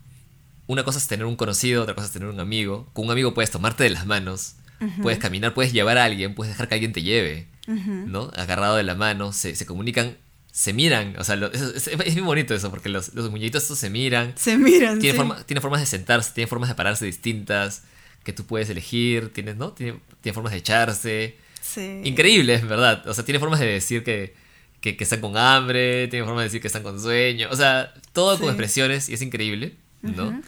Una 0.67 0.83
cosa 0.85 0.99
es 0.99 1.07
tener 1.07 1.27
un 1.27 1.37
conocido, 1.37 1.83
otra 1.83 1.95
cosa 1.95 2.07
es 2.07 2.13
tener 2.13 2.29
un 2.29 2.41
amigo. 2.41 2.89
Con 2.93 3.05
un 3.05 3.11
amigo 3.13 3.35
puedes 3.35 3.51
tomarte 3.51 3.85
de 3.85 3.91
las 3.91 4.07
manos, 4.07 4.55
puedes 5.03 5.19
caminar, 5.19 5.55
puedes 5.55 5.73
llevar 5.73 5.97
a 5.99 6.05
alguien, 6.05 6.35
puedes 6.35 6.53
dejar 6.55 6.69
que 6.69 6.75
alguien 6.75 6.93
te 6.93 7.03
lleve, 7.03 7.47
¿no? 7.67 8.31
Agarrado 8.37 8.77
de 8.77 8.83
la 8.83 8.95
mano, 8.95 9.33
se, 9.33 9.55
se 9.55 9.67
comunican, 9.67 10.17
se 10.59 10.73
miran. 10.73 11.15
O 11.19 11.25
sea, 11.25 11.37
lo- 11.37 11.53
es, 11.53 11.61
es- 11.61 11.87
es 11.89 12.15
muy 12.15 12.23
bonito 12.23 12.55
eso, 12.55 12.71
porque 12.71 12.89
los, 12.89 13.13
los 13.15 13.31
muñequitos 13.31 13.65
estos 13.65 13.79
se 13.79 13.91
miran. 13.91 14.33
Se 14.37 14.57
miran. 14.57 14.99
Tiene, 15.01 15.13
sí. 15.13 15.17
forma- 15.19 15.45
tiene 15.45 15.61
formas 15.61 15.81
de 15.81 15.87
sentarse, 15.87 16.33
tiene 16.33 16.49
formas 16.49 16.71
de 16.71 16.75
pararse 16.75 17.05
distintas, 17.05 17.83
que 18.25 18.33
tú 18.33 18.47
puedes 18.47 18.71
elegir, 18.71 19.33
tiene, 19.35 19.55
¿no? 19.55 19.73
Tiene, 19.73 20.01
tiene 20.23 20.33
formas 20.35 20.53
de 20.53 20.59
echarse. 20.61 21.37
Sí. 21.61 22.01
Increíble, 22.05 22.55
es 22.55 22.67
verdad. 22.67 23.07
O 23.07 23.13
sea, 23.13 23.23
tiene 23.25 23.39
formas 23.39 23.61
de 23.61 23.67
decir 23.67 24.03
que, 24.03 24.35
que, 24.81 24.97
que 24.97 25.05
están 25.05 25.21
con 25.21 25.37
hambre, 25.37 26.09
tiene 26.09 26.25
formas 26.25 26.41
de 26.43 26.45
decir 26.45 26.61
que 26.63 26.69
están 26.69 26.83
con 26.83 26.99
sueño. 27.03 27.49
O 27.51 27.57
sea, 27.57 27.93
todo 28.15 28.39
con 28.39 28.49
expresiones 28.49 29.11
y 29.11 29.15
es 29.15 29.21
increíble, 29.21 29.77
¿no? 30.01 30.41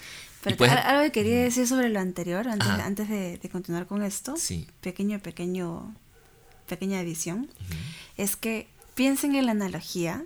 Pero 0.43 0.57
puedes- 0.57 0.75
algo 0.75 1.03
que 1.05 1.13
quería 1.13 1.43
decir 1.43 1.67
sobre 1.67 1.91
lo 1.91 2.01
anterior, 2.01 2.49
antes, 2.49 2.67
Ajá. 2.69 2.87
antes 2.87 3.11
de, 3.11 3.37
de 3.37 3.49
continuar 3.51 3.87
con 3.87 4.03
esto, 4.03 4.37
Sí. 4.39 4.67
pequeño, 4.81 5.19
pequeño, 5.19 5.95
pequeña 6.67 6.99
edición, 7.01 7.49
es 8.17 8.37
que 8.37 8.69
piensen 8.99 9.37
en 9.37 9.47
la 9.47 9.53
analogía 9.53 10.25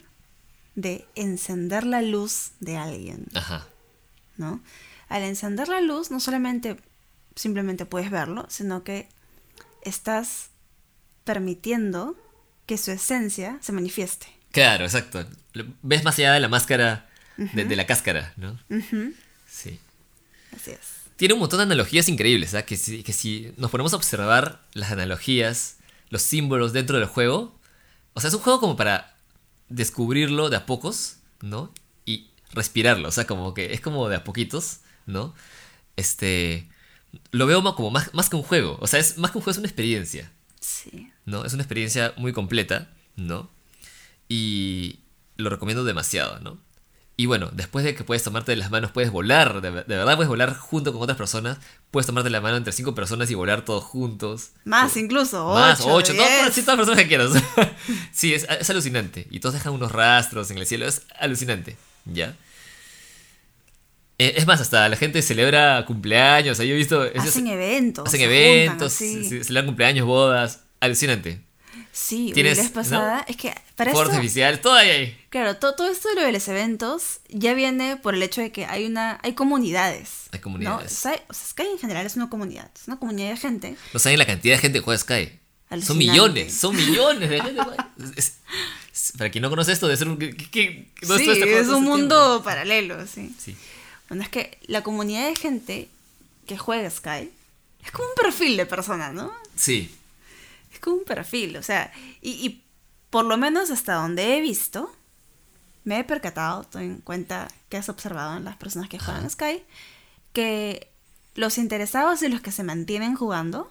de 0.76 1.04
encender 1.14 1.84
la 1.84 2.00
luz 2.00 2.52
de 2.58 2.78
alguien, 2.78 3.26
Ajá. 3.34 3.66
¿no? 4.38 4.62
Al 5.10 5.24
encender 5.24 5.68
la 5.68 5.82
luz, 5.82 6.10
no 6.10 6.20
solamente 6.20 6.78
simplemente 7.36 7.84
puedes 7.84 8.10
verlo, 8.10 8.46
sino 8.48 8.82
que 8.82 9.08
estás 9.82 10.48
permitiendo 11.24 12.16
que 12.64 12.78
su 12.78 12.92
esencia 12.92 13.58
se 13.60 13.72
manifieste. 13.72 14.26
Claro, 14.52 14.84
exacto. 14.84 15.22
Ves 15.82 16.02
más 16.02 16.18
allá 16.18 16.32
de 16.32 16.40
la 16.40 16.48
máscara, 16.48 17.10
de, 17.36 17.66
de 17.66 17.76
la 17.76 17.84
cáscara, 17.84 18.32
¿no? 18.38 18.58
Sí. 19.46 19.78
Así 20.56 20.70
es. 20.70 20.80
Tiene 21.16 21.34
un 21.34 21.40
montón 21.40 21.58
de 21.58 21.64
analogías 21.64 22.08
increíbles, 22.08 22.54
¿ah? 22.54 22.64
Que 22.64 22.78
si, 22.78 23.02
que 23.02 23.12
si 23.12 23.52
nos 23.58 23.70
ponemos 23.70 23.92
a 23.92 23.96
observar 23.96 24.62
las 24.72 24.92
analogías, 24.92 25.76
los 26.08 26.22
símbolos 26.22 26.72
dentro 26.72 26.96
del 26.96 27.06
juego, 27.06 27.60
o 28.14 28.20
sea, 28.20 28.28
es 28.28 28.34
un 28.34 28.40
juego 28.40 28.60
como 28.60 28.76
para 28.76 29.16
descubrirlo 29.68 30.50
de 30.50 30.56
a 30.56 30.66
pocos, 30.66 31.16
¿no? 31.40 31.72
Y 32.04 32.30
respirarlo, 32.52 33.08
o 33.08 33.12
sea, 33.12 33.26
como 33.26 33.54
que 33.54 33.72
es 33.72 33.80
como 33.80 34.08
de 34.08 34.16
a 34.16 34.24
poquitos, 34.24 34.80
¿no? 35.06 35.34
Este, 35.96 36.68
lo 37.30 37.46
veo 37.46 37.62
como 37.74 37.90
más, 37.90 38.12
más 38.14 38.28
que 38.28 38.36
un 38.36 38.42
juego, 38.42 38.78
o 38.80 38.86
sea, 38.86 39.00
es 39.00 39.18
más 39.18 39.30
que 39.30 39.38
un 39.38 39.42
juego, 39.44 39.52
es 39.52 39.58
una 39.58 39.68
experiencia, 39.68 40.30
Sí. 40.60 41.10
¿no? 41.24 41.44
Es 41.44 41.54
una 41.54 41.62
experiencia 41.64 42.14
muy 42.16 42.32
completa, 42.32 42.88
¿no? 43.16 43.50
Y 44.28 45.00
lo 45.36 45.50
recomiendo 45.50 45.84
demasiado, 45.84 46.38
¿no? 46.40 46.58
Y 47.14 47.26
bueno, 47.26 47.50
después 47.52 47.84
de 47.84 47.94
que 47.94 48.04
puedes 48.04 48.22
tomarte 48.22 48.52
de 48.52 48.56
las 48.56 48.70
manos, 48.70 48.90
puedes 48.90 49.10
volar, 49.12 49.60
de, 49.60 49.70
de 49.70 49.82
verdad 49.84 50.16
puedes 50.16 50.28
volar 50.28 50.56
junto 50.56 50.92
con 50.94 51.02
otras 51.02 51.18
personas, 51.18 51.58
puedes 51.90 52.06
tomarte 52.06 52.30
la 52.30 52.40
mano 52.40 52.56
entre 52.56 52.72
cinco 52.72 52.94
personas 52.94 53.30
y 53.30 53.34
volar 53.34 53.64
todos 53.66 53.84
juntos. 53.84 54.50
Más 54.64 54.96
O- 54.96 54.98
incluso, 54.98 55.52
Más, 55.52 55.80
ocho, 55.82 56.12
sí, 56.12 56.18
todas 56.18 56.78
las 56.78 56.86
personas 56.86 56.96
que 57.02 57.08
quieras. 57.08 57.30
sí, 58.12 58.32
es, 58.32 58.46
es 58.58 58.70
alucinante. 58.70 59.26
Y 59.30 59.40
todos 59.40 59.54
dejan 59.54 59.74
unos 59.74 59.92
rastros 59.92 60.50
en 60.50 60.58
el 60.58 60.66
cielo, 60.66 60.86
es 60.86 61.02
alucinante, 61.18 61.76
¿ya? 62.06 62.34
Eh, 64.18 64.34
es 64.36 64.46
más, 64.46 64.60
hasta 64.60 64.88
la 64.88 64.96
gente 64.96 65.20
celebra 65.22 65.84
cumpleaños, 65.84 66.58
he 66.60 66.72
visto... 66.72 67.02
Hacen 67.14 67.46
eventos. 67.46 68.06
hacen 68.06 68.20
eventos, 68.22 68.96
juntan 68.96 69.24
se- 69.24 69.44
se- 69.44 69.44
cumpleaños, 69.66 70.06
bodas, 70.06 70.60
alucinante. 70.80 71.42
Sí, 71.94 72.32
la 72.34 72.42
vez 72.54 72.70
pasada. 72.70 73.24
Es 73.28 73.36
que 73.36 73.54
para 73.76 73.92
Fuegos 73.92 74.14
artificiales, 74.14 74.62
todo 74.62 74.72
ahí, 74.74 75.14
claro, 75.28 75.56
todo, 75.58 75.74
todo 75.74 75.88
esto 75.90 76.08
de 76.08 76.14
lo 76.14 76.22
de 76.22 76.32
los 76.32 76.48
eventos 76.48 77.20
ya 77.28 77.52
viene 77.52 77.96
por 77.98 78.14
el 78.14 78.22
hecho 78.22 78.40
de 78.40 78.50
que 78.50 78.64
hay 78.64 78.86
una 78.86 79.20
hay 79.22 79.34
comunidades. 79.34 80.08
Hay 80.32 80.38
comunidades. 80.40 81.04
¿no? 81.04 81.10
Sky, 81.12 81.20
o 81.28 81.34
sea, 81.34 81.46
Sky 81.48 81.62
en 81.72 81.78
general 81.78 82.06
es 82.06 82.16
una 82.16 82.30
comunidad, 82.30 82.70
es 82.74 82.86
una 82.88 82.98
comunidad 82.98 83.30
de 83.30 83.36
gente. 83.36 83.76
No 83.92 84.00
saben 84.00 84.18
la 84.18 84.24
cantidad 84.26 84.54
de 84.54 84.60
gente 84.60 84.78
que 84.78 84.84
juega 84.84 84.98
Sky. 84.98 85.26
Son 85.28 85.38
Alucinante. 85.78 86.04
millones, 86.12 86.54
son 86.54 86.76
millones 86.88 87.28
de 87.30 87.40
gente. 87.42 87.60
Es- 88.16 88.16
es- 88.92 89.12
para 89.18 89.30
quien 89.30 89.42
no 89.42 89.50
conoce 89.50 89.72
esto, 89.72 89.86
de 89.88 89.96
ser 89.96 90.08
un. 90.08 90.18
¿qué- 90.18 90.34
qué- 90.36 90.88
dónde 91.02 91.24
Sí, 91.24 91.30
está 91.30 91.44
es 91.46 91.68
un 91.68 91.84
mundo 91.84 92.40
paralelo, 92.44 93.04
sí. 93.06 93.12
tiempo? 93.14 93.34
Sí. 93.42 93.56
Bueno, 94.08 94.22
es 94.22 94.28
que 94.30 94.58
la 94.66 94.82
comunidad 94.82 95.28
de 95.28 95.36
gente 95.36 95.88
que 96.46 96.56
juega 96.58 96.88
Sky 96.90 97.30
es 97.84 97.90
como 97.90 98.08
un 98.08 98.14
perfil 98.14 98.56
de 98.56 98.64
persona, 98.66 99.12
¿no? 99.12 99.32
Sí. 99.56 99.94
Como 100.82 100.96
un 100.96 101.04
perfil, 101.04 101.56
o 101.56 101.62
sea, 101.62 101.92
y, 102.20 102.30
y 102.32 102.64
por 103.10 103.24
lo 103.24 103.36
menos 103.36 103.70
hasta 103.70 103.94
donde 103.94 104.36
he 104.36 104.40
visto, 104.40 104.94
me 105.84 105.98
he 106.00 106.04
percatado, 106.04 106.62
estoy 106.62 106.84
en 106.84 106.98
cuenta 107.00 107.48
que 107.68 107.76
has 107.76 107.88
observado 107.88 108.36
en 108.36 108.44
las 108.44 108.56
personas 108.56 108.88
que 108.88 108.98
juegan 108.98 109.28
Sky, 109.30 109.62
que 110.32 110.90
los 111.34 111.56
interesados 111.58 112.22
y 112.22 112.28
los 112.28 112.40
que 112.40 112.52
se 112.52 112.62
mantienen 112.64 113.14
jugando 113.16 113.70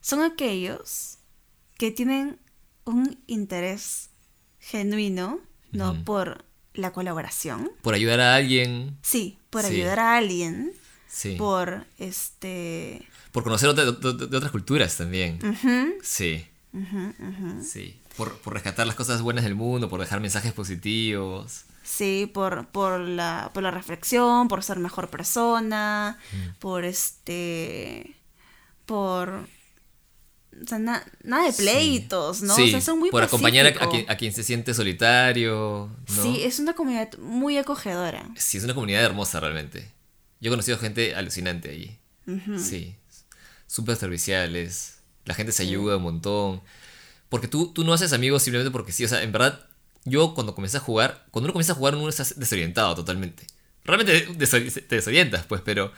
son 0.00 0.22
aquellos 0.22 1.18
que 1.76 1.90
tienen 1.90 2.38
un 2.84 3.18
interés 3.26 4.10
genuino, 4.60 5.40
¿no? 5.72 6.04
Por 6.04 6.44
la 6.74 6.92
colaboración. 6.92 7.70
Por 7.82 7.94
ayudar 7.94 8.20
a 8.20 8.34
alguien. 8.36 8.96
Sí, 9.02 9.38
por 9.50 9.62
Sí. 9.64 9.74
ayudar 9.74 9.98
a 10.00 10.16
alguien, 10.16 10.72
Sí. 11.08 11.36
por 11.36 11.86
este... 11.98 13.06
Por 13.32 13.42
conocer 13.44 13.68
otra- 13.68 13.84
de, 13.84 14.36
otras 14.36 14.50
culturas 14.52 14.96
también. 14.96 15.38
Sí. 16.02 16.44
Sí. 17.62 18.00
Por, 18.16 18.36
por 18.38 18.54
rescatar 18.54 18.86
las 18.86 18.96
cosas 18.96 19.22
buenas 19.22 19.44
del 19.44 19.54
mundo, 19.54 19.88
por 19.88 20.00
dejar 20.00 20.20
mensajes 20.20 20.52
positivos. 20.52 21.62
Sí, 21.84 22.30
por, 22.32 22.66
por, 22.68 23.00
la, 23.00 23.50
por 23.54 23.62
la 23.62 23.70
reflexión, 23.70 24.48
por 24.48 24.62
ser 24.62 24.78
mejor 24.78 25.08
persona, 25.08 26.18
por 26.58 26.84
este. 26.84 28.14
por. 28.86 29.46
O 30.60 30.66
sea, 30.66 30.78
na- 30.80 31.04
nada 31.22 31.44
de 31.44 31.52
Sí. 31.52 31.62
pleitos, 31.62 32.42
¿no? 32.42 32.54
Sí, 32.56 32.62
o 32.64 32.68
sea, 32.68 32.80
son 32.80 32.98
muy 32.98 33.10
por 33.10 33.22
acompañar 33.22 33.66
a, 33.66 33.84
a 33.84 33.88
quien, 33.88 34.10
a 34.10 34.16
quien 34.16 34.32
se 34.32 34.42
siente 34.42 34.74
solitario. 34.74 35.88
¿no? 36.16 36.22
Sí, 36.22 36.42
es 36.42 36.58
una 36.58 36.74
comunidad 36.74 37.16
muy 37.18 37.56
acogedora. 37.58 38.28
Sí, 38.34 38.58
es 38.58 38.64
una 38.64 38.74
comunidad 38.74 39.04
hermosa 39.04 39.38
realmente. 39.38 39.88
Yo 40.40 40.48
he 40.48 40.50
conocido 40.50 40.76
gente 40.78 41.14
alucinante 41.14 41.70
allí. 41.70 41.96
Sí. 42.58 42.96
Súper 43.68 43.94
serviciales. 43.96 44.98
La 45.24 45.34
gente 45.34 45.52
se 45.52 45.62
ayuda 45.62 45.96
un 45.98 46.02
montón. 46.02 46.60
Porque 47.28 47.46
tú, 47.46 47.72
tú 47.72 47.84
no 47.84 47.92
haces 47.92 48.12
amigos 48.12 48.42
simplemente 48.42 48.72
porque 48.72 48.90
sí. 48.90 49.04
O 49.04 49.08
sea, 49.08 49.22
en 49.22 49.30
verdad, 49.30 49.66
yo 50.04 50.34
cuando 50.34 50.54
comencé 50.56 50.78
a 50.78 50.80
jugar, 50.80 51.26
cuando 51.30 51.46
uno 51.46 51.52
comienza 51.52 51.72
a 51.74 51.76
jugar, 51.76 51.94
uno 51.94 52.08
está 52.08 52.24
desorientado 52.36 52.94
totalmente. 52.96 53.46
Realmente 53.84 54.20
te 54.22 54.96
desorientas, 54.96 55.46
pues, 55.46 55.60
pero, 55.62 55.92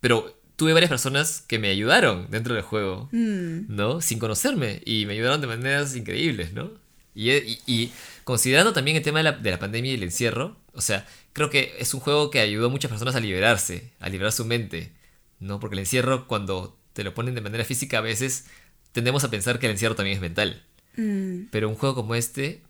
pero 0.00 0.38
tuve 0.56 0.72
varias 0.72 0.88
personas 0.90 1.42
que 1.46 1.58
me 1.58 1.68
ayudaron 1.68 2.30
dentro 2.30 2.54
del 2.54 2.62
juego, 2.62 3.08
Mm, 3.12 3.74
¿no? 3.74 4.00
Sin 4.00 4.18
conocerme. 4.18 4.82
Y 4.84 5.06
me 5.06 5.14
ayudaron 5.14 5.40
de 5.40 5.46
maneras 5.46 5.96
increíbles, 5.96 6.52
¿no? 6.52 6.70
Y, 7.14 7.30
y- 7.32 7.60
y 7.66 7.92
considerando 8.24 8.72
también 8.72 8.96
el 8.96 9.02
tema 9.02 9.20
de 9.20 9.24
la, 9.24 9.32
de 9.32 9.50
la 9.50 9.58
pandemia 9.58 9.92
y 9.92 9.94
el 9.94 10.02
encierro, 10.02 10.56
o 10.72 10.80
sea, 10.80 11.06
creo 11.32 11.48
que 11.48 11.74
es 11.78 11.94
un 11.94 12.00
juego 12.00 12.30
que 12.30 12.40
ayudó 12.40 12.66
a 12.66 12.70
muchas 12.70 12.90
personas 12.90 13.14
a 13.14 13.20
liberarse, 13.20 13.92
a 14.00 14.08
liberar 14.08 14.32
su 14.32 14.44
mente, 14.44 14.92
¿no? 15.38 15.60
Porque 15.60 15.74
el 15.74 15.80
encierro, 15.80 16.26
cuando 16.26 16.76
te 16.94 17.04
lo 17.04 17.14
ponen 17.14 17.34
de 17.36 17.42
manera 17.42 17.64
física, 17.66 17.98
a 17.98 18.02
veces 18.02 18.46
tendemos 18.92 19.24
a 19.24 19.30
pensar 19.30 19.58
que 19.60 19.66
el 19.66 19.72
encierro 19.72 19.96
también 19.96 20.16
es 20.16 20.22
mental. 20.22 20.64
mm, 20.96 21.48
Pero 21.52 21.68
un 21.68 21.76
juego 21.76 21.94
como 21.96 22.14
este, 22.16 22.62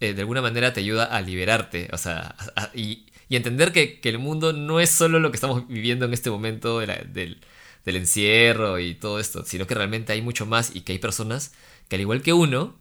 eh, 0.00 0.14
de 0.14 0.20
alguna 0.22 0.42
manera 0.42 0.72
te 0.72 0.80
ayuda 0.80 1.04
a 1.04 1.20
liberarte, 1.22 1.88
o 1.92 1.98
sea, 1.98 2.34
a- 2.56 2.62
a- 2.64 2.70
y, 2.74 3.06
y 3.28 3.36
entender 3.36 3.72
que, 3.72 4.00
que 4.00 4.08
el 4.10 4.18
mundo 4.18 4.52
no 4.54 4.80
es 4.80 4.90
solo 4.90 5.20
lo 5.20 5.30
que 5.30 5.36
estamos 5.36 5.68
viviendo 5.68 6.06
en 6.06 6.14
este 6.14 6.30
momento 6.30 6.80
de 6.80 6.86
la- 6.88 6.96
del, 6.98 7.40
del 7.84 7.96
encierro 7.96 8.78
y 8.80 8.94
todo 8.96 9.20
esto, 9.20 9.44
sino 9.44 9.66
que 9.66 9.74
realmente 9.74 10.12
hay 10.12 10.22
mucho 10.22 10.46
más 10.46 10.74
y 10.74 10.82
que 10.82 10.92
hay 10.92 10.98
personas 10.98 11.52
que 11.88 11.96
al 11.96 12.02
igual 12.02 12.22
que 12.22 12.32
uno, 12.32 12.76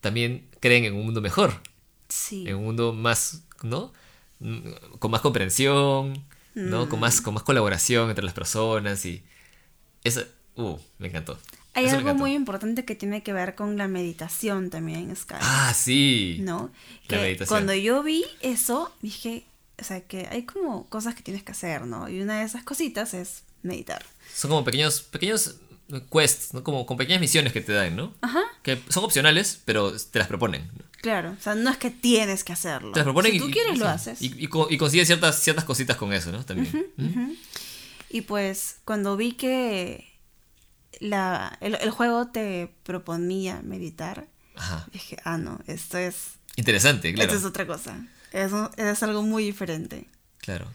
también 0.00 0.48
creen 0.60 0.84
en 0.84 0.94
un 0.94 1.04
mundo 1.04 1.20
mejor, 1.20 1.60
sí. 2.08 2.44
en 2.48 2.56
un 2.56 2.64
mundo 2.64 2.92
más, 2.92 3.44
¿no? 3.62 3.92
Mm, 4.40 4.70
Con 4.98 5.10
más 5.10 5.20
comprensión, 5.20 6.24
¿no? 6.54 6.88
Con, 6.88 7.00
más, 7.00 7.20
con 7.20 7.34
más 7.34 7.42
colaboración 7.44 8.08
entre 8.10 8.24
las 8.24 8.34
personas 8.34 9.04
y... 9.06 9.22
Eso, 10.04 10.24
uh, 10.56 10.76
me 10.98 11.08
encantó. 11.08 11.38
Hay 11.74 11.86
Eso 11.86 11.96
algo 11.96 12.14
muy 12.14 12.34
importante 12.34 12.84
que 12.84 12.94
tiene 12.94 13.22
que 13.22 13.32
ver 13.32 13.54
con 13.54 13.78
la 13.78 13.88
meditación 13.88 14.68
también 14.68 15.08
en 15.10 15.16
Sky. 15.16 15.36
Ah, 15.40 15.72
sí. 15.74 16.36
¿no? 16.40 16.70
La 17.08 17.16
Que 17.16 17.22
meditación. 17.22 17.48
cuando 17.48 17.74
yo 17.74 18.02
vi 18.02 18.24
eso, 18.42 18.94
dije, 19.00 19.44
o 19.80 19.84
sea, 19.84 20.00
que 20.02 20.28
hay 20.30 20.42
como 20.44 20.86
cosas 20.90 21.14
que 21.14 21.22
tienes 21.22 21.42
que 21.42 21.52
hacer, 21.52 21.86
¿no? 21.86 22.08
Y 22.10 22.20
una 22.20 22.40
de 22.40 22.44
esas 22.44 22.62
cositas 22.62 23.14
es 23.14 23.44
meditar. 23.62 24.04
Son 24.34 24.50
como 24.50 24.64
pequeños, 24.64 25.00
pequeños 25.00 25.54
quests, 26.12 26.52
¿no? 26.52 26.62
Como 26.62 26.84
con 26.84 26.96
pequeñas 26.98 27.20
misiones 27.20 27.52
que 27.54 27.60
te 27.62 27.72
dan, 27.72 27.96
¿no? 27.96 28.12
Ajá, 28.20 28.42
Que 28.62 28.78
son 28.90 29.04
opcionales, 29.04 29.60
pero 29.64 29.92
te 29.98 30.18
las 30.18 30.28
proponen. 30.28 30.68
¿no? 30.76 30.84
claro. 31.00 31.34
O 31.38 31.42
sea, 31.42 31.54
no 31.56 31.68
es 31.70 31.78
que 31.78 31.90
tienes 31.90 32.44
que 32.44 32.52
hacerlo. 32.52 32.92
Te 32.92 33.00
las 33.00 33.04
proponen 33.04 33.32
si 33.32 33.38
y- 33.38 33.40
tú 33.40 33.48
y- 33.48 33.52
quieres, 33.52 33.78
lo 33.78 33.86
sí. 33.86 33.90
haces. 33.90 34.22
Y, 34.22 34.26
y, 34.38 34.44
y 34.70 34.76
consigues 34.78 35.06
ciertas, 35.08 35.40
ciertas 35.42 35.64
cositas 35.64 35.96
con 35.96 36.12
eso, 36.12 36.30
¿no? 36.32 36.44
También. 36.44 36.86
¿Mm? 36.96 37.30
Y 38.12 38.20
pues 38.22 38.76
cuando 38.84 39.16
vi 39.16 39.32
que 39.32 40.06
la, 41.00 41.56
el, 41.60 41.74
el 41.76 41.90
juego 41.90 42.28
te 42.28 42.72
proponía 42.82 43.62
meditar, 43.62 44.26
Ajá. 44.54 44.86
dije, 44.92 45.16
ah, 45.24 45.38
no, 45.38 45.58
esto 45.66 45.96
es, 45.98 46.34
Interesante, 46.56 47.12
claro. 47.14 47.32
esto 47.32 47.38
es 47.40 47.46
otra 47.46 47.66
cosa. 47.66 48.06
Es, 48.32 48.52
un- 48.52 48.68
es 48.76 49.02
algo 49.02 49.22
muy 49.22 49.44
diferente. 49.44 50.06
Claro. 50.38 50.66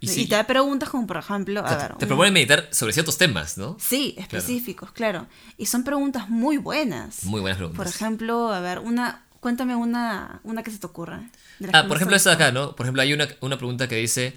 Y, 0.00 0.26
te 0.26 0.34
da 0.34 0.44
preguntas 0.44 0.88
como, 0.90 1.06
por 1.06 1.16
ejemplo, 1.16 1.62
o 1.62 1.66
a 1.66 1.76
ver... 1.76 1.94
te 1.96 2.04
un- 2.04 2.08
proponen 2.08 2.32
meditar 2.34 2.68
sobre 2.72 2.92
ciertos 2.92 3.16
temas, 3.16 3.56
¿no? 3.56 3.76
Sí, 3.80 4.14
específicos, 4.18 4.90
claro. 4.92 5.26
Y 5.56 5.66
son 5.66 5.84
preguntas 5.84 6.28
muy 6.28 6.58
buenas. 6.58 7.24
Muy 7.24 7.40
buenas 7.40 7.56
preguntas. 7.58 7.76
Por 7.78 7.86
ejemplo, 7.86 8.52
a 8.52 8.60
ver, 8.60 8.80
una, 8.80 9.24
cuéntame 9.40 9.74
una, 9.76 10.40
una 10.42 10.62
que 10.64 10.70
se 10.72 10.78
te 10.78 10.86
ocurra. 10.86 11.30
Ah, 11.72 11.84
por 11.86 11.96
ejemplo, 11.96 12.14
te 12.14 12.16
esta 12.18 12.30
de 12.30 12.36
acá, 12.36 12.52
¿no? 12.52 12.74
Por 12.76 12.84
ejemplo, 12.86 13.02
hay 13.02 13.12
una, 13.12 13.28
una 13.40 13.56
pregunta 13.56 13.88
que 13.88 13.96
dice, 13.96 14.34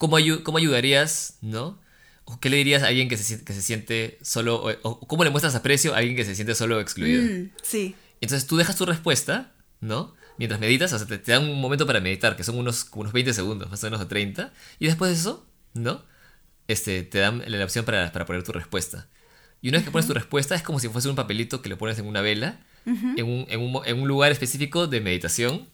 ¿cómo, 0.00 0.18
ayu- 0.18 0.42
¿cómo 0.42 0.56
ayudarías, 0.56 1.36
¿no? 1.42 1.78
¿O 2.24 2.40
qué 2.40 2.48
le 2.48 2.56
dirías 2.56 2.82
a 2.82 2.86
alguien 2.88 3.08
que 3.10 3.16
se, 3.18 3.44
que 3.44 3.52
se 3.52 3.60
siente 3.60 4.18
solo, 4.22 4.56
o, 4.64 4.70
o 4.82 5.06
cómo 5.06 5.24
le 5.24 5.30
muestras 5.30 5.54
aprecio 5.54 5.92
a 5.94 5.98
alguien 5.98 6.16
que 6.16 6.24
se 6.24 6.34
siente 6.34 6.54
solo 6.54 6.78
o 6.78 6.80
excluido? 6.80 7.22
Mm, 7.22 7.50
sí, 7.62 7.94
Entonces 8.22 8.46
tú 8.48 8.56
dejas 8.56 8.76
tu 8.76 8.86
respuesta, 8.86 9.52
¿no? 9.80 10.14
Mientras 10.38 10.58
meditas, 10.58 10.90
o 10.94 10.98
sea, 10.98 11.06
te, 11.06 11.18
te 11.18 11.32
dan 11.32 11.44
un 11.44 11.60
momento 11.60 11.86
para 11.86 12.00
meditar, 12.00 12.34
que 12.36 12.44
son 12.44 12.56
unos, 12.58 12.84
como 12.84 13.02
unos 13.02 13.12
20 13.12 13.34
segundos, 13.34 13.68
más 13.70 13.82
o 13.84 13.86
menos 13.86 14.00
o 14.00 14.06
30, 14.06 14.52
y 14.78 14.86
después 14.86 15.10
de 15.10 15.16
eso, 15.18 15.46
¿no? 15.74 16.02
Este, 16.66 17.02
te 17.02 17.18
dan 17.18 17.42
la 17.46 17.62
opción 17.64 17.84
para, 17.84 18.10
para 18.12 18.24
poner 18.26 18.42
tu 18.42 18.52
respuesta. 18.52 19.08
Y 19.60 19.68
una 19.68 19.78
vez 19.78 19.84
que 19.84 19.90
pones 19.90 20.06
tu 20.06 20.14
respuesta, 20.14 20.54
es 20.54 20.62
como 20.62 20.78
si 20.80 20.88
fuese 20.88 21.08
un 21.10 21.16
papelito 21.16 21.60
que 21.60 21.68
lo 21.68 21.76
pones 21.76 21.98
en 21.98 22.06
una 22.06 22.22
vela, 22.22 22.60
en, 23.18 23.26
un, 23.26 23.46
en, 23.50 23.60
un, 23.60 23.82
en 23.84 24.00
un 24.00 24.08
lugar 24.08 24.32
específico 24.32 24.86
de 24.86 25.00
meditación, 25.02 25.68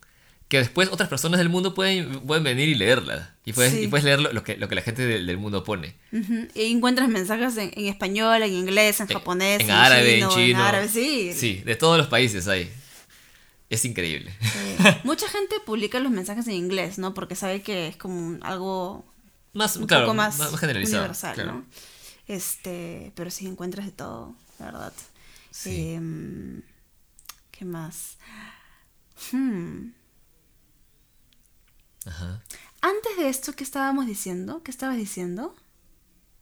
que 0.48 0.58
después 0.58 0.88
otras 0.92 1.08
personas 1.08 1.38
del 1.38 1.48
mundo 1.48 1.74
pueden, 1.74 2.20
pueden 2.20 2.44
venir 2.44 2.68
y 2.68 2.74
leerla. 2.76 3.34
Y 3.44 3.52
puedes, 3.52 3.72
Sí. 3.72 3.80
y 3.82 3.88
puedes 3.88 4.04
leer 4.04 4.20
lo, 4.20 4.32
lo 4.32 4.44
que, 4.44 4.56
lo 4.56 4.68
que 4.68 4.74
la 4.76 4.82
gente 4.82 5.04
del, 5.04 5.26
del 5.26 5.38
mundo 5.38 5.64
pone. 5.64 5.96
Y 6.54 6.70
encuentras 6.70 7.08
mensajes 7.08 7.56
en, 7.56 7.72
en 7.74 7.86
español, 7.86 8.42
en 8.42 8.52
inglés, 8.52 9.00
en 9.00 9.08
En- 9.10 9.14
japonés, 9.14 9.60
en 9.62 9.70
árabe, 9.72 10.14
en 10.20 10.28
chino, 10.28 10.34
chino. 10.34 10.62
árabe, 10.64 10.88
sí. 10.88 11.32
Sí, 11.34 11.62
de 11.64 11.74
todos 11.76 11.98
los 11.98 12.06
países 12.06 12.46
hay. 12.48 12.70
Es 13.68 13.84
increíble. 13.84 14.32
Mucha 15.04 15.28
gente 15.28 15.56
publica 15.66 15.98
los 15.98 16.12
mensajes 16.12 16.46
en 16.46 16.54
inglés, 16.54 16.98
¿no? 16.98 17.12
Porque 17.14 17.34
sabe 17.34 17.62
que 17.62 17.88
es 17.88 17.96
como 17.96 18.38
algo 18.44 19.04
Más, 19.52 19.76
un 19.76 19.88
claro, 19.88 20.04
poco 20.04 20.14
más, 20.14 20.38
más 20.38 20.56
generalizado. 20.60 20.98
universal, 21.02 21.34
claro. 21.34 21.52
¿no? 21.54 21.66
Este, 22.28 23.10
pero 23.16 23.30
sí 23.30 23.46
encuentras 23.48 23.86
de 23.86 23.92
todo, 23.92 24.36
la 24.60 24.66
verdad. 24.66 24.92
Sí. 25.50 25.94
Em, 25.94 26.62
¿Qué 27.50 27.64
más? 27.64 28.18
Hmm. 29.32 29.88
Ajá. 32.06 32.42
Antes 32.80 33.16
de 33.18 33.28
esto, 33.28 33.52
¿qué 33.52 33.64
estábamos 33.64 34.06
diciendo? 34.06 34.62
¿Qué 34.62 34.70
estabas 34.70 34.96
diciendo? 34.96 35.54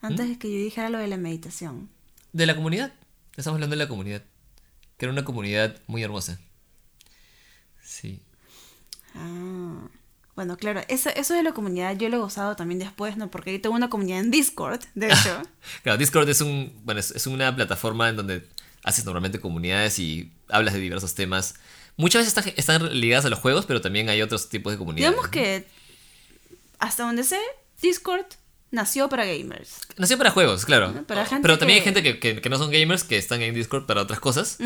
Antes 0.01 0.27
¿Mm? 0.27 0.29
de 0.31 0.39
que 0.39 0.53
yo 0.53 0.59
dijera 0.59 0.91
lo 0.91 0.99
de 0.99 1.09
la 1.09 1.17
meditación. 1.17 1.89
De 2.33 2.47
la 2.47 2.55
comunidad. 2.55 2.93
Estamos 3.37 3.57
hablando 3.57 3.75
de 3.75 3.83
la 3.83 3.89
comunidad. 3.89 4.23
Que 4.97 5.07
era 5.07 5.13
una 5.13 5.25
comunidad 5.25 5.81
muy 5.87 6.03
hermosa. 6.03 6.39
Sí. 7.83 8.21
Ah. 9.15 9.89
Bueno, 10.35 10.57
claro, 10.57 10.83
eso, 10.89 11.11
eso 11.11 11.35
de 11.35 11.45
la 11.45 11.53
comunidad 11.53 11.97
yo 11.97 12.09
lo 12.09 12.17
he 12.17 12.21
gozado 12.21 12.57
también 12.57 12.81
después, 12.81 13.17
¿no? 13.17 13.31
Porque 13.31 13.53
yo 13.53 13.61
tengo 13.61 13.77
una 13.77 13.89
comunidad 13.89 14.19
en 14.19 14.31
Discord, 14.31 14.81
de 14.95 15.07
hecho. 15.09 15.43
Claro, 15.83 15.99
Discord 15.99 16.29
es 16.29 16.41
un. 16.41 16.73
Bueno, 16.85 17.01
es, 17.01 17.13
es 17.13 17.27
una 17.27 17.55
plataforma 17.55 18.09
en 18.09 18.17
donde 18.17 18.49
haces 18.83 19.05
normalmente 19.05 19.41
comunidades 19.41 19.99
y 19.99 20.33
hablas 20.49 20.75
de 20.75 20.81
diversos 20.81 21.15
temas. 21.15 21.55
Muchas 21.97 22.25
veces 22.25 22.37
está- 22.37 22.53
están 22.61 22.99
ligadas 23.01 23.25
a 23.25 23.31
los 23.31 23.39
juegos, 23.39 23.67
pero 23.67 23.81
también 23.81 24.09
hay 24.09 24.21
otros 24.23 24.49
tipos 24.49 24.73
de 24.73 24.79
comunidades. 24.79 25.13
Digamos 25.13 25.31
que, 25.31 25.65
hasta 26.79 27.05
donde 27.05 27.23
sé, 27.25 27.39
Discord 27.81 28.27
nació 28.71 29.09
para 29.09 29.25
gamers. 29.25 29.79
Nació 29.97 30.19
para 30.19 30.31
juegos, 30.31 30.65
claro. 30.65 31.05
Para 31.07 31.25
gente 31.25 31.43
pero 31.43 31.59
también 31.59 31.79
hay 31.79 31.85
gente 31.85 32.03
que, 32.03 32.19
que- 32.19 32.41
que 32.41 32.49
no 32.51 32.59
son 32.59 32.71
gamers, 32.71 33.05
que 33.05 33.17
están 33.17 33.41
en 33.43 33.55
Discord 33.55 33.87
para 33.87 34.03
otras 34.03 34.19
cosas. 34.21 34.59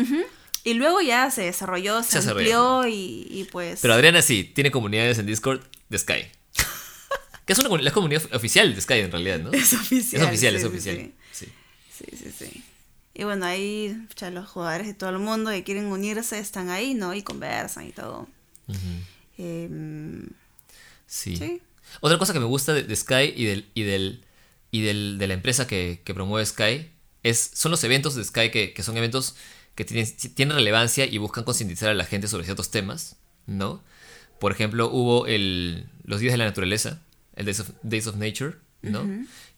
Y 0.63 0.73
luego 0.73 0.99
ya 1.01 1.29
se 1.31 1.43
desarrolló, 1.43 2.03
se, 2.03 2.21
Se 2.21 2.29
amplió 2.29 2.85
y, 2.87 3.27
y 3.29 3.47
pues... 3.51 3.79
Pero 3.81 3.93
Adriana 3.93 4.21
sí, 4.21 4.43
tiene 4.43 4.71
comunidades 4.71 5.17
en 5.19 5.25
Discord 5.25 5.61
de 5.87 5.97
Sky. 5.97 6.25
que 7.45 7.53
es 7.53 7.59
una 7.59 7.77
la 7.81 7.91
comunidad 7.91 8.23
oficial 8.33 8.75
de 8.75 8.81
Sky 8.81 8.95
en 8.95 9.11
realidad, 9.11 9.39
¿no? 9.39 9.51
es 9.53 9.71
oficial. 9.73 10.21
Es 10.23 10.27
oficial, 10.27 10.55
es 10.55 10.61
sí, 10.61 10.67
oficial. 10.67 11.11
Sí. 11.31 11.45
Sí, 11.97 12.05
sí, 12.17 12.31
sí. 12.37 12.63
Y 13.19 13.25
bueno, 13.25 13.45
ahí 13.45 14.07
ya 14.15 14.31
los 14.31 14.47
jugadores 14.47 14.87
de 14.87 14.93
todo 14.93 15.09
el 15.09 15.19
mundo 15.19 15.51
que 15.51 15.65
quieren 15.65 15.87
unirse 15.87 16.39
están 16.39 16.69
ahí, 16.69 16.93
¿no? 16.93 17.13
Y 17.13 17.21
conversan 17.21 17.85
y 17.85 17.91
todo. 17.91 18.29
Em, 19.37 20.25
Sí. 21.05 21.35
sí. 21.35 21.61
Otra 21.99 22.17
cosa 22.17 22.31
que 22.31 22.39
me 22.39 22.45
gusta 22.45 22.73
de, 22.73 22.83
de 22.83 22.95
Sky 22.95 23.33
y 23.35 23.43
del 23.43 23.65
y 23.73 23.81
del 23.83 24.23
y 24.71 24.81
del, 24.83 25.17
de 25.17 25.27
la 25.27 25.33
empresa 25.33 25.67
que, 25.67 26.01
que 26.05 26.13
promueve 26.13 26.45
Sky 26.45 26.89
es 27.23 27.51
son 27.53 27.71
los 27.71 27.83
eventos 27.83 28.15
de 28.15 28.23
Sky 28.23 28.51
que, 28.51 28.73
que 28.73 28.83
son 28.83 28.95
eventos 28.95 29.35
que 29.75 29.83
tienen, 29.83 30.05
tienen 30.35 30.55
relevancia 30.55 31.05
y 31.05 31.17
buscan 31.17 31.43
concientizar 31.43 31.89
a 31.89 31.95
la 31.95 32.05
gente 32.05 32.29
sobre 32.29 32.45
ciertos 32.45 32.71
temas, 32.71 33.17
¿no? 33.47 33.83
Por 34.39 34.53
ejemplo, 34.53 34.89
hubo 34.89 35.27
el, 35.27 35.89
los 36.05 36.21
Días 36.21 36.31
de 36.31 36.37
la 36.37 36.45
Naturaleza, 36.45 37.01
el 37.35 37.45
Days 37.45 37.59
of, 37.59 37.71
Days 37.83 38.07
of 38.07 38.15
Nature, 38.15 38.55
¿no? 38.81 39.05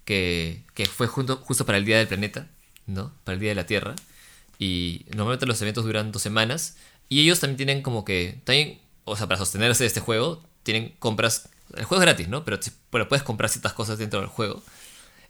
que, 0.06 0.64
que 0.74 0.88
fue 0.88 1.06
junto, 1.06 1.38
justo 1.38 1.66
para 1.68 1.78
el 1.78 1.86
Día 1.86 2.00
del 2.00 2.08
Planeta, 2.08 2.48
¿no? 2.92 3.14
Para 3.24 3.34
el 3.36 3.40
Día 3.40 3.50
de 3.50 3.56
la 3.56 3.66
Tierra. 3.66 3.96
Y 4.60 5.06
normalmente 5.16 5.46
los 5.46 5.62
eventos 5.62 5.84
duran 5.86 6.12
dos 6.12 6.22
semanas. 6.22 6.76
Y 7.10 7.22
ellos 7.22 7.40
también 7.40 7.58
tienen 7.58 7.82
como 7.82 8.06
que, 8.06 8.42
también, 8.44 8.80
o 9.06 9.16
sea, 9.16 9.28
para 9.28 9.38
sostenerse 9.40 9.84
de 9.84 9.88
este 9.88 10.00
juego, 10.00 10.44
tienen 10.64 10.94
compras. 11.00 11.50
El 11.76 11.86
juego 11.86 12.02
es 12.04 12.06
gratis, 12.08 12.28
¿no? 12.28 12.46
Pero, 12.46 12.60
pero 12.90 13.08
puedes 13.10 13.24
comprar 13.24 13.50
ciertas 13.50 13.74
cosas 13.74 13.98
dentro 13.98 14.20
del 14.20 14.30
juego. 14.30 14.62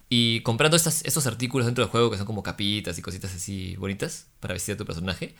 Y 0.08 0.40
comprando 0.42 0.76
estas, 0.76 1.02
estos 1.04 1.26
artículos 1.26 1.66
dentro 1.66 1.82
del 1.84 1.90
juego, 1.90 2.10
que 2.10 2.18
son 2.18 2.26
como 2.26 2.42
capitas 2.42 2.98
y 2.98 3.02
cositas 3.02 3.34
así 3.34 3.76
bonitas 3.76 4.26
para 4.40 4.52
vestir 4.54 4.74
a 4.74 4.78
tu 4.78 4.84
personaje, 4.84 5.34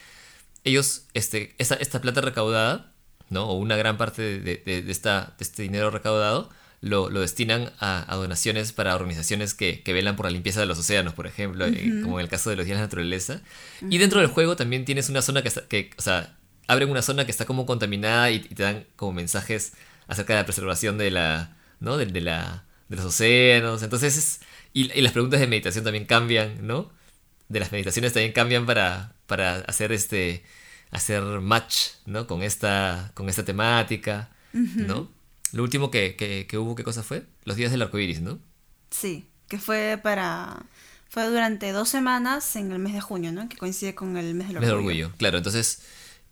ellos, 0.64 1.02
este, 1.12 1.54
esta, 1.58 1.74
esta 1.74 2.00
plata 2.00 2.20
recaudada, 2.22 2.92
¿no? 3.28 3.44
O 3.48 3.54
una 3.54 3.76
gran 3.76 3.98
parte 3.98 4.22
de, 4.40 4.56
de- 4.64 4.82
de 4.82 4.92
esta, 4.92 5.34
de 5.38 5.44
este 5.44 5.62
dinero 5.62 5.90
recaudado, 5.90 6.48
lo, 6.82 7.08
lo 7.08 7.20
destinan 7.20 7.72
a, 7.78 8.04
a 8.12 8.16
donaciones 8.16 8.72
para 8.72 8.94
organizaciones 8.94 9.54
que, 9.54 9.82
que 9.82 9.92
velan 9.94 10.16
por 10.16 10.26
la 10.26 10.30
limpieza 10.32 10.60
de 10.60 10.66
los 10.66 10.78
océanos, 10.78 11.14
por 11.14 11.26
ejemplo, 11.26 11.64
eh, 11.66 12.00
como 12.02 12.18
en 12.18 12.24
el 12.24 12.28
caso 12.28 12.50
de 12.50 12.56
los 12.56 12.66
días 12.66 12.76
de 12.76 12.80
la 12.82 12.86
naturaleza. 12.86 13.40
Y 13.88 13.98
dentro 13.98 14.18
del 14.20 14.28
juego 14.28 14.56
también 14.56 14.84
tienes 14.84 15.08
una 15.08 15.22
zona 15.22 15.42
que, 15.42 15.48
está, 15.48 15.62
que 15.68 15.90
o 15.96 16.02
sea, 16.02 16.36
abren 16.66 16.90
una 16.90 17.00
zona 17.02 17.24
que 17.24 17.30
está 17.30 17.44
como 17.46 17.64
contaminada 17.66 18.30
y, 18.30 18.36
y 18.36 18.54
te 18.54 18.62
dan 18.64 18.84
como 18.96 19.12
mensajes 19.12 19.72
acerca 20.08 20.34
de 20.34 20.40
la 20.40 20.44
preservación 20.46 20.98
de 20.98 21.10
la, 21.12 21.56
¿no? 21.80 21.96
De, 21.96 22.06
de 22.06 22.20
la, 22.20 22.64
de 22.88 22.96
los 22.96 23.04
océanos. 23.06 23.82
Entonces, 23.82 24.16
es- 24.18 24.40
y, 24.74 24.90
y 24.92 25.00
las 25.02 25.12
preguntas 25.12 25.38
de 25.40 25.46
meditación 25.46 25.84
también 25.84 26.04
cambian, 26.06 26.66
¿no? 26.66 26.90
De 27.48 27.60
las 27.60 27.70
meditaciones 27.72 28.12
también 28.12 28.32
cambian 28.32 28.66
para, 28.66 29.12
para 29.26 29.56
hacer 29.60 29.92
este, 29.92 30.42
hacer 30.90 31.22
match, 31.22 31.90
¿no? 32.06 32.26
Con 32.26 32.42
esta, 32.42 33.12
con 33.14 33.28
esta 33.28 33.44
temática, 33.44 34.30
¿no? 34.88 35.10
Lo 35.53 35.62
último 35.62 35.90
que, 35.90 36.16
que, 36.16 36.46
que 36.48 36.59
hubo, 36.59 36.74
¿qué 36.74 36.84
cosa 36.84 37.03
fue? 37.03 37.24
Los 37.44 37.57
días 37.57 37.70
del 37.70 37.82
arco 37.82 37.98
iris, 37.98 38.20
¿no? 38.20 38.38
Sí, 38.90 39.26
que 39.48 39.59
fue 39.59 39.98
para... 40.03 40.64
Fue 41.09 41.26
durante 41.28 41.72
dos 41.72 41.90
semanas 41.90 42.57
en 42.57 42.72
el 42.72 42.78
mes 42.78 42.94
de 42.94 43.03
junio, 43.03 43.32
¿no? 43.32 43.46
Que 43.48 43.59
coincide 43.59 43.94
con 43.94 44.16
el 44.16 44.34
mes 44.34 44.48
del 44.48 44.61
Mes 44.61 44.64
orgullo. 44.64 44.66
del 44.66 44.74
orgullo, 45.05 45.12
claro. 45.18 45.36
Entonces, 45.36 45.82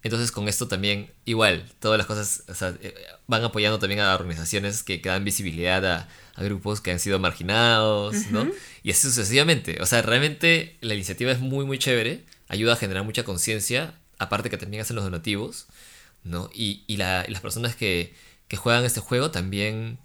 entonces 0.03 0.33
con 0.33 0.49
esto 0.49 0.69
también, 0.69 1.11
igual, 1.27 1.71
todas 1.81 1.99
las 1.99 2.07
cosas 2.07 2.45
o 2.49 2.55
sea, 2.55 2.75
eh, 2.81 2.95
van 3.27 3.45
apoyando 3.45 3.79
también 3.79 4.01
a 4.01 4.15
organizaciones 4.15 4.83
que, 4.83 5.03
que 5.03 5.09
dan 5.11 5.23
visibilidad 5.23 5.85
a, 5.85 6.09
a 6.35 6.43
grupos 6.43 6.81
que 6.81 6.91
han 6.93 6.99
sido 6.99 7.19
marginados, 7.19 8.17
¿no? 8.31 8.49
Y 8.83 8.91
así 8.91 9.03
sucesivamente. 9.03 9.83
O 9.83 9.87
sea, 9.87 10.01
realmente 10.01 10.79
la 10.81 10.95
iniciativa 10.95 11.31
es 11.31 11.41
muy, 11.41 11.67
muy 11.67 11.79
chévere, 11.79 12.25
ayuda 12.49 12.73
a 12.73 12.77
generar 12.77 13.05
mucha 13.05 13.23
conciencia, 13.23 13.93
aparte 14.19 14.49
que 14.49 14.57
también 14.57 14.81
hacen 14.81 14.97
los 14.97 15.05
donativos, 15.05 15.67
¿no? 16.25 16.49
Y, 16.55 16.85
y, 16.87 16.97
la- 16.97 17.27
y 17.29 17.33
las 17.33 17.43
personas 17.43 17.77
que, 17.77 18.15
que 18.51 18.57
juegan 18.59 18.85
este 18.85 19.01
juego 19.01 19.31
también 19.31 19.99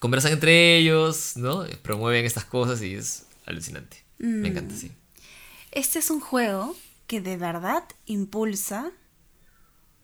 conversan 0.00 0.32
entre 0.32 0.76
ellos, 0.76 1.36
¿no? 1.36 1.64
Promueven 1.82 2.26
estas 2.26 2.44
cosas 2.44 2.82
y 2.82 2.94
es 2.94 3.24
alucinante. 3.46 4.04
Me 4.18 4.48
encanta, 4.48 4.74
sí. 4.76 4.92
Este 5.70 6.00
es 6.00 6.10
un 6.10 6.20
juego 6.20 6.76
que 7.06 7.20
de 7.20 7.36
verdad 7.38 7.84
impulsa 8.06 8.90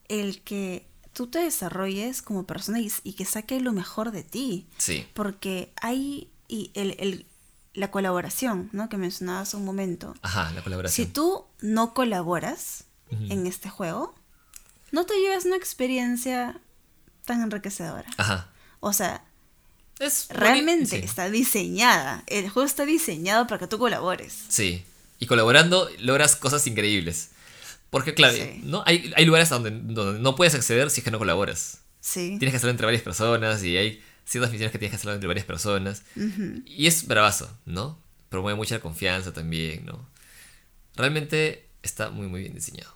el 0.07 0.41
que 0.41 0.87
tú 1.13 1.27
te 1.27 1.39
desarrolles 1.39 2.21
como 2.21 2.45
persona 2.45 2.79
y, 2.79 2.91
y 3.03 3.13
que 3.13 3.25
saque 3.25 3.59
lo 3.59 3.73
mejor 3.73 4.11
de 4.11 4.23
ti. 4.23 4.67
Sí. 4.77 5.05
Porque 5.13 5.71
hay 5.81 6.31
y 6.47 6.71
el, 6.75 6.95
el- 6.99 7.25
la 7.73 7.91
colaboración, 7.91 8.69
¿no? 8.71 8.87
Que 8.87 8.95
mencionabas 8.95 9.53
un 9.53 9.65
momento. 9.65 10.15
Ajá, 10.21 10.45
la 10.53 10.59
Si 10.59 10.63
colaboración. 10.63 11.11
tú 11.13 11.45
no 11.59 11.93
colaboras 11.93 12.85
en 13.29 13.45
este 13.47 13.69
juego, 13.69 14.15
no 14.93 15.05
te 15.05 15.13
llevas 15.19 15.43
una 15.45 15.57
experiencia 15.57 16.59
tan 17.25 17.41
enriquecedora. 17.41 18.05
Ajá. 18.17 18.49
O 18.79 18.93
sea, 18.93 19.23
Es 19.99 20.27
realmente 20.29 20.99
sí. 20.99 21.05
está 21.05 21.29
diseñada. 21.29 22.23
El 22.27 22.49
juego 22.49 22.65
está 22.65 22.85
diseñado 22.85 23.47
para 23.47 23.59
que 23.59 23.67
tú 23.67 23.77
colabores. 23.79 24.33
Sí. 24.49 24.83
Y 25.19 25.25
colaborando 25.27 25.89
logras 25.99 26.35
cosas 26.35 26.65
increíbles. 26.67 27.29
Porque, 27.89 28.13
claro, 28.13 28.35
Sí. 28.35 28.61
¿no? 28.63 28.83
hay, 28.85 29.13
hay 29.15 29.25
lugares 29.25 29.49
donde, 29.49 29.71
donde 29.71 30.19
no 30.19 30.35
puedes 30.35 30.53
acceder 30.55 30.89
si 30.89 30.99
es 30.99 31.05
que 31.05 31.11
no 31.11 31.17
colaboras. 31.19 31.79
Sí. 32.01 32.35
Tienes 32.37 32.51
que 32.51 32.57
hacerlo 32.57 32.71
entre 32.71 32.85
varias 32.85 33.03
personas 33.03 33.63
y 33.63 33.77
hay 33.77 34.03
ciertas 34.25 34.51
misiones 34.51 34.71
que 34.71 34.79
tienes 34.79 34.91
que 34.91 34.97
hacerlo 34.97 35.13
entre 35.13 35.27
varias 35.27 35.45
personas. 35.45 36.03
Y 36.65 36.87
es 36.87 37.07
bravazo, 37.07 37.49
¿no? 37.65 37.97
Promueve 38.29 38.57
mucha 38.57 38.79
confianza 38.81 39.31
también, 39.33 39.85
¿no? 39.85 40.07
Realmente 40.95 41.69
está 41.83 42.09
muy, 42.09 42.27
muy 42.27 42.41
bien 42.41 42.53
diseñado. 42.53 42.93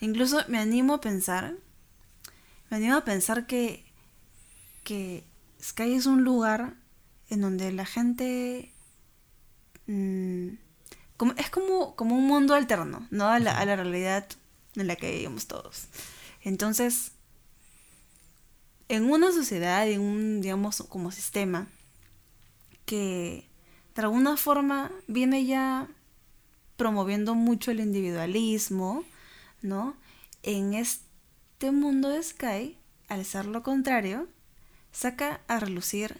Incluso 0.00 0.44
me 0.48 0.58
animo 0.58 0.94
a 0.94 1.00
pensar, 1.00 1.54
me 2.72 2.78
animo 2.78 2.96
a 2.96 3.04
pensar 3.04 3.46
que, 3.46 3.84
que 4.82 5.24
Sky 5.62 5.92
es 5.92 6.06
un 6.06 6.24
lugar 6.24 6.72
en 7.28 7.42
donde 7.42 7.70
la 7.70 7.84
gente 7.84 8.72
mm, 9.86 10.54
como, 11.18 11.32
es 11.32 11.50
como, 11.50 11.94
como 11.96 12.16
un 12.16 12.26
mundo 12.26 12.54
alterno, 12.54 13.06
¿no? 13.10 13.28
A 13.28 13.40
la, 13.40 13.58
a 13.58 13.66
la 13.66 13.76
realidad 13.76 14.26
en 14.74 14.86
la 14.86 14.96
que 14.96 15.12
vivimos 15.12 15.48
todos. 15.48 15.88
Entonces, 16.40 17.12
en 18.88 19.04
una 19.04 19.32
sociedad, 19.32 19.86
en 19.86 20.00
un, 20.00 20.40
digamos, 20.40 20.82
como 20.88 21.10
sistema, 21.10 21.68
que 22.86 23.50
de 23.94 24.00
alguna 24.00 24.38
forma 24.38 24.90
viene 25.08 25.44
ya 25.44 25.88
promoviendo 26.78 27.34
mucho 27.34 27.70
el 27.70 27.80
individualismo, 27.80 29.04
¿no? 29.60 29.94
En 30.42 30.72
este 31.62 31.70
mundo 31.70 32.08
de 32.08 32.20
Sky, 32.20 32.76
al 33.08 33.24
ser 33.24 33.46
lo 33.46 33.62
contrario, 33.62 34.26
saca 34.90 35.42
a 35.46 35.60
relucir 35.60 36.16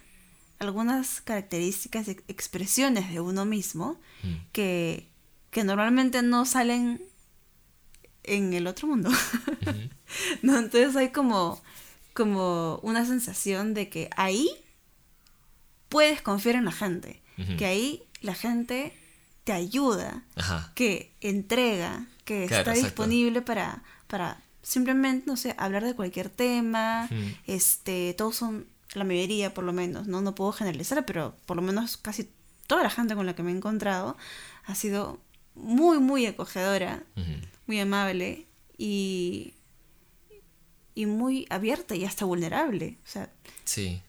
algunas 0.59 1.19
características 1.19 2.07
y 2.07 2.11
expresiones 2.29 3.11
de 3.11 3.19
uno 3.19 3.43
mismo 3.43 3.99
Mm. 4.23 4.35
que, 4.53 5.09
que 5.51 5.65
normalmente 5.65 6.21
no 6.21 6.45
salen 6.45 7.01
en 8.23 8.53
el 8.53 8.67
otro 8.67 8.87
mundo. 8.87 9.09
¿No? 10.43 10.57
Entonces 10.59 10.95
hay 10.95 11.09
como, 11.09 11.61
como 12.13 12.77
una 12.83 13.05
sensación 13.05 13.73
de 13.73 13.89
que 13.89 14.09
ahí 14.15 14.47
puedes 15.89 16.21
confiar 16.21 16.55
en 16.55 16.63
la 16.63 16.71
gente, 16.71 17.21
que 17.57 17.65
ahí 17.65 18.03
la 18.21 18.33
gente 18.33 18.97
te 19.43 19.51
ayuda, 19.51 20.23
Ajá. 20.35 20.71
que 20.73 21.11
entrega, 21.19 22.07
que 22.23 22.45
Claro, 22.47 22.61
está 22.61 22.71
exacto. 22.75 22.85
disponible 23.03 23.41
para, 23.41 23.83
para 24.07 24.41
simplemente, 24.63 25.25
no 25.27 25.37
sé, 25.37 25.53
hablar 25.59 25.83
de 25.83 25.93
cualquier 25.93 26.29
tema. 26.29 27.07
Ujú. 27.11 27.21
Este, 27.45 28.13
todos 28.17 28.35
son, 28.35 28.65
la 28.93 29.03
mayoría 29.03 29.53
por 29.53 29.63
lo 29.63 29.73
menos, 29.73 30.07
¿no? 30.07 30.21
No 30.21 30.33
puedo 30.35 30.51
generalizar, 30.51 31.05
pero 31.05 31.35
por 31.45 31.55
lo 31.57 31.61
menos 31.61 31.97
casi 31.97 32.29
toda 32.67 32.81
la 32.83 32.89
gente 32.89 33.13
con 33.15 33.25
la 33.25 33.35
que 33.35 33.43
me 33.43 33.51
he 33.51 33.55
encontrado 33.55 34.17
ha 34.65 34.73
sido 34.75 35.19
muy, 35.55 35.99
muy 35.99 36.25
acogedora, 36.25 37.03
muy 37.67 37.79
amable 37.79 38.45
y, 38.77 39.53
y 40.95 41.05
muy 41.05 41.45
abierta 41.49 41.95
y 41.95 42.05
hasta 42.05 42.25
vulnerable. 42.25 42.97
O 43.05 43.07
sea, 43.09 43.29
Sí. 43.65 44.01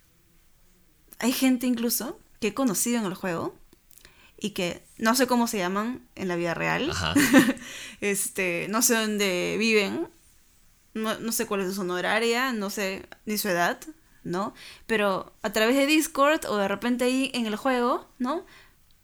hay 1.18 1.32
gente 1.32 1.66
incluso 1.66 2.18
que 2.40 2.48
he 2.48 2.54
conocido 2.54 2.98
en 2.98 3.06
el 3.06 3.14
juego 3.14 3.54
y 4.38 4.50
que 4.50 4.82
no 4.98 5.14
sé 5.14 5.26
cómo 5.26 5.46
se 5.46 5.58
llaman 5.58 6.06
en 6.14 6.28
la 6.28 6.36
vida 6.36 6.54
real. 6.54 6.90
Ajá. 6.90 7.14
este, 8.00 8.66
no 8.70 8.82
sé 8.82 8.94
dónde 8.94 9.56
viven, 9.58 10.08
no, 10.94 11.18
no 11.18 11.32
sé 11.32 11.46
cuál 11.46 11.60
es 11.60 11.68
su 11.68 11.74
zona 11.74 11.94
horaria, 11.94 12.52
no 12.52 12.70
sé 12.70 13.06
ni 13.26 13.36
su 13.36 13.48
edad, 13.48 13.78
¿no? 14.22 14.54
Pero 14.86 15.32
a 15.42 15.52
través 15.52 15.76
de 15.76 15.86
Discord 15.86 16.46
o 16.46 16.56
de 16.56 16.68
repente 16.68 17.04
ahí 17.04 17.30
en 17.34 17.46
el 17.46 17.56
juego, 17.56 18.08
¿no? 18.18 18.44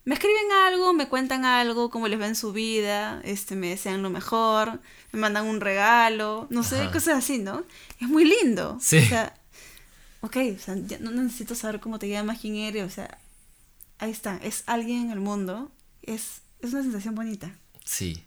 Me 0.05 0.15
escriben 0.15 0.51
algo, 0.67 0.93
me 0.95 1.09
cuentan 1.09 1.45
algo, 1.45 1.91
cómo 1.91 2.09
les 2.09 2.19
va 2.19 2.27
en 2.27 2.35
su 2.35 2.53
vida, 2.53 3.21
este, 3.23 3.55
me 3.55 3.69
desean 3.69 4.03
lo 4.03 4.09
mejor, 4.09 4.81
me 5.13 5.21
mandan 5.21 5.47
un 5.47 5.61
regalo, 5.61 6.47
no 6.51 6.63
sé, 6.63 6.81
Ajá. 6.81 6.93
cosas 6.93 7.19
así, 7.19 7.39
¿no? 7.39 7.65
Es 8.01 8.09
muy 8.09 8.25
lindo. 8.25 8.79
Sí. 8.81 8.99
O 8.99 9.03
sea, 9.03 9.35
ok, 10.23 10.37
o 10.57 10.59
sea, 10.59 10.77
ya 10.87 10.99
no 11.01 11.11
necesito 11.11 11.55
saber 11.55 11.81
cómo 11.81 11.99
te 11.99 12.09
llamas, 12.09 12.39
quién 12.41 12.57
eres, 12.57 12.85
o 12.85 12.91
sea, 12.91 13.19
ahí 13.99 14.11
está, 14.11 14.39
es 14.39 14.65
alguien 14.67 15.03
en 15.03 15.11
el 15.11 15.21
mundo, 15.21 15.71
es, 16.03 16.41
es 16.61 16.73
una 16.73 16.83
sensación 16.83 17.15
bonita. 17.15 17.55
Sí. 17.85 18.25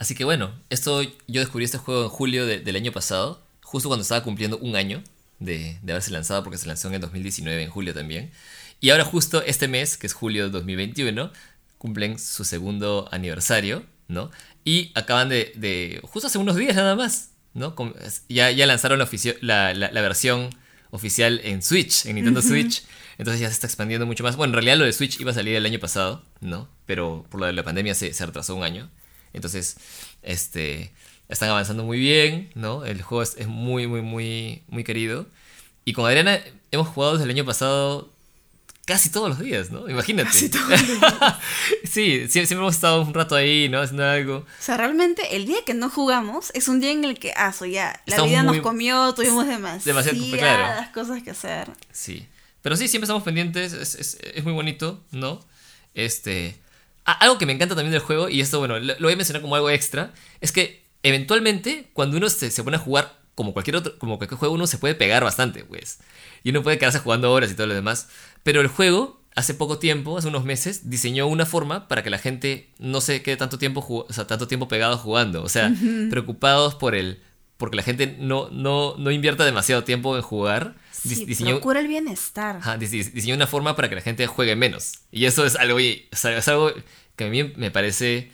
Así 0.00 0.14
que 0.16 0.24
bueno, 0.24 0.50
esto 0.70 1.02
yo 1.28 1.40
descubrí 1.40 1.64
este 1.64 1.78
juego 1.78 2.02
en 2.04 2.08
julio 2.08 2.46
de- 2.46 2.58
del 2.58 2.74
año 2.74 2.90
pasado, 2.90 3.40
justo 3.62 3.88
cuando 3.88 4.02
estaba 4.02 4.24
cumpliendo 4.24 4.58
un 4.58 4.74
año 4.74 5.04
de, 5.38 5.78
de 5.82 5.92
haberse 5.92 6.10
lanzado, 6.10 6.42
porque 6.42 6.58
se 6.58 6.66
lanzó 6.66 6.88
en 6.88 6.94
el 6.94 7.00
2019, 7.02 7.62
en 7.62 7.70
julio 7.70 7.94
también. 7.94 8.30
Y 8.80 8.90
ahora 8.90 9.04
justo 9.04 9.42
este 9.42 9.68
mes, 9.68 9.96
que 9.96 10.06
es 10.08 10.14
julio 10.14 10.44
de 10.46 10.50
2021, 10.50 11.30
cumplen 11.78 12.18
su 12.18 12.44
segundo 12.44 13.08
aniversario, 13.12 13.84
¿no? 14.08 14.30
Y 14.64 14.90
acaban 14.94 15.28
de, 15.28 15.52
de- 15.54 16.00
justo 16.02 16.26
hace 16.28 16.38
unos 16.38 16.56
días 16.56 16.74
nada 16.76 16.96
más, 16.96 17.30
¿no? 17.54 17.74
Ya, 18.28 18.50
ya 18.50 18.66
lanzaron 18.66 18.98
la, 18.98 19.04
oficio- 19.04 19.36
la, 19.42 19.74
la- 19.74 19.90
la 19.92 20.00
versión 20.00 20.50
oficial 20.90 21.40
en 21.44 21.62
Switch, 21.62 22.06
en 22.06 22.16
Nintendo 22.16 22.40
Switch. 22.42 22.82
Entonces 23.18 23.40
ya 23.40 23.48
se 23.48 23.52
está 23.54 23.66
expandiendo 23.66 24.06
mucho 24.06 24.24
más. 24.24 24.36
Bueno, 24.36 24.52
en 24.52 24.54
realidad 24.54 24.78
lo 24.78 24.86
de 24.86 24.94
Switch 24.94 25.20
iba 25.20 25.30
a 25.30 25.34
salir 25.34 25.54
el 25.56 25.66
año 25.66 25.78
pasado, 25.78 26.24
¿no? 26.40 26.68
Pero 26.86 27.26
por 27.30 27.38
lo 27.40 27.46
de 27.46 27.52
la 27.52 27.62
pandemia 27.62 27.94
se, 27.94 28.14
se 28.14 28.24
retrasó 28.24 28.54
un 28.56 28.64
año. 28.64 28.88
Entonces, 29.32 29.76
este, 30.22 30.92
están 31.28 31.50
avanzando 31.50 31.84
muy 31.84 31.98
bien, 31.98 32.50
¿no? 32.54 32.84
El 32.84 33.02
juego 33.02 33.22
es, 33.22 33.36
es 33.38 33.46
muy, 33.46 33.86
muy, 33.86 34.02
muy, 34.02 34.62
muy 34.68 34.84
querido. 34.84 35.26
Y 35.84 35.92
con 35.92 36.04
Adriana 36.06 36.40
hemos 36.70 36.88
jugado 36.88 37.12
desde 37.14 37.24
el 37.24 37.30
año 37.30 37.44
pasado 37.44 38.10
casi 38.86 39.08
todos 39.10 39.28
los 39.28 39.38
días, 39.38 39.70
¿no? 39.70 39.88
Imagínate. 39.88 40.28
Casi 40.30 40.48
todos 40.48 40.68
los 40.68 40.80
sí, 41.84 42.22
sie- 42.26 42.28
siempre, 42.28 42.56
hemos 42.56 42.74
estado 42.74 43.02
un 43.02 43.14
rato 43.14 43.36
ahí, 43.36 43.68
¿no? 43.68 43.80
Haciendo 43.80 44.04
algo. 44.04 44.36
O 44.38 44.46
sea, 44.62 44.76
realmente 44.76 45.36
el 45.36 45.46
día 45.46 45.58
que 45.64 45.74
no 45.74 45.88
jugamos 45.90 46.50
es 46.54 46.66
un 46.68 46.80
día 46.80 46.90
en 46.90 47.04
el 47.04 47.18
que, 47.18 47.32
ah, 47.36 47.52
so 47.52 47.66
ya, 47.66 47.92
la 48.06 48.14
Estamos 48.16 48.30
vida 48.30 48.42
muy- 48.42 48.56
nos 48.56 48.62
comió, 48.64 49.14
tuvimos 49.14 49.46
demasiadas 49.46 49.84
demasiado- 49.84 50.38
claro. 50.38 50.88
cosas 50.92 51.22
que 51.22 51.30
hacer. 51.30 51.68
Sí. 51.92 52.26
Pero 52.62 52.76
sí, 52.76 52.88
siempre 52.88 53.04
estamos 53.06 53.22
pendientes. 53.22 53.72
Es, 53.72 53.94
es- 53.94 54.18
es 54.34 54.42
muy 54.44 54.52
bonito, 54.52 55.00
¿no? 55.12 55.40
Este. 55.94 56.56
Algo 57.12 57.38
que 57.38 57.46
me 57.46 57.52
encanta 57.52 57.74
también 57.74 57.92
del 57.92 58.00
juego, 58.02 58.28
y 58.28 58.40
esto, 58.40 58.58
bueno, 58.58 58.78
lo, 58.78 58.94
voy 59.00 59.12
a 59.12 59.16
mencionar 59.16 59.42
como 59.42 59.54
algo 59.56 59.70
extra, 59.70 60.12
es 60.40 60.52
que 60.52 60.84
eventualmente, 61.02 61.90
cuando 61.92 62.16
uno 62.16 62.28
se, 62.28 62.50
se 62.50 62.62
pone 62.64 62.76
a 62.76 62.80
jugar 62.80 63.18
como 63.34 63.52
cualquier 63.52 63.76
otro, 63.76 63.98
como 63.98 64.18
cualquier 64.18 64.38
juego, 64.38 64.54
uno 64.54 64.66
se 64.66 64.78
puede 64.78 64.94
pegar 64.94 65.24
bastante, 65.24 65.64
pues. 65.64 65.98
Y 66.42 66.50
uno 66.50 66.62
puede 66.62 66.78
quedarse 66.78 66.98
jugando 66.98 67.32
horas 67.32 67.50
y 67.50 67.54
todo 67.54 67.66
lo 67.68 67.74
demás. 67.74 68.08
Pero 68.42 68.60
el 68.60 68.66
juego, 68.66 69.22
hace 69.34 69.54
poco 69.54 69.78
tiempo, 69.78 70.18
hace 70.18 70.28
unos 70.28 70.44
meses, 70.44 70.90
diseñó 70.90 71.26
una 71.26 71.46
forma 71.46 71.88
para 71.88 72.02
que 72.02 72.10
la 72.10 72.18
gente 72.18 72.70
no 72.78 73.00
se 73.00 73.22
quede 73.22 73.36
tanto 73.38 73.56
tiempo, 73.58 73.84
o 73.88 74.12
sea, 74.12 74.26
tanto 74.26 74.46
tiempo 74.46 74.68
pegado 74.68 74.98
jugando. 74.98 75.42
O 75.42 75.48
sea, 75.48 75.72
preocupados 76.10 76.74
por 76.74 76.94
el. 76.94 77.22
Porque 77.56 77.76
la 77.76 77.82
gente 77.82 78.16
no, 78.18 78.48
no, 78.50 78.94
no 78.98 79.10
invierta 79.10 79.44
demasiado 79.44 79.84
tiempo 79.84 80.16
en 80.16 80.22
jugar. 80.22 80.74
Sí, 80.92 81.24
diseñó- 81.26 81.52
procura 81.56 81.80
el 81.80 81.88
bienestar. 81.88 82.56
Ajá, 82.56 82.78
dis- 82.78 82.90
dis- 82.90 83.12
diseñó 83.12 83.34
una 83.34 83.46
forma 83.46 83.76
para 83.76 83.88
que 83.90 83.94
la 83.94 84.00
gente 84.00 84.26
juegue 84.26 84.56
menos. 84.56 84.92
Y 85.12 85.26
eso 85.26 85.44
algo, 85.58 85.78
es 85.78 86.48
algo 86.48 86.72
que 87.20 87.26
a 87.26 87.30
mí 87.30 87.52
me 87.56 87.70
parece 87.70 88.30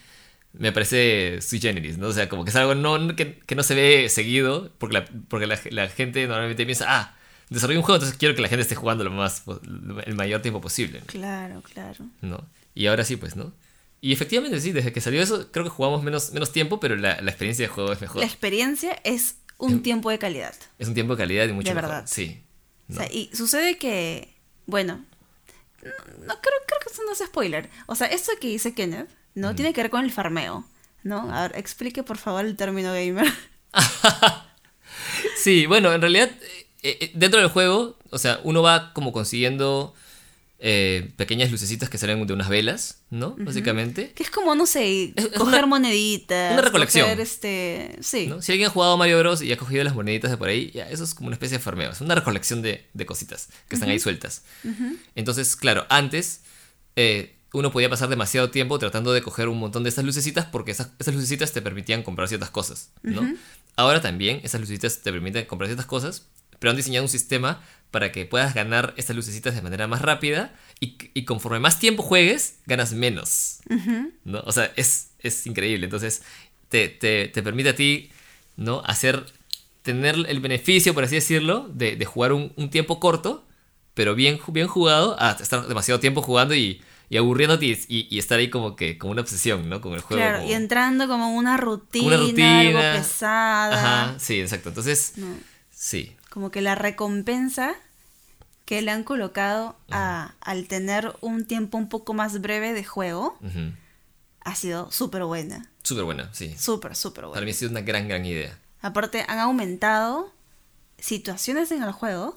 me 0.53 0.72
parece 0.72 1.43
sui 1.43 1.61
generis, 1.61 1.99
¿no? 1.99 2.07
O 2.07 2.12
sea, 2.12 2.28
como 2.28 2.45
que 2.45 2.51
es 2.51 2.57
algo 2.57 2.74
no, 2.74 3.14
que, 3.14 3.39
que 3.41 3.55
no 3.55 3.62
se 3.62 3.74
ve 3.74 4.09
seguido, 4.09 4.72
porque, 4.78 4.95
la, 4.95 5.05
porque 5.28 5.47
la, 5.47 5.59
la 5.70 5.89
gente 5.89 6.26
normalmente 6.26 6.64
piensa, 6.64 6.87
ah, 6.89 7.16
desarrollé 7.51 7.78
un 7.78 7.84
juego, 7.84 7.97
entonces 7.97 8.16
quiero 8.16 8.34
que 8.34 8.41
la 8.41 8.49
gente 8.49 8.62
esté 8.62 8.74
jugando 8.74 9.05
lo 9.05 9.11
más, 9.11 9.43
el 10.07 10.14
mayor 10.14 10.41
tiempo 10.41 10.61
posible, 10.62 11.01
Claro, 11.07 11.62
claro. 11.74 12.07
¿no? 12.22 12.43
Y 12.74 12.87
ahora 12.87 13.05
sí, 13.05 13.16
pues, 13.16 13.37
¿no? 13.37 13.53
Y 14.01 14.12
efectivamente 14.12 14.61
sí, 14.61 14.72
desde 14.72 14.93
que 14.93 15.01
salió 15.03 15.20
eso, 15.20 15.51
creo 15.51 15.64
que 15.64 15.70
jugamos 15.70 16.03
menos, 16.03 16.32
menos 16.32 16.53
tiempo, 16.53 16.80
pero 16.80 16.97
la, 16.97 17.20
la 17.20 17.30
experiencia 17.30 17.64
de 17.64 17.68
juego 17.68 17.93
es 17.93 18.01
mejor. 18.01 18.20
La 18.20 18.26
experiencia 18.26 18.99
es 19.05 19.37
un 19.59 19.72
Em, 19.72 19.82
tiempo 19.82 20.11
de 20.11 20.18
calidad. 20.18 20.55
Es 20.78 20.89
un 20.89 20.95
tiempo 20.95 21.16
de 21.16 21.18
calidad 21.22 21.47
y 21.49 21.53
mucho 21.53 21.68
De 21.68 21.74
mejor. 21.74 21.91
verdad. 21.91 22.05
Sí. 22.07 22.43
O 22.89 22.93
¿no? 22.93 22.99
sea, 23.01 23.12
y 23.12 23.30
sucede 23.34 23.78
que, 23.78 24.34
bueno, 24.66 25.05
no, 25.87 26.26
no 26.26 26.41
creo, 26.41 26.55
creo 26.66 26.80
que 26.82 26.93
eso 26.93 27.03
no 27.05 27.12
es 27.12 27.18
spoiler. 27.18 27.70
O 27.87 27.95
sea, 27.95 28.07
esto 28.09 28.32
que 28.41 28.49
dice 28.49 28.74
Kenneth, 28.74 29.09
¿no? 29.34 29.55
Tiene 29.55 29.72
que 29.72 29.82
ver 29.82 29.91
con 29.91 30.05
el 30.05 30.11
farmeo, 30.12 30.64
¿no? 31.03 31.32
A 31.32 31.49
ver, 31.49 31.59
explique 31.59 32.03
por 32.03 32.18
favor 32.18 32.45
el 32.45 32.57
término 32.57 32.93
gamer. 32.93 33.26
Sí, 35.37 35.66
bueno, 35.66 35.93
en 35.93 36.01
realidad, 36.01 36.30
eh, 36.82 36.99
eh, 37.01 37.11
dentro 37.14 37.41
del 37.41 37.51
juego, 37.51 37.97
o 38.11 38.18
sea, 38.18 38.41
uno 38.43 38.62
va 38.62 38.93
como 38.93 39.12
consiguiendo 39.12 39.95
eh, 40.59 41.13
pequeñas 41.17 41.51
lucecitas 41.51 41.91
que 41.91 41.99
salen 41.99 42.27
de 42.27 42.33
unas 42.33 42.49
velas, 42.49 43.03
¿no? 43.11 43.37
Básicamente. 43.39 44.13
Que 44.13 44.23
es 44.23 44.31
como, 44.31 44.55
no 44.55 44.65
sé, 44.67 45.13
Es- 45.17 45.29
coger 45.29 45.59
una- 45.65 45.67
moneditas. 45.67 46.53
una 46.53 46.63
recolección. 46.63 47.05
coger, 47.05 47.21
este, 47.21 47.97
sí. 48.01 48.27
¿no? 48.27 48.41
Si 48.41 48.53
alguien 48.53 48.69
ha 48.69 48.73
jugado 48.73 48.97
Mario 48.97 49.19
Bros. 49.19 49.43
y 49.43 49.53
ha 49.53 49.57
cogido 49.59 49.85
las 49.85 49.95
moneditas 49.95 50.31
de 50.31 50.37
por 50.39 50.49
ahí, 50.49 50.71
ya, 50.73 50.89
eso 50.89 51.05
es 51.05 51.15
como 51.15 51.27
una 51.27 51.35
especie 51.37 51.59
de 51.59 51.63
farmeo. 51.65 51.91
Es 51.91 52.01
una 52.01 52.15
recolección 52.15 52.63
de, 52.63 52.87
de 52.95 53.07
cositas 53.07 53.49
que 53.69 53.77
están 53.77 53.91
ahí 53.91 53.99
sueltas. 54.01 54.45
Entonces, 55.15 55.57
claro, 55.57 55.87
antes 55.89 56.41
eh, 56.97 57.37
uno 57.53 57.71
podía 57.73 57.89
pasar 57.91 58.09
demasiado 58.09 58.51
tiempo 58.51 58.79
tratando 58.79 59.13
de 59.13 59.23
coger 59.23 59.49
un 59.49 59.59
montón 59.59 59.83
de 59.83 59.89
estas 59.91 60.05
lucecitas 60.05 60.47
porque 60.47 60.71
esas, 60.71 60.89
esas 60.99 61.15
lucecitas 61.15 61.53
te 61.53 61.63
permitían 61.63 62.03
comprar 62.03 62.29
ciertas 62.29 62.51
cosas, 62.51 62.91
¿no? 63.03 63.35
Ahora 63.77 64.01
también 64.01 64.41
esas 64.43 64.61
lucecitas 64.61 65.01
te 65.03 65.13
permiten 65.13 65.45
comprar 65.45 65.69
ciertas 65.69 65.87
cosas, 65.87 66.23
pero 66.67 66.73
han 66.73 66.77
diseñado 66.77 67.05
un 67.05 67.09
sistema 67.09 67.62
para 67.93 68.11
que 68.11 68.27
puedas 68.27 68.53
ganar 68.53 68.93
estas 68.97 69.14
lucecitas 69.14 69.55
de 69.55 69.62
manera 69.62 69.87
más 69.87 70.03
rápida 70.03 70.53
y, 70.81 70.97
y 71.14 71.25
conforme 71.25 71.61
más 71.61 71.79
tiempo 71.79 72.03
juegues, 72.03 72.59
ganas 72.67 72.93
menos. 72.93 73.61
¿no? 74.25 74.41
O 74.45 74.51
sea, 74.51 74.73
es, 74.75 75.11
es 75.21 75.47
increíble. 75.47 75.85
Entonces, 75.85 76.23
te, 76.69 76.89
te- 76.89 77.29
te 77.29 77.43
permite 77.45 77.69
a 77.69 77.77
ti, 77.77 78.11
¿no? 78.57 78.83
Hacer, 78.85 79.27
tener 79.83 80.17
el 80.29 80.41
beneficio, 80.41 80.93
por 80.93 81.05
así 81.05 81.14
decirlo, 81.14 81.71
de, 81.73 81.95
de 81.95 82.05
jugar 82.05 82.33
un, 82.33 82.53
un 82.57 82.69
tiempo 82.69 82.99
corto, 82.99 83.47
pero 83.95 84.17
bien, 84.17 84.41
bien 84.49 84.67
jugado, 84.67 85.14
a 85.21 85.31
estar 85.41 85.69
demasiado 85.69 86.01
tiempo 86.01 86.21
jugando 86.21 86.57
y, 86.57 86.83
y 87.09 87.17
aburriéndote 87.19 87.67
y, 87.67 87.79
y- 87.87 88.09
y 88.11 88.19
estar 88.19 88.41
ahí 88.41 88.51
como 88.51 88.75
que, 88.75 88.99
como 88.99 89.12
una 89.12 89.21
obsesión, 89.23 89.69
¿no? 89.69 89.81
Con 89.81 89.95
el 89.95 90.01
juego. 90.01 90.21
Claro, 90.21 90.39
como- 90.41 90.51
y 90.51 90.55
entrando 90.55 91.07
como 91.07 91.31
una 91.33 91.57
rutina, 91.57 92.03
como 92.05 92.17
una 92.17 92.27
rutina. 92.27 92.59
algo 92.59 92.81
pesada. 93.05 94.09
Ajá, 94.09 94.19
sí, 94.19 94.41
exacto. 94.41 94.71
Entonces, 94.71 95.12
No, 95.14 95.29
sí. 95.71 96.16
Como 96.37 96.51
que 96.51 96.61
la 96.61 96.74
recompensa 96.74 97.74
que 98.66 98.82
le 98.82 98.91
han 98.91 99.05
colocado 99.05 99.74
a, 99.91 100.34
al 100.43 100.68
tener 100.68 101.16
un 101.22 101.47
tiempo 101.47 101.78
un 101.78 101.89
poco 101.89 102.12
más 102.12 102.43
breve 102.43 102.74
de 102.74 102.84
juego 102.84 103.39
ha 104.43 104.55
sido 104.55 104.93
súper 104.93 105.24
buena. 105.24 105.70
Súper 105.82 106.05
buena, 106.05 106.28
sí. 106.34 106.55
Súper, 106.59 106.95
súper 106.95 107.22
Para 107.22 107.28
buena. 107.28 107.45
mí 107.47 107.53
ha 107.53 107.55
sido 107.55 107.70
una 107.70 107.80
gran, 107.80 108.07
gran 108.07 108.26
idea. 108.26 108.59
Aparte, 108.82 109.24
han 109.28 109.39
aumentado 109.39 110.30
situaciones 110.99 111.70
en 111.70 111.82
el 111.82 111.93
juego 111.93 112.37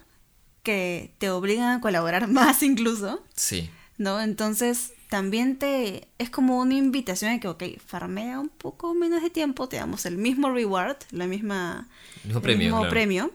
que 0.63 1.13
te 1.17 1.29
obligan 1.29 1.77
a 1.77 1.81
colaborar 1.81 2.27
más 2.29 2.63
incluso, 2.63 3.21
Sí. 3.35 3.69
¿no? 3.97 4.21
Entonces, 4.21 4.93
también 5.09 5.59
te 5.59 6.07
es 6.19 6.29
como 6.29 6.57
una 6.59 6.75
invitación 6.75 7.33
de 7.33 7.41
que, 7.41 7.49
ok, 7.49 7.63
farmea 7.85 8.39
un 8.39 8.47
poco 8.47 8.93
menos 8.93 9.21
de 9.21 9.29
tiempo, 9.29 9.67
te 9.67 9.75
damos 9.75 10.05
el 10.05 10.15
mismo 10.17 10.49
reward, 10.51 10.95
la 11.11 11.27
misma 11.27 11.85
Mismo 12.23 12.37
el 12.39 12.43
premio, 12.43 12.63
mismo 12.63 12.79
claro. 12.79 12.91
premio, 12.91 13.31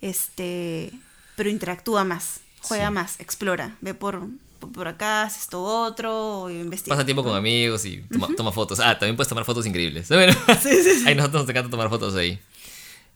este, 0.00 0.90
pero 1.36 1.50
interactúa 1.50 2.04
más, 2.04 2.40
juega 2.60 2.88
Sí. 2.88 2.92
más, 2.94 3.20
explora, 3.20 3.76
ve 3.80 3.94
por, 3.94 4.26
por, 4.74 4.88
acá, 4.88 5.22
haces 5.24 5.42
esto 5.42 5.62
otro, 5.62 6.48
investiga. 6.50 6.94
Pasa 6.96 7.04
tiempo 7.06 7.22
con 7.24 7.36
amigos 7.36 7.84
y 7.84 7.98
toma, 8.10 8.28
toma 8.36 8.52
fotos. 8.52 8.80
Ah, 8.80 8.98
también 8.98 9.16
puedes 9.16 9.28
tomar 9.28 9.44
fotos 9.44 9.66
increíbles. 9.66 10.08
Bueno, 10.10 10.32
Sí. 10.62 11.04
Ahí 11.06 11.14
nosotros 11.14 11.42
nos 11.42 11.50
encanta 11.50 11.70
tomar 11.70 11.88
fotos 11.88 12.14
ahí. 12.16 12.38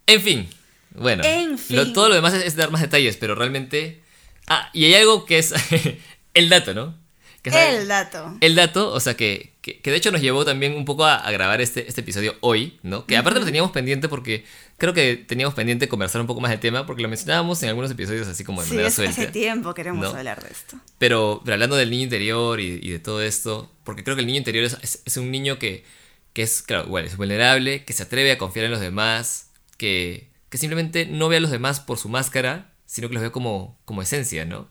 En 0.06 0.20
fin. 0.20 0.48
Bueno. 0.94 1.24
En 1.24 1.56
lo- 1.70 1.92
todo 1.92 2.08
lo 2.08 2.14
demás 2.14 2.34
es, 2.34 2.44
es 2.44 2.56
dar 2.56 2.70
más 2.70 2.80
detalles, 2.82 3.16
pero 3.16 3.34
realmente... 3.34 4.02
Ah, 4.48 4.68
y 4.72 4.84
hay 4.86 4.94
algo 4.94 5.24
que 5.24 5.38
es 5.38 5.54
el 6.34 6.48
dato, 6.48 6.74
¿no? 6.74 6.94
Que 7.42 7.50
El 7.76 7.88
dato. 7.88 8.36
El 8.40 8.54
dato, 8.54 8.92
o 8.92 9.00
sea, 9.00 9.16
que, 9.16 9.51
que, 9.62 9.80
que 9.80 9.90
de 9.90 9.96
hecho 9.96 10.10
nos 10.10 10.20
llevó 10.20 10.44
también 10.44 10.74
un 10.74 10.84
poco 10.84 11.04
a, 11.06 11.14
a 11.16 11.30
grabar 11.30 11.60
este, 11.62 11.88
este 11.88 12.02
episodio 12.02 12.36
hoy, 12.40 12.78
¿no? 12.82 13.06
Que 13.06 13.16
aparte 13.16 13.38
lo 13.40 13.46
teníamos 13.46 13.70
pendiente 13.70 14.08
porque 14.08 14.44
creo 14.76 14.92
que 14.92 15.16
teníamos 15.16 15.54
pendiente 15.54 15.88
conversar 15.88 16.20
un 16.20 16.26
poco 16.26 16.40
más 16.40 16.50
del 16.50 16.60
tema 16.60 16.84
porque 16.84 17.00
lo 17.02 17.08
mencionábamos 17.08 17.62
en 17.62 17.68
algunos 17.70 17.90
episodios 17.90 18.26
así 18.28 18.42
como 18.44 18.60
de 18.60 18.66
Sí, 18.66 18.72
manera 18.74 18.88
es- 18.88 18.94
suelta. 18.94 19.12
hace 19.22 19.30
tiempo 19.32 19.72
queremos 19.72 20.02
¿no? 20.12 20.18
hablar 20.18 20.42
de 20.42 20.50
esto. 20.50 20.76
Pero, 20.98 21.40
pero 21.44 21.54
hablando 21.54 21.76
del 21.76 21.90
niño 21.90 22.02
interior 22.02 22.60
y, 22.60 22.80
y 22.82 22.90
de 22.90 22.98
todo 22.98 23.22
esto, 23.22 23.72
porque 23.84 24.02
creo 24.04 24.16
que 24.16 24.20
el 24.20 24.26
niño 24.26 24.38
interior 24.38 24.64
es, 24.64 24.76
es- 24.82 25.02
es 25.04 25.16
un 25.16 25.30
niño 25.30 25.58
que, 25.58 25.84
que 26.32 26.42
es, 26.42 26.62
claro, 26.62 26.86
bueno, 26.88 27.06
es 27.06 27.16
vulnerable, 27.16 27.84
que 27.84 27.92
se 27.92 28.02
atreve 28.02 28.32
a 28.32 28.38
confiar 28.38 28.64
en 28.66 28.72
los 28.72 28.80
demás, 28.80 29.50
que, 29.76 30.28
que 30.48 30.58
simplemente 30.58 31.06
no 31.06 31.28
ve 31.28 31.36
a 31.36 31.40
los 31.40 31.50
demás 31.52 31.78
por 31.78 31.98
su 31.98 32.08
máscara, 32.08 32.72
sino 32.84 33.06
que 33.08 33.14
los 33.14 33.22
ve 33.22 33.30
como, 33.30 33.78
como 33.84 34.02
esencia, 34.02 34.44
¿no? 34.44 34.68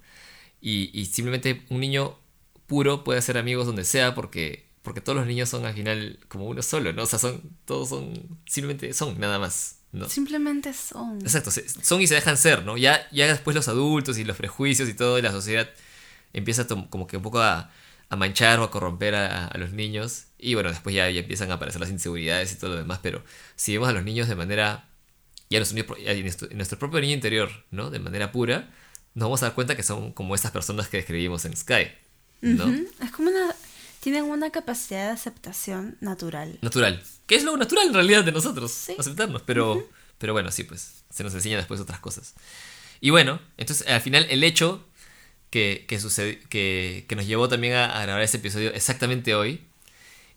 Y, 0.59 0.91
y 0.93 1.05
simplemente 1.05 1.61
un 1.69 1.79
niño 1.79 2.17
puro 2.67 3.03
puede 3.03 3.19
hacer 3.19 3.37
amigos 3.37 3.65
donde 3.65 3.83
sea 3.85 4.13
porque, 4.15 4.69
porque 4.81 5.01
todos 5.01 5.17
los 5.17 5.27
niños 5.27 5.49
son 5.49 5.65
al 5.65 5.73
final 5.73 6.19
como 6.27 6.45
uno 6.45 6.61
solo, 6.61 6.93
¿no? 6.93 7.03
O 7.03 7.05
sea, 7.05 7.19
son, 7.19 7.41
todos 7.65 7.89
son, 7.89 8.13
simplemente 8.47 8.93
son, 8.93 9.19
nada 9.19 9.37
más, 9.39 9.77
¿no? 9.91 10.09
Simplemente 10.09 10.73
son. 10.73 11.21
Exacto, 11.21 11.51
son 11.51 12.01
y 12.01 12.07
se 12.07 12.15
dejan 12.15 12.37
ser, 12.37 12.63
¿no? 12.65 12.77
Ya, 12.77 13.07
ya 13.11 13.27
después 13.27 13.55
los 13.55 13.67
adultos 13.67 14.17
y 14.17 14.23
los 14.23 14.37
prejuicios 14.37 14.89
y 14.89 14.93
todo, 14.93 15.19
y 15.19 15.21
la 15.21 15.31
sociedad 15.31 15.69
empieza 16.33 16.65
como 16.67 17.07
que 17.07 17.17
un 17.17 17.23
poco 17.23 17.39
a, 17.41 17.71
a 18.09 18.15
manchar 18.15 18.59
o 18.59 18.63
a 18.63 18.71
corromper 18.71 19.15
a, 19.15 19.47
a 19.47 19.57
los 19.57 19.73
niños. 19.73 20.25
Y 20.39 20.55
bueno, 20.55 20.69
después 20.69 20.95
ya, 20.95 21.09
ya 21.09 21.19
empiezan 21.19 21.51
a 21.51 21.55
aparecer 21.55 21.79
las 21.81 21.91
inseguridades 21.91 22.51
y 22.53 22.55
todo 22.55 22.71
lo 22.71 22.77
demás, 22.77 22.99
pero 23.03 23.23
si 23.55 23.73
vemos 23.73 23.89
a 23.89 23.93
los 23.93 24.03
niños 24.03 24.27
de 24.27 24.35
manera, 24.35 24.89
ya 25.49 25.59
nuestro, 25.59 25.75
niño 25.75 25.87
pro- 25.87 25.97
ya 25.97 26.11
en 26.13 26.57
nuestro, 26.57 26.79
propio 26.79 26.99
niño 27.01 27.13
interior, 27.13 27.51
¿no? 27.69 27.91
De 27.91 27.99
manera 27.99 28.31
pura, 28.31 28.71
nos 29.13 29.25
vamos 29.27 29.43
a 29.43 29.47
dar 29.47 29.55
cuenta 29.55 29.75
que 29.75 29.83
son 29.83 30.13
como 30.13 30.33
estas 30.33 30.51
personas 30.51 30.87
que 30.87 30.97
describimos 30.97 31.45
en 31.45 31.55
Sky, 31.55 31.91
¿no? 32.41 32.73
Es 33.03 33.11
como 33.11 33.29
una. 33.29 33.50
Tienen 34.01 34.25
una 34.25 34.49
capacidad 34.49 35.05
de 35.05 35.11
aceptación 35.11 35.95
natural. 36.01 36.57
Natural. 36.61 37.01
Que 37.27 37.35
es 37.35 37.43
lo 37.43 37.55
natural 37.55 37.87
en 37.87 37.93
realidad 37.93 38.23
de 38.25 38.31
nosotros, 38.33 38.71
Sí. 38.71 38.95
aceptarnos. 38.99 39.41
Pero, 39.43 39.87
pero 40.17 40.33
bueno, 40.33 40.51
sí, 40.51 40.63
pues 40.65 41.03
se 41.09 41.23
nos 41.23 41.33
enseña 41.33 41.55
después 41.57 41.79
otras 41.79 41.99
cosas. 41.99 42.33
Y 42.99 43.11
bueno, 43.11 43.39
entonces 43.57 43.87
al 43.87 44.01
final 44.01 44.27
el 44.29 44.43
hecho 44.43 44.83
que, 45.49 45.85
que, 45.87 45.99
que, 46.49 47.05
que 47.07 47.15
nos 47.15 47.25
llevó 47.27 47.47
también 47.47 47.73
a, 47.75 47.85
a 47.99 48.01
grabar 48.03 48.21
este 48.21 48.37
episodio 48.37 48.71
exactamente 48.73 49.33
hoy 49.35 49.61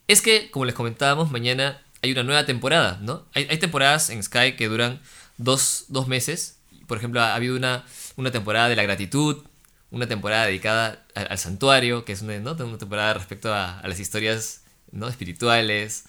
es 0.09 0.21
que, 0.21 0.51
como 0.51 0.67
les 0.67 0.75
comentábamos, 0.75 1.31
mañana 1.31 1.83
hay 2.03 2.12
una 2.12 2.23
nueva 2.23 2.45
temporada, 2.45 2.99
¿no? 3.01 3.27
Hay, 3.33 3.47
hay 3.49 3.59
temporadas 3.59 4.11
en 4.11 4.23
Sky 4.23 4.57
que 4.57 4.69
duran 4.69 5.01
dos, 5.39 5.87
dos 5.89 6.07
meses. 6.07 6.59
Por 6.87 6.99
ejemplo, 6.99 7.23
ha 7.23 7.35
habido 7.35 7.57
una, 7.57 7.87
una 8.17 8.31
temporada 8.31 8.69
de 8.69 8.77
la 8.77 8.83
gratitud, 8.83 9.43
una 9.95 10.07
temporada 10.09 10.47
dedicada 10.47 11.05
al, 11.14 11.28
al 11.30 11.38
santuario, 11.38 12.05
que 12.05 12.12
es 12.12 12.22
una, 12.22 12.38
¿no? 12.40 12.53
una 12.53 12.78
temporada 12.78 13.14
respecto 13.14 13.53
a, 13.55 13.78
a 13.80 13.88
las 13.88 14.01
historias 14.01 14.62
¿no? 14.92 15.09
espirituales, 15.09 16.05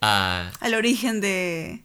a... 0.00 0.50
Al 0.60 0.74
origen 0.74 1.20
de... 1.20 1.84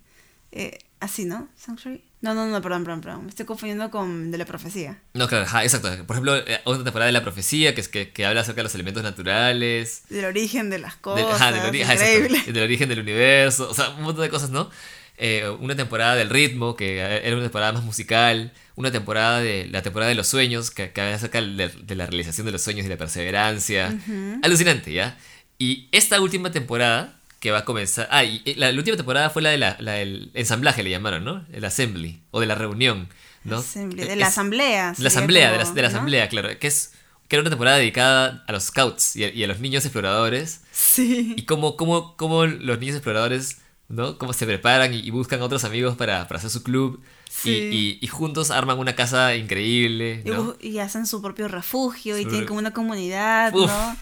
eh, 0.52 0.80
así, 1.00 1.26
¿no? 1.26 1.50
Sanctuary. 1.56 2.04
No, 2.22 2.34
no, 2.34 2.46
no, 2.46 2.62
perdón, 2.62 2.86
perdón, 2.86 3.02
perdón. 3.02 3.24
Me 3.26 3.30
estoy 3.30 3.46
confundiendo 3.46 3.92
con 3.92 4.32
de 4.32 4.38
la 4.38 4.46
profecía. 4.46 5.02
No, 5.14 5.28
claro, 5.28 5.44
ajá, 5.44 5.64
exacto. 5.64 5.90
Por 6.06 6.16
ejemplo, 6.16 6.38
eh, 6.38 6.62
otra 6.64 6.84
temporada 6.86 7.08
de 7.08 7.12
la 7.12 7.22
profecía, 7.22 7.76
que 7.76 7.82
es 7.82 7.90
que, 7.90 8.14
que 8.14 8.26
habla 8.26 8.42
acerca 8.42 8.60
de 8.60 8.64
los 8.64 8.76
elementos 8.76 9.04
naturales. 9.04 10.04
Del 10.10 10.24
origen 10.26 10.70
de 10.70 10.80
las 10.80 10.94
Del, 10.94 11.02
cosas. 11.02 11.42
ajá, 11.42 11.52
del, 11.52 11.62
ori- 11.64 11.84
ajá, 11.84 11.94
exacto, 11.96 12.18
increíble. 12.24 12.54
del 12.54 12.64
origen 12.64 12.88
del 12.88 13.00
universo, 13.02 13.70
o 13.70 13.74
sea, 13.74 13.90
un 13.90 14.04
montón 14.04 14.24
de 14.24 14.30
cosas, 14.30 14.52
¿no? 14.52 14.70
Eh, 15.18 15.48
una 15.60 15.76
temporada 15.76 16.16
del 16.16 16.30
ritmo, 16.30 16.76
que 16.76 16.98
era 17.00 17.36
una 17.36 17.44
temporada 17.44 17.72
más 17.72 17.84
musical, 17.84 18.52
una 18.76 18.92
temporada 18.92 19.40
de 19.42 19.68
la 19.72 19.82
temporada 19.84 20.10
de 20.10 20.16
los 20.16 20.28
sueños, 20.28 20.72
que, 20.72 20.92
que 20.92 21.02
acerca 21.02 21.40
de, 21.42 21.70
de 21.70 21.96
la 21.96 22.08
realización 22.08 22.46
de 22.46 22.52
los 22.52 22.62
sueños 22.64 22.86
y 22.86 22.90
la 22.90 22.98
perseverancia. 22.98 23.96
Alucinante, 24.42 24.92
¿ya? 24.92 25.18
Y 25.60 25.88
esta 25.92 26.20
última 26.20 26.52
temporada, 26.52 27.20
que 27.40 27.52
va 27.52 27.60
a 27.60 27.66
comenzar... 27.66 28.08
Ah, 28.10 28.24
y 28.24 28.42
la, 28.56 28.72
la 28.72 28.78
última 28.78 28.98
temporada 28.98 29.30
fue 29.30 29.42
la, 29.42 29.52
de 29.52 29.58
la, 29.58 29.78
la 29.80 29.94
del 29.94 30.32
ensamblaje, 30.34 30.82
le 30.82 30.90
llamaron, 30.90 31.24
¿no? 31.24 31.46
El 31.54 31.64
assembly, 31.66 32.22
o 32.32 32.40
de 32.40 32.48
la 32.48 32.56
reunión, 32.56 33.08
¿no? 33.44 33.58
Assembly, 33.58 34.02
Eh, 34.02 34.06
de 34.08 34.16
la 34.16 34.28
asamblea. 34.28 34.94
la 34.98 35.08
asamblea, 35.10 35.52
de 35.52 35.58
la, 35.60 35.64
de 35.72 35.82
la 35.82 35.90
¿no? 35.90 35.96
asamblea, 35.96 36.28
claro, 36.30 36.58
que 36.58 36.68
es 36.68 36.94
que 37.28 37.36
era 37.38 37.42
una 37.42 37.50
temporada 37.52 37.78
dedicada 37.78 38.44
a 38.48 38.52
los 38.52 38.64
scouts 38.66 39.16
y 39.16 39.24
a, 39.26 39.30
y 39.34 39.44
a 39.44 39.48
los 39.48 39.60
niños 39.60 39.86
exploradores 39.86 40.62
Sí. 40.72 41.34
y 41.38 41.44
cómo, 41.44 41.78
cómo, 41.78 42.16
cómo 42.18 42.46
los 42.46 42.80
niños 42.80 42.96
exploradores, 42.96 43.58
¿no? 43.90 44.18
Cómo 44.18 44.34
se 44.34 44.46
preparan 44.46 44.94
y, 44.94 45.00
y 45.00 45.10
buscan 45.12 45.42
a 45.42 45.46
otros 45.46 45.64
amigos 45.64 45.96
para, 45.98 46.28
para 46.28 46.38
hacer 46.40 46.50
su 46.50 46.64
club 46.64 47.02
y- 47.02 47.34
Sí. 47.34 47.50
y, 47.52 47.98
y 48.02 48.08
juntos 48.08 48.52
arman 48.52 48.78
una 48.78 48.96
casa 48.96 49.36
increíble, 49.36 50.22
Y, 50.26 50.30
¿no? 50.30 50.56
y 50.62 50.78
hacen 50.80 51.06
su 51.08 51.22
propio 51.22 51.48
refugio 51.48 52.18
y 52.20 52.26
tienen 52.26 52.46
como 52.46 52.60
una 52.60 52.72
comunidad, 52.72 53.54
Uf. 53.56 53.68
¿no? 53.72 53.98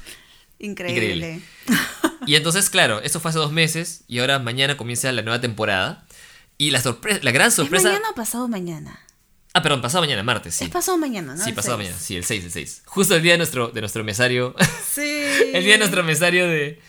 Increíble. 0.60 1.42
Y 2.28 2.36
entonces, 2.36 2.70
claro, 2.70 3.02
esto 3.02 3.20
fue 3.20 3.30
hace 3.30 3.40
dos 3.40 3.52
meses 3.52 4.04
y 4.08 4.20
ahora 4.20 4.38
mañana 4.40 4.78
comienza 4.78 5.12
la 5.12 5.22
nueva 5.24 5.42
temporada 5.42 6.06
y 6.58 6.70
la 6.72 6.80
sorpresa, 6.82 7.20
la 7.24 7.32
gran 7.32 7.48
¿Es 7.48 7.56
sorpresa... 7.56 7.88
mañana 7.90 8.10
o 8.12 8.16
pasado 8.16 8.48
mañana? 8.48 9.00
Ah, 9.54 9.62
perdón, 9.64 9.82
pasado 9.82 10.04
mañana, 10.04 10.22
martes, 10.24 10.56
sí. 10.56 10.66
Es 10.66 10.70
pasado 10.70 10.98
mañana, 10.98 11.36
¿no? 11.36 11.44
Sí, 11.44 11.50
El 11.50 11.56
pasado 11.56 11.78
mañana, 11.78 11.98
sí, 11.98 12.16
el 12.16 12.24
6, 12.24 12.46
el 12.46 12.52
6. 12.52 12.84
Justo 12.86 13.16
el 13.16 13.22
día 13.24 13.34
de 13.34 13.38
nuestro, 13.40 13.70
de 13.70 13.82
nuestro 13.82 14.04
mesario. 14.04 14.56
Sí. 14.94 15.02
el 15.54 15.64
día 15.64 15.74
de 15.74 15.80
nuestro 15.80 16.04
mesario 16.04 16.48
de... 16.48 16.80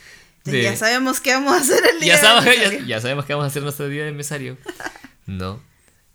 de- 0.45 0.63
Ya 0.63 0.77
sabemos 0.77 1.21
qué 1.21 1.33
vamos 1.35 1.53
a 1.53 1.57
hacer 1.61 1.83
el 1.95 2.01
día 2.01 2.15
ya, 2.17 2.21
sabemos, 2.21 2.45
del 2.71 2.87
ya, 2.87 3.01
sabemos 3.01 3.25
que 3.25 3.33
vamos 3.35 3.45
a 3.45 3.49
hacer 3.49 3.63
nuestro 3.63 3.89
día 3.89 4.03
de 4.03 4.09
aniversario. 4.09 4.59
No. 5.27 5.63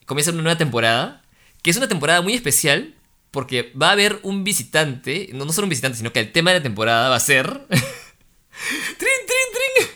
Comienza 0.05 0.31
una 0.31 0.41
nueva 0.43 0.57
temporada, 0.57 1.21
que 1.61 1.69
es 1.71 1.77
una 1.77 1.87
temporada 1.87 2.21
muy 2.21 2.33
especial, 2.33 2.93
porque 3.31 3.71
va 3.79 3.89
a 3.89 3.91
haber 3.91 4.19
un 4.23 4.43
visitante, 4.43 5.29
no, 5.33 5.45
no 5.45 5.51
solo 5.53 5.65
un 5.65 5.69
visitante, 5.69 5.97
sino 5.97 6.11
que 6.13 6.19
el 6.19 6.31
tema 6.31 6.51
de 6.51 6.59
la 6.59 6.63
temporada 6.63 7.09
va 7.09 7.15
a 7.15 7.19
ser... 7.19 7.45
¡Trin, 7.67 8.97
trin, 8.97 9.47
trin! 9.53 9.89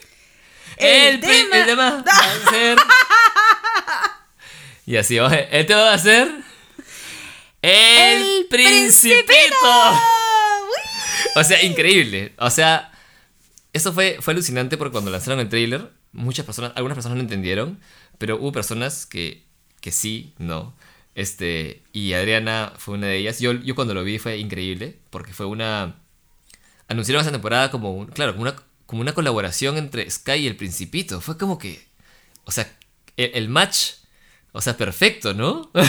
El 0.78 1.20
pri- 1.20 1.28
tema- 1.44 1.58
el 1.58 1.66
tema 1.66 2.04
va 2.08 2.12
a 2.12 2.50
ser... 2.52 2.78
Y 4.86 4.98
así 4.98 5.18
va, 5.18 5.34
el 5.34 5.66
tema 5.66 5.82
va 5.82 5.94
a 5.94 6.00
ser... 6.00 6.28
El, 7.62 8.22
El 8.42 8.46
Principito. 8.50 9.26
O 11.36 11.44
sea, 11.44 11.62
increíble. 11.64 12.34
O 12.40 12.50
sea, 12.50 12.91
eso 13.74 13.94
fue, 13.94 14.18
fue 14.22 14.34
alucinante 14.34 14.78
porque 14.78 14.92
cuando 14.92 15.12
lanzaron 15.12 15.40
el 15.40 15.50
tráiler, 15.50 15.92
muchas 16.12 16.46
personas, 16.46 16.74
algunas 16.76 16.96
personas 16.96 17.18
no 17.18 17.24
entendieron, 17.24 17.80
pero 18.18 18.38
hubo 18.38 18.52
personas 18.52 19.06
que, 19.06 19.46
que 19.80 19.92
sí, 19.92 20.34
no. 20.38 20.76
Este, 21.16 21.84
y 21.92 22.14
Adriana 22.14 22.74
fue 22.78 22.96
una 22.96 23.08
de 23.08 23.18
ellas. 23.18 23.40
Yo, 23.40 23.54
yo 23.54 23.76
cuando 23.76 23.94
lo 23.94 24.04
vi 24.04 24.20
fue 24.20 24.38
increíble 24.38 25.00
porque 25.10 25.34
fue 25.34 25.46
una... 25.46 25.98
Anunciaron 26.88 27.22
esa 27.22 27.32
temporada 27.32 27.72
como, 27.72 27.94
un, 27.94 28.08
claro, 28.08 28.34
como 28.34 28.44
una, 28.44 28.56
como 28.86 29.02
una 29.02 29.14
colaboración 29.14 29.78
entre 29.78 30.10
Sky 30.10 30.34
y 30.34 30.48
el 30.48 30.58
Principito. 30.58 31.22
Fue 31.22 31.38
como 31.38 31.58
que... 31.58 31.86
O 32.44 32.52
sea, 32.52 32.72
el, 33.18 33.32
el 33.34 33.50
match, 33.50 33.94
o 34.52 34.62
sea, 34.62 34.76
perfecto, 34.78 35.34
¿no? 35.34 35.72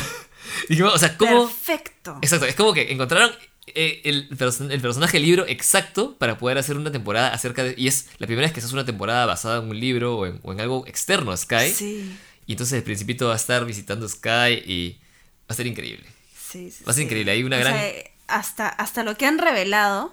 Y 0.68 0.78
como, 0.78 0.90
o 0.90 0.98
sea, 0.98 1.16
¿cómo... 1.16 1.46
Perfecto. 1.46 2.18
Exacto, 2.20 2.46
es 2.46 2.54
como 2.54 2.72
que 2.72 2.92
encontraron 2.92 3.30
el, 3.66 4.28
perso- 4.30 4.70
el 4.70 4.80
personaje 4.80 5.18
del 5.18 5.26
libro 5.26 5.46
exacto 5.46 6.16
para 6.18 6.36
poder 6.38 6.58
hacer 6.58 6.76
una 6.76 6.90
temporada 6.92 7.32
acerca 7.32 7.62
de... 7.64 7.74
Y 7.78 7.86
es 7.88 8.08
la 8.18 8.26
primera 8.26 8.46
vez 8.46 8.52
que 8.52 8.60
se 8.60 8.66
hace 8.66 8.74
una 8.74 8.84
temporada 8.84 9.24
basada 9.26 9.62
en 9.62 9.70
un 9.70 9.78
libro 9.78 10.16
o 10.18 10.26
en, 10.26 10.40
o 10.42 10.52
en 10.52 10.60
algo 10.60 10.86
externo 10.86 11.30
a 11.32 11.36
Sky. 11.36 11.70
Sí. 11.72 12.16
Y 12.46 12.52
entonces 12.52 12.74
el 12.78 12.82
principito 12.82 13.28
va 13.28 13.34
a 13.34 13.36
estar 13.36 13.64
visitando 13.64 14.08
Sky 14.08 14.62
y 14.66 14.98
va 15.42 15.48
a 15.48 15.54
ser 15.54 15.66
increíble. 15.66 16.06
Sí, 16.36 16.70
sí, 16.70 16.84
Va 16.84 16.90
a 16.90 16.94
ser 16.94 17.02
sí. 17.02 17.06
increíble, 17.06 17.32
hay 17.32 17.44
una 17.44 17.56
O 17.56 17.60
gran- 17.60 17.74
sea, 17.74 17.92
hasta, 18.26 18.68
hasta 18.68 19.04
lo 19.04 19.16
que 19.16 19.26
han 19.26 19.38
revelado. 19.38 20.12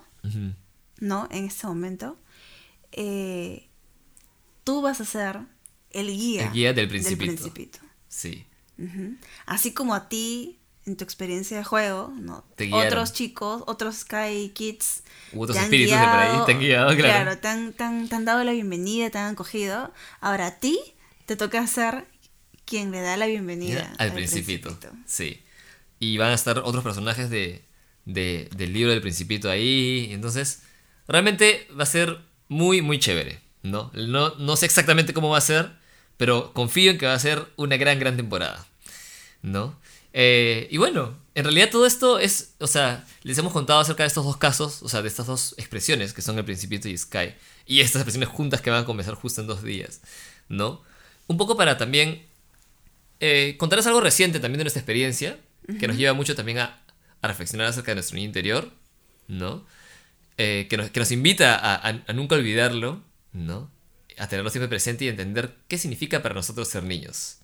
¿no? 0.99 1.27
En 1.31 1.45
este 1.45 1.65
momento, 1.65 2.17
eh, 2.91 3.67
tú 4.63 4.81
vas 4.81 5.01
a 5.01 5.05
ser 5.05 5.39
el 5.91 6.07
guía, 6.07 6.45
El 6.47 6.51
guía 6.53 6.73
del 6.73 6.87
Principito. 6.87 7.25
Principito. 7.25 7.79
Sí. 8.07 8.45
Así 9.45 9.73
como 9.73 9.95
a 9.95 10.07
ti, 10.07 10.58
en 10.89 10.97
tu 10.97 11.03
experiencia 11.03 11.57
de 11.57 11.63
juego, 11.63 12.11
¿no? 12.19 12.43
Te. 12.55 12.69
Otros 12.73 13.13
chicos, 13.13 13.63
otros 13.67 13.95
Sky 13.97 14.51
Kids. 14.53 15.03
U 15.33 15.43
otros 15.43 15.55
te 15.55 15.59
han 15.59 15.65
espíritus 15.65 15.99
de 15.99 16.05
por 16.07 16.15
ahí 16.19 16.37
te 16.45 16.51
han 16.53 16.59
guiado, 16.59 16.95
claro. 16.97 17.37
te 17.37 17.47
han, 17.47 17.73
te 17.73 17.83
han- 17.83 18.09
te 18.09 18.15
han 18.15 18.25
dado 18.25 18.43
la 18.43 18.51
bienvenida, 18.51 19.09
te 19.09 19.17
han 19.17 19.33
acogido. 19.33 19.93
Ahora 20.21 20.47
a 20.47 20.59
ti 20.59 20.79
te 21.25 21.35
toca 21.35 21.65
ser 21.67 22.05
quien 22.65 22.91
le 22.91 23.01
da 23.01 23.15
la 23.17 23.27
bienvenida 23.27 23.93
al 23.97 24.11
principito. 24.13 24.77
Sí. 25.05 25.41
Y 25.99 26.17
van 26.17 26.31
a 26.31 26.33
estar 26.35 26.59
otros 26.59 26.83
personajes 26.83 27.29
de, 27.29 27.63
de- 28.05 28.49
del 28.55 28.73
libro 28.73 28.91
del 28.91 29.01
principito 29.01 29.49
ahí. 29.49 30.09
Entonces, 30.11 30.63
realmente 31.07 31.67
va 31.77 31.83
a 31.83 31.87
ser 31.87 32.19
muy, 32.47 32.81
muy 32.81 32.99
chévere. 32.99 33.39
¿no? 33.61 33.91
No, 33.93 34.35
no 34.35 34.55
sé 34.55 34.65
exactamente 34.65 35.13
cómo 35.13 35.29
va 35.29 35.37
a 35.37 35.41
ser, 35.41 35.71
pero 36.17 36.53
confío 36.53 36.91
en 36.91 36.97
que 36.97 37.05
va 37.05 37.13
a 37.13 37.19
ser 37.19 37.45
una 37.57 37.75
gran, 37.77 37.99
gran 37.99 38.15
temporada. 38.15 38.65
¿No? 39.41 39.77
Eh, 40.13 40.67
y 40.71 40.77
bueno, 40.77 41.17
en 41.35 41.43
realidad 41.43 41.69
todo 41.71 41.85
esto 41.85 42.19
es, 42.19 42.55
o 42.59 42.67
sea, 42.67 43.05
les 43.23 43.37
hemos 43.37 43.53
contado 43.53 43.79
acerca 43.79 44.03
de 44.03 44.07
estos 44.07 44.25
dos 44.25 44.37
casos, 44.37 44.81
o 44.81 44.89
sea, 44.89 45.01
de 45.01 45.07
estas 45.07 45.27
dos 45.27 45.53
expresiones 45.57 46.13
que 46.13 46.21
son 46.21 46.37
el 46.37 46.45
Principito 46.45 46.89
y 46.89 46.97
Sky, 46.97 47.35
y 47.67 47.81
estas 47.81 48.01
expresiones 48.01 48.29
juntas 48.29 48.61
que 48.61 48.69
van 48.71 48.83
a 48.83 48.85
comenzar 48.85 49.13
justo 49.15 49.41
en 49.41 49.47
dos 49.47 49.61
días, 49.63 50.01
¿no? 50.47 50.81
Un 51.27 51.37
poco 51.37 51.55
para 51.55 51.77
también 51.77 52.23
eh, 53.19 53.55
contarles 53.59 53.85
algo 53.87 54.01
reciente 54.01 54.39
también 54.39 54.57
de 54.59 54.63
nuestra 54.63 54.81
experiencia, 54.81 55.39
que 55.79 55.87
nos 55.87 55.97
lleva 55.97 56.13
mucho 56.13 56.35
también 56.35 56.57
a, 56.57 56.81
a 57.21 57.27
reflexionar 57.27 57.67
acerca 57.67 57.91
de 57.91 57.95
nuestro 57.95 58.15
niño 58.15 58.25
interior, 58.27 58.71
¿no? 59.27 59.63
Eh, 60.37 60.65
que, 60.67 60.77
nos, 60.77 60.89
que 60.89 60.99
nos 60.99 61.11
invita 61.11 61.53
a, 61.55 61.75
a- 61.75 62.03
a 62.07 62.13
nunca 62.13 62.33
olvidarlo, 62.35 63.03
¿no? 63.33 63.69
A 64.17 64.27
tenerlo 64.27 64.49
siempre 64.49 64.67
presente 64.67 65.05
y 65.05 65.09
entender 65.09 65.55
qué 65.67 65.77
significa 65.77 66.23
para 66.23 66.33
nosotros 66.33 66.67
ser 66.67 66.81
niños. 66.83 67.35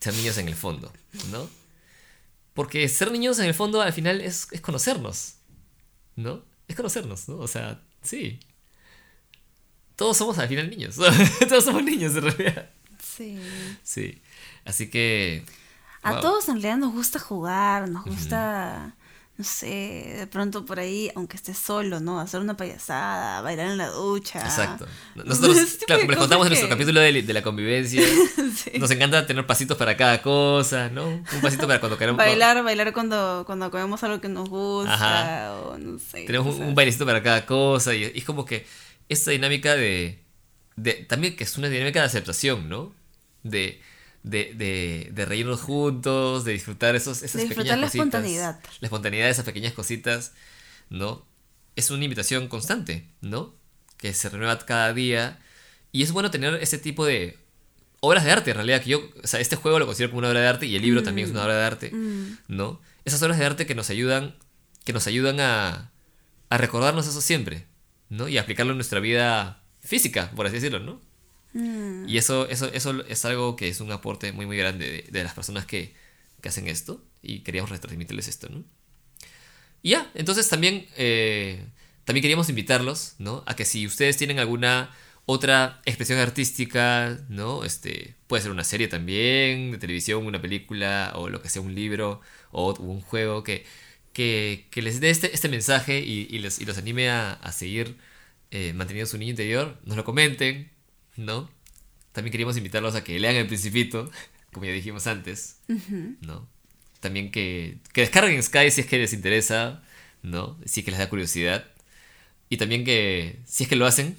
Ser 0.00 0.12
niños 0.14 0.36
en 0.36 0.48
el 0.48 0.54
fondo, 0.56 0.92
¿no? 1.30 1.48
Porque 2.58 2.88
ser 2.88 3.12
niños 3.12 3.38
en 3.38 3.44
el 3.44 3.54
fondo 3.54 3.80
al 3.82 3.92
final 3.92 4.20
es, 4.20 4.48
es 4.50 4.60
conocernos, 4.60 5.36
¿no? 6.16 6.42
Es 6.66 6.74
conocernos, 6.74 7.28
¿no? 7.28 7.36
O 7.36 7.46
sea, 7.46 7.80
sí. 8.02 8.40
Todos 9.94 10.16
somos 10.16 10.38
al 10.38 10.48
final 10.48 10.68
niños. 10.68 10.96
Todos 11.48 11.62
somos 11.62 11.84
niños 11.84 12.16
en 12.16 12.22
realidad. 12.22 12.70
Sí. 13.00 13.40
Sí. 13.84 14.20
Así 14.64 14.90
que. 14.90 15.44
A 16.02 16.14
wow. 16.14 16.20
todos 16.20 16.48
en 16.48 16.54
realidad 16.54 16.78
nos 16.78 16.94
gusta 16.94 17.20
jugar, 17.20 17.88
nos 17.88 18.04
gusta, 18.04 18.96
no 19.38 19.44
sé, 19.44 20.14
de 20.18 20.26
pronto 20.26 20.64
por 20.64 20.80
ahí, 20.80 21.10
aunque 21.14 21.36
estés 21.36 21.56
solo, 21.56 22.00
¿no? 22.00 22.18
Hacer 22.18 22.40
una 22.40 22.56
payasada, 22.56 23.40
bailar 23.40 23.68
en 23.68 23.78
la 23.78 23.86
ducha. 23.88 24.40
Exacto. 24.40 24.86
Nosotros, 25.14 25.78
claro, 25.86 26.00
como 26.02 26.10
les 26.10 26.18
contamos 26.20 26.46
en 26.46 26.50
nuestro 26.50 26.68
capítulo 26.68 26.98
de, 27.00 27.22
de 27.22 27.32
la 27.32 27.42
convivencia, 27.42 28.02
Sí. 28.56 28.72
nos 28.80 28.90
encanta 28.90 29.24
tener 29.26 29.46
pasitos 29.46 29.76
para 29.78 29.96
cada 29.96 30.20
cosa, 30.22 30.88
¿no? 30.88 31.06
Un 31.06 31.40
pasito 31.40 31.68
para 31.68 31.78
cuando 31.78 31.96
queremos. 31.96 32.18
Bailar, 32.18 32.62
bailar 32.64 32.92
cuando, 32.92 33.44
cuando 33.46 33.70
comemos 33.70 34.02
algo 34.02 34.20
que 34.20 34.28
nos 34.28 34.48
gusta, 34.48 34.92
Ajá. 34.94 35.54
o 35.54 35.78
no 35.78 35.98
sé. 36.00 36.24
Tenemos 36.24 36.56
un, 36.56 36.74
bailecito 36.74 37.06
para 37.06 37.22
cada 37.22 37.46
cosa 37.46 37.94
y, 37.94 38.02
y 38.12 38.18
es 38.18 38.24
como 38.24 38.44
que 38.44 38.66
esta 39.08 39.30
dinámica 39.30 39.76
de, 39.76 40.24
de- 40.74 41.04
También 41.04 41.36
que 41.36 41.44
es 41.44 41.56
una 41.56 41.68
dinámica 41.68 42.00
de 42.00 42.06
aceptación, 42.06 42.68
¿no? 42.68 42.92
De, 43.44 43.80
de, 44.28 44.52
de, 44.54 45.10
de 45.12 45.24
reírnos 45.24 45.60
juntos, 45.60 46.44
de 46.44 46.52
disfrutar 46.52 46.94
esos, 46.96 47.22
esas 47.22 47.34
De 47.40 47.48
disfrutar 47.48 47.64
pequeñas 47.64 47.78
la 47.80 47.86
cositas. 47.86 48.06
espontaneidad. 48.06 48.60
La 48.80 48.86
espontaneidad 48.86 49.24
de 49.26 49.30
esas 49.32 49.44
pequeñas 49.44 49.72
cositas, 49.72 50.32
¿no? 50.90 51.24
Es 51.76 51.90
una 51.90 52.04
invitación 52.04 52.48
constante, 52.48 53.08
¿no? 53.20 53.54
que 53.96 54.14
se 54.14 54.28
renueva 54.28 54.56
cada 54.60 54.92
día. 54.94 55.40
Y 55.90 56.04
es 56.04 56.12
bueno 56.12 56.30
tener 56.30 56.54
ese 56.62 56.78
tipo 56.78 57.04
de 57.04 57.36
obras 58.00 58.22
de 58.24 58.30
arte, 58.30 58.50
en 58.52 58.56
realidad, 58.56 58.80
que 58.80 58.90
yo, 58.90 59.00
o 59.22 59.26
sea, 59.26 59.40
este 59.40 59.56
juego 59.56 59.80
lo 59.80 59.86
considero 59.86 60.10
como 60.10 60.20
una 60.20 60.28
obra 60.28 60.40
de 60.40 60.46
arte 60.46 60.66
y 60.66 60.76
el 60.76 60.82
libro 60.82 61.02
también 61.02 61.26
es 61.26 61.32
una 61.32 61.42
obra 61.42 61.56
de 61.58 61.64
arte, 61.64 61.90
Mm. 61.90 62.38
¿no? 62.46 62.80
Esas 63.04 63.20
obras 63.22 63.38
de 63.38 63.44
arte 63.46 63.66
que 63.66 63.74
nos 63.74 63.90
ayudan, 63.90 64.36
que 64.84 64.92
nos 64.92 65.08
ayudan 65.08 65.40
a, 65.40 65.90
a 66.48 66.58
recordarnos 66.58 67.08
eso 67.08 67.20
siempre, 67.20 67.66
¿no? 68.08 68.28
Y 68.28 68.38
aplicarlo 68.38 68.70
en 68.72 68.78
nuestra 68.78 69.00
vida 69.00 69.64
física, 69.80 70.30
por 70.36 70.46
así 70.46 70.54
decirlo, 70.56 70.78
¿no? 70.78 71.00
Mm. 71.58 72.08
Y 72.08 72.18
eso, 72.18 72.48
eso, 72.48 72.66
eso 72.72 73.04
es 73.08 73.24
algo 73.24 73.56
que 73.56 73.68
es 73.68 73.80
un 73.80 73.90
aporte 73.90 74.32
muy, 74.32 74.46
muy 74.46 74.56
grande 74.56 75.04
de, 75.10 75.24
las 75.24 75.34
personas 75.34 75.66
que, 75.66 75.92
que 76.40 76.48
hacen 76.48 76.68
esto. 76.68 77.04
Y 77.20 77.40
queríamos 77.40 77.70
retransmitirles 77.70 78.28
esto. 78.28 78.48
Y 79.82 79.90
ya, 79.90 80.10
entonces 80.14 80.48
también, 80.48 80.86
eh, 80.96 81.66
también 82.04 82.22
queríamos 82.22 82.48
invitarlos, 82.48 83.14
¿no? 83.18 83.42
A 83.46 83.56
que 83.56 83.64
si 83.64 83.86
ustedes 83.86 84.16
tienen 84.16 84.38
alguna 84.38 84.94
otra 85.26 85.82
expresión 85.84 86.20
artística, 86.20 87.18
¿no? 87.28 87.64
Este, 87.64 88.14
puede 88.28 88.42
ser 88.42 88.52
una 88.52 88.64
serie 88.64 88.86
también, 88.88 89.72
de 89.72 89.78
televisión, 89.78 90.26
una 90.26 90.40
película, 90.40 91.12
o 91.16 91.28
lo 91.28 91.42
que 91.42 91.48
sea, 91.48 91.60
un 91.60 91.74
libro, 91.74 92.20
o 92.52 92.74
un 92.74 93.00
juego, 93.00 93.42
que, 93.42 93.66
que, 94.12 94.68
que 94.70 94.80
les 94.80 95.00
dé 95.00 95.10
este, 95.10 95.34
este 95.34 95.48
mensaje 95.48 96.00
y, 96.00 96.28
y 96.30 96.38
les, 96.38 96.60
y 96.60 96.64
los 96.66 96.78
anime 96.78 97.10
a, 97.10 97.32
a 97.32 97.52
seguir 97.52 97.98
eh, 98.50 98.72
manteniendo 98.74 99.10
su 99.10 99.18
niño 99.18 99.30
interior, 99.32 99.78
nos 99.84 99.96
lo 99.96 100.04
comenten, 100.04 100.70
¿no? 101.18 101.50
También 102.12 102.30
queríamos 102.32 102.56
invitarlos 102.56 102.94
a 102.94 103.04
que 103.04 103.18
lean 103.18 103.36
El 103.36 103.46
Principito, 103.46 104.10
como 104.52 104.64
ya 104.64 104.72
dijimos 104.72 105.06
antes. 105.06 105.58
¿no? 106.22 106.48
También 107.00 107.30
que, 107.30 107.78
que 107.92 108.00
descarguen 108.00 108.42
Sky 108.42 108.70
si 108.70 108.80
es 108.80 108.86
que 108.86 108.98
les 108.98 109.12
interesa, 109.12 109.82
¿no? 110.22 110.58
Si 110.64 110.80
es 110.80 110.84
que 110.84 110.90
les 110.90 110.98
da 110.98 111.10
curiosidad. 111.10 111.66
Y 112.48 112.56
también 112.56 112.84
que, 112.84 113.40
si 113.44 113.64
es 113.64 113.68
que 113.68 113.76
lo 113.76 113.84
hacen, 113.84 114.16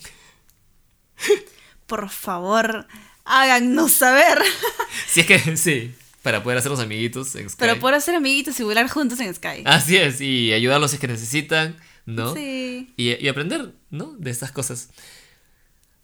Por 1.88 2.10
favor, 2.10 2.88
háganos 3.26 3.92
saber. 3.92 4.40
si 5.08 5.22
es 5.22 5.26
que, 5.26 5.58
sí, 5.58 5.94
para 6.22 6.44
poder 6.44 6.60
hacernos 6.60 6.80
amiguitos 6.80 7.36
en 7.36 7.50
Sky. 7.50 7.58
Pero 7.60 7.80
por 7.80 7.94
hacer 7.94 8.16
amiguitos 8.16 8.60
y 8.60 8.64
volar 8.64 8.88
juntos 8.90 9.20
en 9.20 9.34
Sky. 9.34 9.64
Así 9.66 9.98
es, 9.98 10.22
y 10.22 10.54
ayudarlos 10.54 10.92
si 10.92 10.96
es 10.96 11.02
que 11.02 11.08
necesitan, 11.08 11.78
¿no? 12.06 12.36
Sí. 12.36 12.94
Y, 12.96 13.24
y 13.24 13.28
aprender, 13.28 13.74
¿no? 13.90 14.14
De 14.18 14.30
estas 14.30 14.52
cosas. 14.52 14.90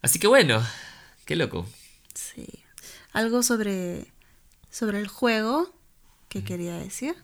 Así 0.06 0.20
que 0.20 0.28
bueno, 0.28 0.64
qué 1.26 1.36
loco. 1.36 1.66
Sí. 2.14 2.46
Algo 3.12 3.42
sobre, 3.42 4.06
sobre 4.70 5.00
el 5.00 5.08
juego 5.08 5.74
que 6.30 6.44
quería 6.44 6.78
decir 6.78 7.16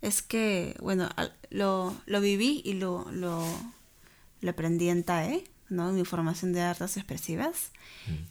es 0.00 0.22
que, 0.22 0.74
bueno, 0.80 1.10
lo, 1.50 1.94
lo 2.06 2.20
viví 2.22 2.62
y 2.64 2.72
lo, 2.72 3.06
lo, 3.12 3.46
lo 4.40 4.50
aprendí 4.50 4.88
en 4.88 5.04
TAE, 5.04 5.44
¿no? 5.68 5.90
En 5.90 5.96
mi 5.96 6.06
formación 6.06 6.54
de 6.54 6.62
artes 6.62 6.96
expresivas. 6.96 7.72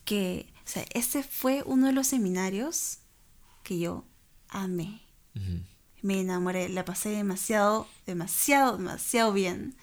Que, 0.06 0.52
o 0.66 0.68
sea, 0.68 0.86
ese 0.96 1.22
fue 1.22 1.62
uno 1.64 1.86
de 1.86 1.94
los 1.94 2.08
seminarios 2.08 2.98
que 3.62 3.78
yo 3.78 4.06
amé. 4.50 5.04
Me 6.02 6.20
enamoré, 6.20 6.68
la 6.68 6.84
pasé 6.84 7.10
demasiado, 7.10 7.88
demasiado, 8.08 8.76
demasiado 8.76 9.34
bien 9.34 9.76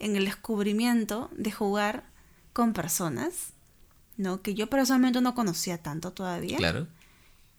en 0.00 0.16
el 0.16 0.24
descubrimiento 0.24 1.30
de 1.36 1.52
jugar 1.52 2.12
con 2.54 2.72
personas, 2.72 3.32
¿no? 4.16 4.40
Que 4.40 4.54
yo 4.54 4.68
personalmente 4.68 5.20
no 5.20 5.34
conocía 5.34 5.76
tanto 5.76 6.12
todavía. 6.12 6.56
Claro. 6.56 6.86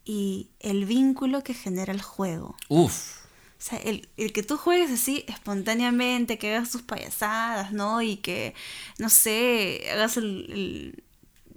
Y 0.04 0.48
el 0.60 0.84
vínculo 0.86 1.42
que 1.44 1.54
genera 1.54 1.92
el 1.92 2.02
juego. 2.02 2.56
Uf. 2.68 3.18
O 3.58 3.62
sea, 3.68 3.78
el, 3.78 4.08
el 4.16 4.32
que 4.32 4.42
tú 4.42 4.56
juegues 4.56 4.90
así 4.90 5.24
espontáneamente, 5.28 6.38
que 6.38 6.54
hagas 6.56 6.70
tus 6.70 6.82
payasadas, 6.82 7.72
¿no? 7.72 8.02
Y 8.02 8.16
que, 8.16 8.54
no 8.98 9.08
sé, 9.08 9.86
hagas 9.92 10.16
el... 10.16 10.24
el- 10.50 11.02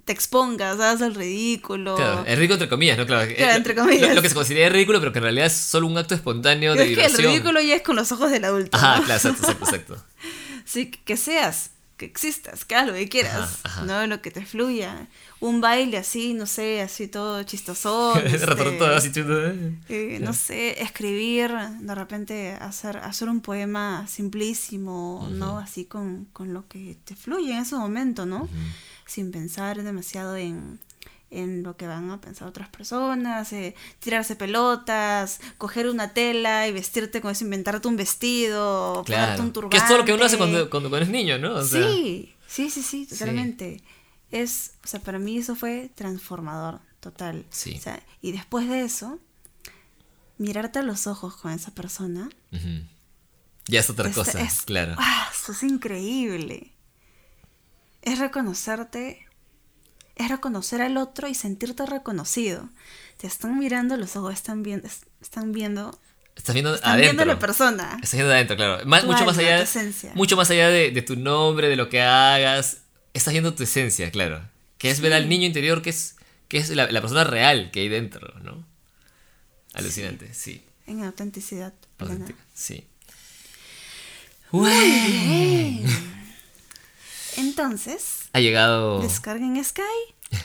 te 0.06 0.12
expongas, 0.14 0.74
hagas 0.74 1.02
el 1.02 1.14
ridículo. 1.14 1.94
Claro, 1.94 2.24
es 2.26 2.36
ridículo 2.36 2.54
entre 2.54 2.68
comillas, 2.68 2.98
¿no? 2.98 3.06
Claro, 3.06 3.32
Claro, 3.36 3.56
entre 3.56 3.74
comillas. 3.76 4.08
Lo, 4.08 4.14
lo 4.16 4.22
que 4.22 4.28
se 4.30 4.34
considera 4.34 4.68
ridículo, 4.70 4.98
pero 4.98 5.12
que 5.12 5.18
en 5.18 5.24
realidad 5.24 5.46
es 5.46 5.52
solo 5.52 5.86
un 5.86 5.96
acto 5.98 6.14
espontáneo 6.16 6.74
de 6.74 6.80
es 6.80 6.86
que 6.86 6.90
el 6.90 6.96
diversión. 7.12 7.32
ridículo 7.32 7.60
ya 7.60 7.76
es 7.76 7.82
con 7.82 7.94
los 7.96 8.10
ojos 8.10 8.30
del 8.30 8.44
adulto. 8.44 8.76
Ajá, 8.76 8.96
¿no? 8.98 9.04
claro, 9.04 9.18
exacto, 9.28 9.42
exacto, 9.42 9.64
exacto. 9.76 10.04
Sí, 10.64 10.90
que 10.90 11.16
seas, 11.16 11.72
que 12.00 12.06
existas, 12.06 12.64
que 12.64 12.74
hagas 12.74 12.88
lo 12.88 12.94
que 12.94 13.10
quieras, 13.10 13.60
Ajá, 13.62 13.82
ajá. 13.82 13.84
¿no? 13.84 14.06
Lo 14.06 14.22
que 14.22 14.30
te 14.30 14.46
fluya. 14.46 15.06
Un 15.38 15.60
baile 15.60 15.98
así, 15.98 16.32
no 16.32 16.46
sé, 16.46 16.80
así 16.80 17.08
todo 17.08 17.42
chistosón. 17.42 18.18
este, 18.26 19.20
eh. 19.20 19.74
eh, 19.90 20.18
no 20.22 20.32
sé, 20.32 20.82
escribir, 20.82 21.52
de 21.80 21.94
repente 21.94 22.52
hacer, 22.52 22.96
hacer 22.96 23.28
un 23.28 23.42
poema 23.42 24.06
simplísimo, 24.08 25.28
¿no? 25.30 25.58
Así 25.58 25.84
con, 25.84 26.24
con 26.32 26.54
lo 26.54 26.66
que 26.68 26.96
te 27.04 27.14
fluye 27.14 27.52
en 27.52 27.58
ese 27.58 27.76
momento, 27.76 28.24
¿no? 28.24 28.48
Sin 29.04 29.30
pensar 29.30 29.82
demasiado 29.82 30.36
en, 30.36 30.80
en 31.30 31.62
lo 31.62 31.76
que 31.76 31.86
van 31.86 32.10
a 32.10 32.20
pensar 32.20 32.48
otras 32.48 32.68
personas, 32.68 33.52
eh, 33.52 33.74
tirarse 34.00 34.34
pelotas, 34.36 35.40
coger 35.58 35.88
una 35.88 36.12
tela 36.12 36.66
y 36.66 36.72
vestirte 36.72 37.20
con 37.20 37.30
eso, 37.30 37.44
inventarte 37.44 37.86
un 37.88 37.96
vestido, 37.96 39.04
ponerte 39.06 39.12
Claro. 39.12 39.42
un 39.44 39.52
turbante. 39.52 39.76
Que 39.76 39.82
es 39.82 39.88
todo 39.88 39.98
lo 39.98 40.04
que 40.04 40.12
uno 40.12 40.24
hace 40.24 40.36
cuando, 40.38 40.68
cuando, 40.70 40.88
cuando 40.88 41.04
es 41.06 41.10
niño, 41.12 41.38
¿no? 41.38 41.54
O 41.54 41.64
sea, 41.64 41.86
sí, 41.92 42.34
sí, 42.48 42.68
sí, 42.70 42.82
sí, 42.82 43.06
totalmente. 43.06 43.80
Es, 44.32 44.72
o 44.84 44.86
sea, 44.88 45.00
para 45.00 45.18
mí 45.18 45.38
eso 45.38 45.54
fue 45.56 45.90
transformador, 45.94 46.80
total. 47.00 47.44
Sí. 47.50 47.74
O 47.76 47.80
sea, 47.80 48.02
y 48.20 48.32
después 48.32 48.68
de 48.68 48.82
eso, 48.82 49.18
mirarte 50.38 50.78
a 50.78 50.82
los 50.82 51.06
ojos 51.06 51.36
con 51.36 51.52
esa 51.52 51.70
persona. 51.72 52.28
ujú. 52.52 52.84
Ya 53.66 53.80
es 53.80 53.90
otra 53.90 54.08
es- 54.08 54.14
cosa, 54.16 54.40
es- 54.40 54.62
claro. 54.62 54.94
¡ah! 54.98 55.28
Eso 55.32 55.52
es 55.52 55.62
increíble. 55.62 56.72
Es 58.02 58.18
reconocerte, 58.18 59.26
es 60.20 60.28
reconocer 60.28 60.82
al 60.82 60.96
otro 60.96 61.28
y 61.28 61.34
sentirte 61.34 61.86
reconocido. 61.86 62.68
Te 63.16 63.26
están 63.26 63.58
mirando 63.58 63.96
los 63.96 64.16
ojos, 64.16 64.34
están 64.34 64.62
viendo, 64.62 64.86
es- 64.86 65.00
están 65.20 65.52
viendo, 65.52 65.98
Estás 66.36 66.54
viendo 66.54 66.74
están 66.74 66.96
viendo 66.98 67.22
adentro. 67.22 67.34
la 67.34 67.38
persona. 67.38 67.92
Estás 67.96 68.14
viendo 68.14 68.32
adentro, 68.32 68.56
claro. 68.56 68.84
Más- 68.86 69.04
mucho 69.04 69.24
más 69.24 69.36
allá, 69.38 69.64
mucho 70.14 70.36
más 70.36 70.50
allá 70.50 70.68
de, 70.68 70.90
de 70.90 71.02
tu 71.02 71.16
nombre, 71.16 71.68
de 71.68 71.76
lo 71.76 71.88
que 71.88 72.00
hagas. 72.02 72.78
Estás 73.12 73.32
viendo 73.32 73.52
tu 73.54 73.62
esencia, 73.64 74.10
claro. 74.10 74.40
Que 74.78 74.90
es 74.90 75.00
ver 75.00 75.12
al 75.12 75.28
niño 75.28 75.46
interior, 75.46 75.82
que 75.82 75.90
es, 75.90 76.16
que 76.48 76.58
es 76.58 76.70
la, 76.70 76.90
la 76.90 77.00
persona 77.00 77.24
real 77.24 77.70
que 77.70 77.80
hay 77.80 77.88
dentro, 77.88 78.32
¿no? 78.42 78.64
Alucinante, 79.74 80.32
sí. 80.32 80.64
En 80.86 81.04
autenticidad 81.04 81.72
plena. 81.98 82.26
Sí. 82.54 82.86
Entonces, 87.50 88.28
Ha 88.32 88.38
llegado 88.38 89.00
descarguen 89.02 89.62
Sky, 89.64 89.82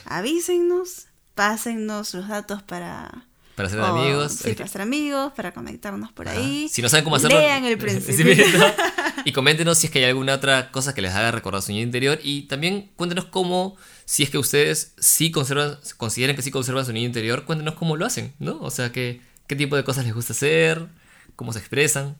avísennos, 0.06 1.06
pásennos 1.36 2.16
los 2.16 2.28
datos 2.28 2.64
para... 2.64 3.28
para 3.56 3.70
ser 3.70 3.80
amigos. 3.80 4.32
Sí, 4.32 4.53
para 4.53 4.68
ser 4.68 4.82
amigos, 4.82 5.32
para 5.34 5.53
conectarnos 5.53 6.12
por 6.12 6.28
Ajá. 6.28 6.39
ahí. 6.39 6.68
Si 6.68 6.82
no 6.82 6.89
saben 6.89 7.03
cómo 7.03 7.18
hacerlo, 7.18 7.38
Lean 7.38 7.64
el 7.64 7.78
y 9.26 9.32
coméntenos 9.34 9.78
si 9.78 9.86
es 9.88 9.91
que 9.91 9.99
hay 9.99 10.06
alguna 10.06 10.34
otra 10.34 10.72
cosa 10.72 10.95
que 10.95 11.03
les 11.03 11.14
haga 11.14 11.32
recordar 11.32 11.62
su 11.62 11.72
niño 11.72 11.84
interior. 11.84 12.20
Y 12.24 12.43
también 12.43 12.91
cuéntenos 12.95 13.26
cómo, 13.26 13.78
si 14.06 14.24
es 14.24 14.32
que 14.32 14.39
ustedes 14.39 14.95
sí 14.97 15.30
conservan, 15.30 15.78
consideran 15.97 16.36
que 16.36 16.41
sí 16.41 16.49
conservan 16.49 16.86
su 16.86 16.91
niño 16.93 17.06
interior, 17.06 17.45
cuéntenos 17.45 17.76
cómo 17.76 17.97
lo 17.97 18.06
hacen, 18.08 18.34
¿no? 18.39 18.58
O 18.62 18.72
sea, 18.72 18.91
qué, 18.91 19.22
qué 19.45 19.56
tipo 19.56 19.76
de 19.76 19.84
cosas 19.84 20.06
les 20.06 20.16
gusta 20.16 20.34
hacer, 20.34 20.88
cómo 21.36 21.53
se 21.53 21.60
expresan. 21.60 22.18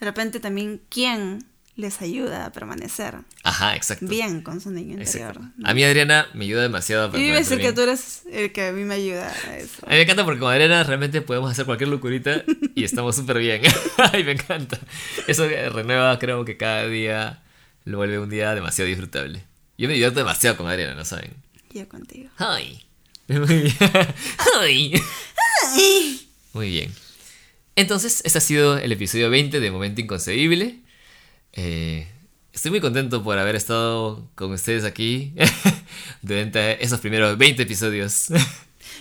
De 0.00 0.06
repente 0.06 0.40
también, 0.40 0.82
¿quién 0.90 1.46
les 1.76 2.00
ayuda 2.00 2.46
a 2.46 2.52
permanecer 2.52 3.16
Ajá, 3.42 3.76
exacto. 3.76 4.06
bien 4.06 4.40
con 4.40 4.60
su 4.62 4.70
niño 4.70 4.98
interior? 4.98 5.38
¿no? 5.40 5.52
A 5.68 5.74
mí 5.74 5.84
Adriana 5.84 6.26
me 6.32 6.44
ayuda 6.46 6.62
demasiado. 6.62 7.10
para 7.10 7.22
Y 7.22 7.26
debe 7.26 7.44
ser 7.44 7.58
permanecer 7.58 7.58
que 7.58 7.62
bien. 7.62 7.74
tú 7.74 7.80
eres 7.82 8.22
el 8.44 8.52
que 8.52 8.66
a 8.68 8.72
mí 8.72 8.84
me 8.84 8.94
ayuda 8.94 9.28
a 9.46 9.58
eso. 9.58 9.86
A 9.86 9.90
mí 9.90 9.96
me 9.96 10.02
encanta 10.02 10.24
porque 10.24 10.40
con 10.40 10.50
Adriana 10.52 10.82
realmente 10.84 11.20
podemos 11.20 11.50
hacer 11.50 11.66
cualquier 11.66 11.88
locurita 11.90 12.42
y 12.74 12.82
estamos 12.84 13.14
súper 13.16 13.38
bien. 13.38 13.60
Ay, 14.12 14.24
me 14.24 14.32
encanta. 14.32 14.78
Eso 15.26 15.46
renueva, 15.48 16.18
creo 16.18 16.44
que 16.46 16.56
cada 16.56 16.86
día 16.88 17.42
lo 17.84 17.98
vuelve 17.98 18.18
un 18.18 18.30
día 18.30 18.54
demasiado 18.54 18.88
disfrutable. 18.88 19.44
Yo 19.78 19.86
me 19.88 19.94
divierto 19.94 20.18
demasiado 20.18 20.56
con 20.56 20.66
Adriana, 20.68 20.94
¿no 20.94 21.04
saben? 21.04 21.34
Yo 21.72 21.86
contigo. 21.88 22.30
Ay. 22.38 22.82
Muy 23.28 23.46
bien. 23.62 23.74
Ay. 24.54 25.02
Muy 26.54 26.70
bien. 26.70 26.94
Entonces, 27.74 28.22
este 28.24 28.38
ha 28.38 28.40
sido 28.40 28.78
el 28.78 28.90
episodio 28.92 29.28
20 29.28 29.60
de 29.60 29.70
Momento 29.70 30.00
Inconcebible. 30.00 30.80
Eh, 31.56 32.06
estoy 32.52 32.70
muy 32.70 32.80
contento 32.80 33.22
por 33.22 33.38
haber 33.38 33.56
estado 33.56 34.28
con 34.34 34.52
ustedes 34.52 34.84
aquí 34.84 35.34
durante 36.22 36.82
esos 36.84 37.00
primeros 37.00 37.36
20 37.38 37.62
episodios. 37.62 38.26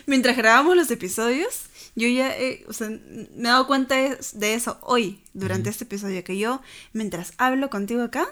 Mientras 0.05 0.37
grabamos 0.37 0.75
los 0.75 0.89
episodios, 0.91 1.63
yo 1.95 2.07
ya 2.07 2.35
eh, 2.37 2.63
o 2.67 2.73
sea, 2.73 2.89
me 2.89 3.27
he 3.39 3.43
dado 3.43 3.67
cuenta 3.67 3.95
de- 3.95 4.53
eso 4.53 4.77
hoy, 4.81 5.21
durante 5.33 5.69
este 5.69 5.83
episodio, 5.85 6.23
que 6.23 6.37
yo, 6.37 6.61
mientras 6.93 7.33
hablo 7.37 7.69
contigo 7.69 8.03
acá, 8.03 8.25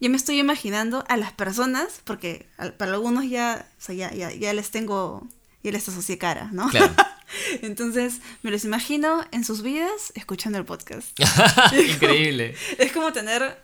ya 0.00 0.08
me 0.08 0.16
estoy 0.16 0.38
imaginando 0.38 1.04
a 1.08 1.16
las 1.16 1.32
personas, 1.32 2.00
porque 2.04 2.46
para 2.78 2.92
algunos 2.92 3.28
ya, 3.28 3.68
o 3.78 3.82
sea, 3.82 3.94
ya, 3.94 4.12
ya, 4.12 4.32
ya 4.32 4.52
les 4.52 4.70
tengo, 4.70 5.26
ya 5.62 5.72
les 5.72 5.88
asocié 5.88 6.18
cara, 6.18 6.50
¿no? 6.52 6.68
Claro. 6.68 6.94
Entonces, 7.62 8.20
me 8.42 8.50
los 8.50 8.64
imagino 8.64 9.24
en 9.32 9.44
sus 9.44 9.62
vidas 9.62 10.12
escuchando 10.14 10.58
el 10.58 10.64
podcast. 10.64 11.08
Increíble. 11.72 12.54
Es 12.78 12.92
como 12.92 13.12
tener 13.12 13.56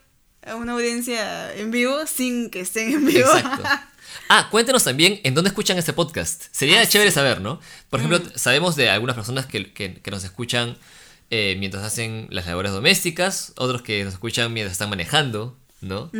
a 0.46 0.54
una 0.54 0.72
audiencia 0.72 1.54
en 1.54 1.70
vivo 1.70 2.06
sin 2.06 2.50
que 2.50 2.60
estén 2.60 2.92
en 2.92 3.06
vivo. 3.06 3.28
Exacto. 3.34 3.62
Ah, 4.30 4.48
cuéntenos 4.50 4.84
también 4.84 5.20
en 5.24 5.34
dónde 5.34 5.48
escuchan 5.48 5.78
este 5.78 5.92
podcast. 5.94 6.44
Sería 6.50 6.80
Ah, 6.82 6.86
chévere 6.86 7.10
saber, 7.10 7.40
¿no? 7.40 7.60
Por 7.88 8.00
ejemplo, 8.00 8.18
Mm. 8.18 8.36
sabemos 8.38 8.76
de 8.76 8.90
algunas 8.90 9.16
personas 9.16 9.46
que, 9.46 9.72
que- 9.72 10.00
que 10.02 10.10
nos 10.10 10.22
escuchan 10.24 10.76
eh, 11.30 11.56
mientras 11.58 11.82
hacen 11.84 12.26
las 12.30 12.46
labores 12.46 12.72
domésticas, 12.72 13.52
otros 13.56 13.80
que 13.82 14.04
nos 14.04 14.14
escuchan 14.14 14.52
mientras 14.52 14.72
están 14.72 14.90
manejando, 14.90 15.58
¿no? 15.80 16.10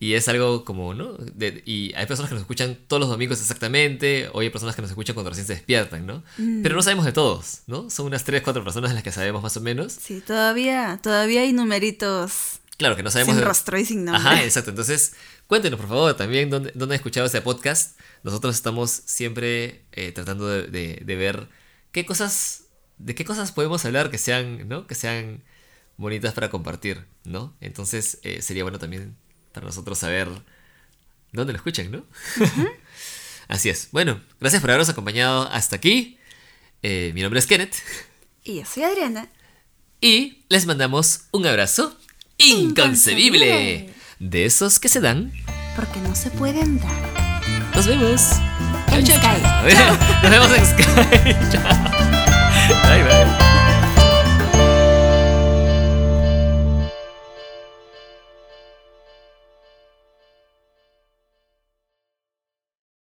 Y 0.00 0.14
es 0.14 0.28
algo 0.28 0.64
como, 0.64 0.94
¿no? 0.94 1.12
De- 1.14 1.62
y 1.66 1.92
hay 1.94 2.06
personas 2.06 2.28
que 2.30 2.34
nos 2.34 2.42
escuchan 2.42 2.78
todos 2.88 3.00
los 3.00 3.08
domingos 3.10 3.40
exactamente, 3.40 4.28
o 4.32 4.40
hay 4.40 4.50
personas 4.50 4.74
que 4.76 4.82
nos 4.82 4.90
escuchan 4.90 5.14
cuando 5.14 5.30
recién 5.30 5.46
se 5.46 5.54
despiertan, 5.54 6.06
¿no? 6.06 6.22
Mm. 6.38 6.62
Pero 6.62 6.74
no 6.76 6.82
sabemos 6.82 7.04
de 7.04 7.12
todos, 7.12 7.60
¿no? 7.66 7.90
Son 7.90 8.06
unas 8.06 8.24
3, 8.24 8.42
4 8.42 8.64
personas 8.64 8.90
de 8.90 8.94
las 8.94 9.02
que 9.04 9.12
sabemos 9.12 9.42
más 9.42 9.56
o 9.56 9.60
menos. 9.60 9.92
Sí, 9.92 10.22
todavía, 10.26 10.98
todavía 11.02 11.42
hay 11.42 11.52
numeritos 11.52 12.60
Claro 12.76 12.96
que 12.96 13.02
no 13.04 13.10
sabemos... 13.10 13.34
sin 13.34 13.40
de- 13.40 13.46
rostro 13.46 13.78
y 13.78 13.84
sin 13.84 14.04
nombre. 14.04 14.20
Ajá, 14.20 14.42
exacto. 14.42 14.70
Entonces, 14.70 15.14
cuéntenos, 15.46 15.78
por 15.78 15.88
favor, 15.88 16.14
también 16.16 16.50
dónde, 16.50 16.72
dónde 16.74 16.94
han 16.94 16.98
escuchado 16.98 17.26
este 17.26 17.40
podcast. 17.40 17.98
Nosotros 18.24 18.54
estamos 18.56 18.90
siempre 18.90 19.84
eh, 19.92 20.10
tratando 20.12 20.48
de, 20.48 20.62
de- 20.66 21.02
de 21.04 21.16
ver 21.16 21.46
qué 21.92 22.04
cosas, 22.04 22.64
de 22.98 23.14
qué 23.14 23.24
cosas 23.24 23.52
podemos 23.52 23.84
hablar 23.84 24.10
que 24.10 24.18
sean, 24.18 24.66
¿no? 24.68 24.86
Que 24.88 24.96
sean 24.96 25.44
bonitas 25.96 26.34
para 26.34 26.50
compartir, 26.50 27.04
¿no? 27.24 27.54
Entonces, 27.60 28.18
eh, 28.22 28.42
sería 28.42 28.62
bueno 28.64 28.78
también 28.78 29.16
para 29.52 29.66
nosotros 29.66 29.98
saber 29.98 30.28
dónde 31.32 31.52
lo 31.52 31.56
escuchan, 31.58 31.90
¿no? 31.90 32.04
Así 33.48 33.68
es. 33.68 33.88
Bueno, 33.92 34.20
gracias 34.40 34.60
por 34.60 34.70
habernos 34.70 34.88
acompañado 34.88 35.48
hasta 35.52 35.76
aquí. 35.76 36.18
Eh, 36.82 37.12
mi 37.14 37.22
nombre 37.22 37.38
es 37.40 37.46
Kenneth 37.46 37.76
Y 38.42 38.56
yo 38.56 38.64
soy 38.66 38.82
Adriana. 38.82 39.28
y 40.00 40.44
les 40.48 40.66
mandamos 40.66 41.22
un 41.30 41.46
abrazo 41.46 41.96
inconcebible 42.36 43.46
Inconcebible. 43.46 43.94
de 44.18 44.44
esos 44.44 44.78
que 44.80 44.88
se 44.88 45.00
dan 45.00 45.32
Porque 45.76 46.00
no 46.00 46.14
se 46.14 46.30
pueden 46.30 46.78
dar. 46.80 47.40
Nos 47.74 47.86
vemos. 47.86 48.20
En 48.92 49.04
Chao. 49.04 49.38
Nos 50.22 50.30
vemos 50.30 50.50
en 50.56 50.66
Skype. 50.66 51.36
Chao. 51.52 51.90
Bye, 52.82 53.02
bye. 53.02 53.73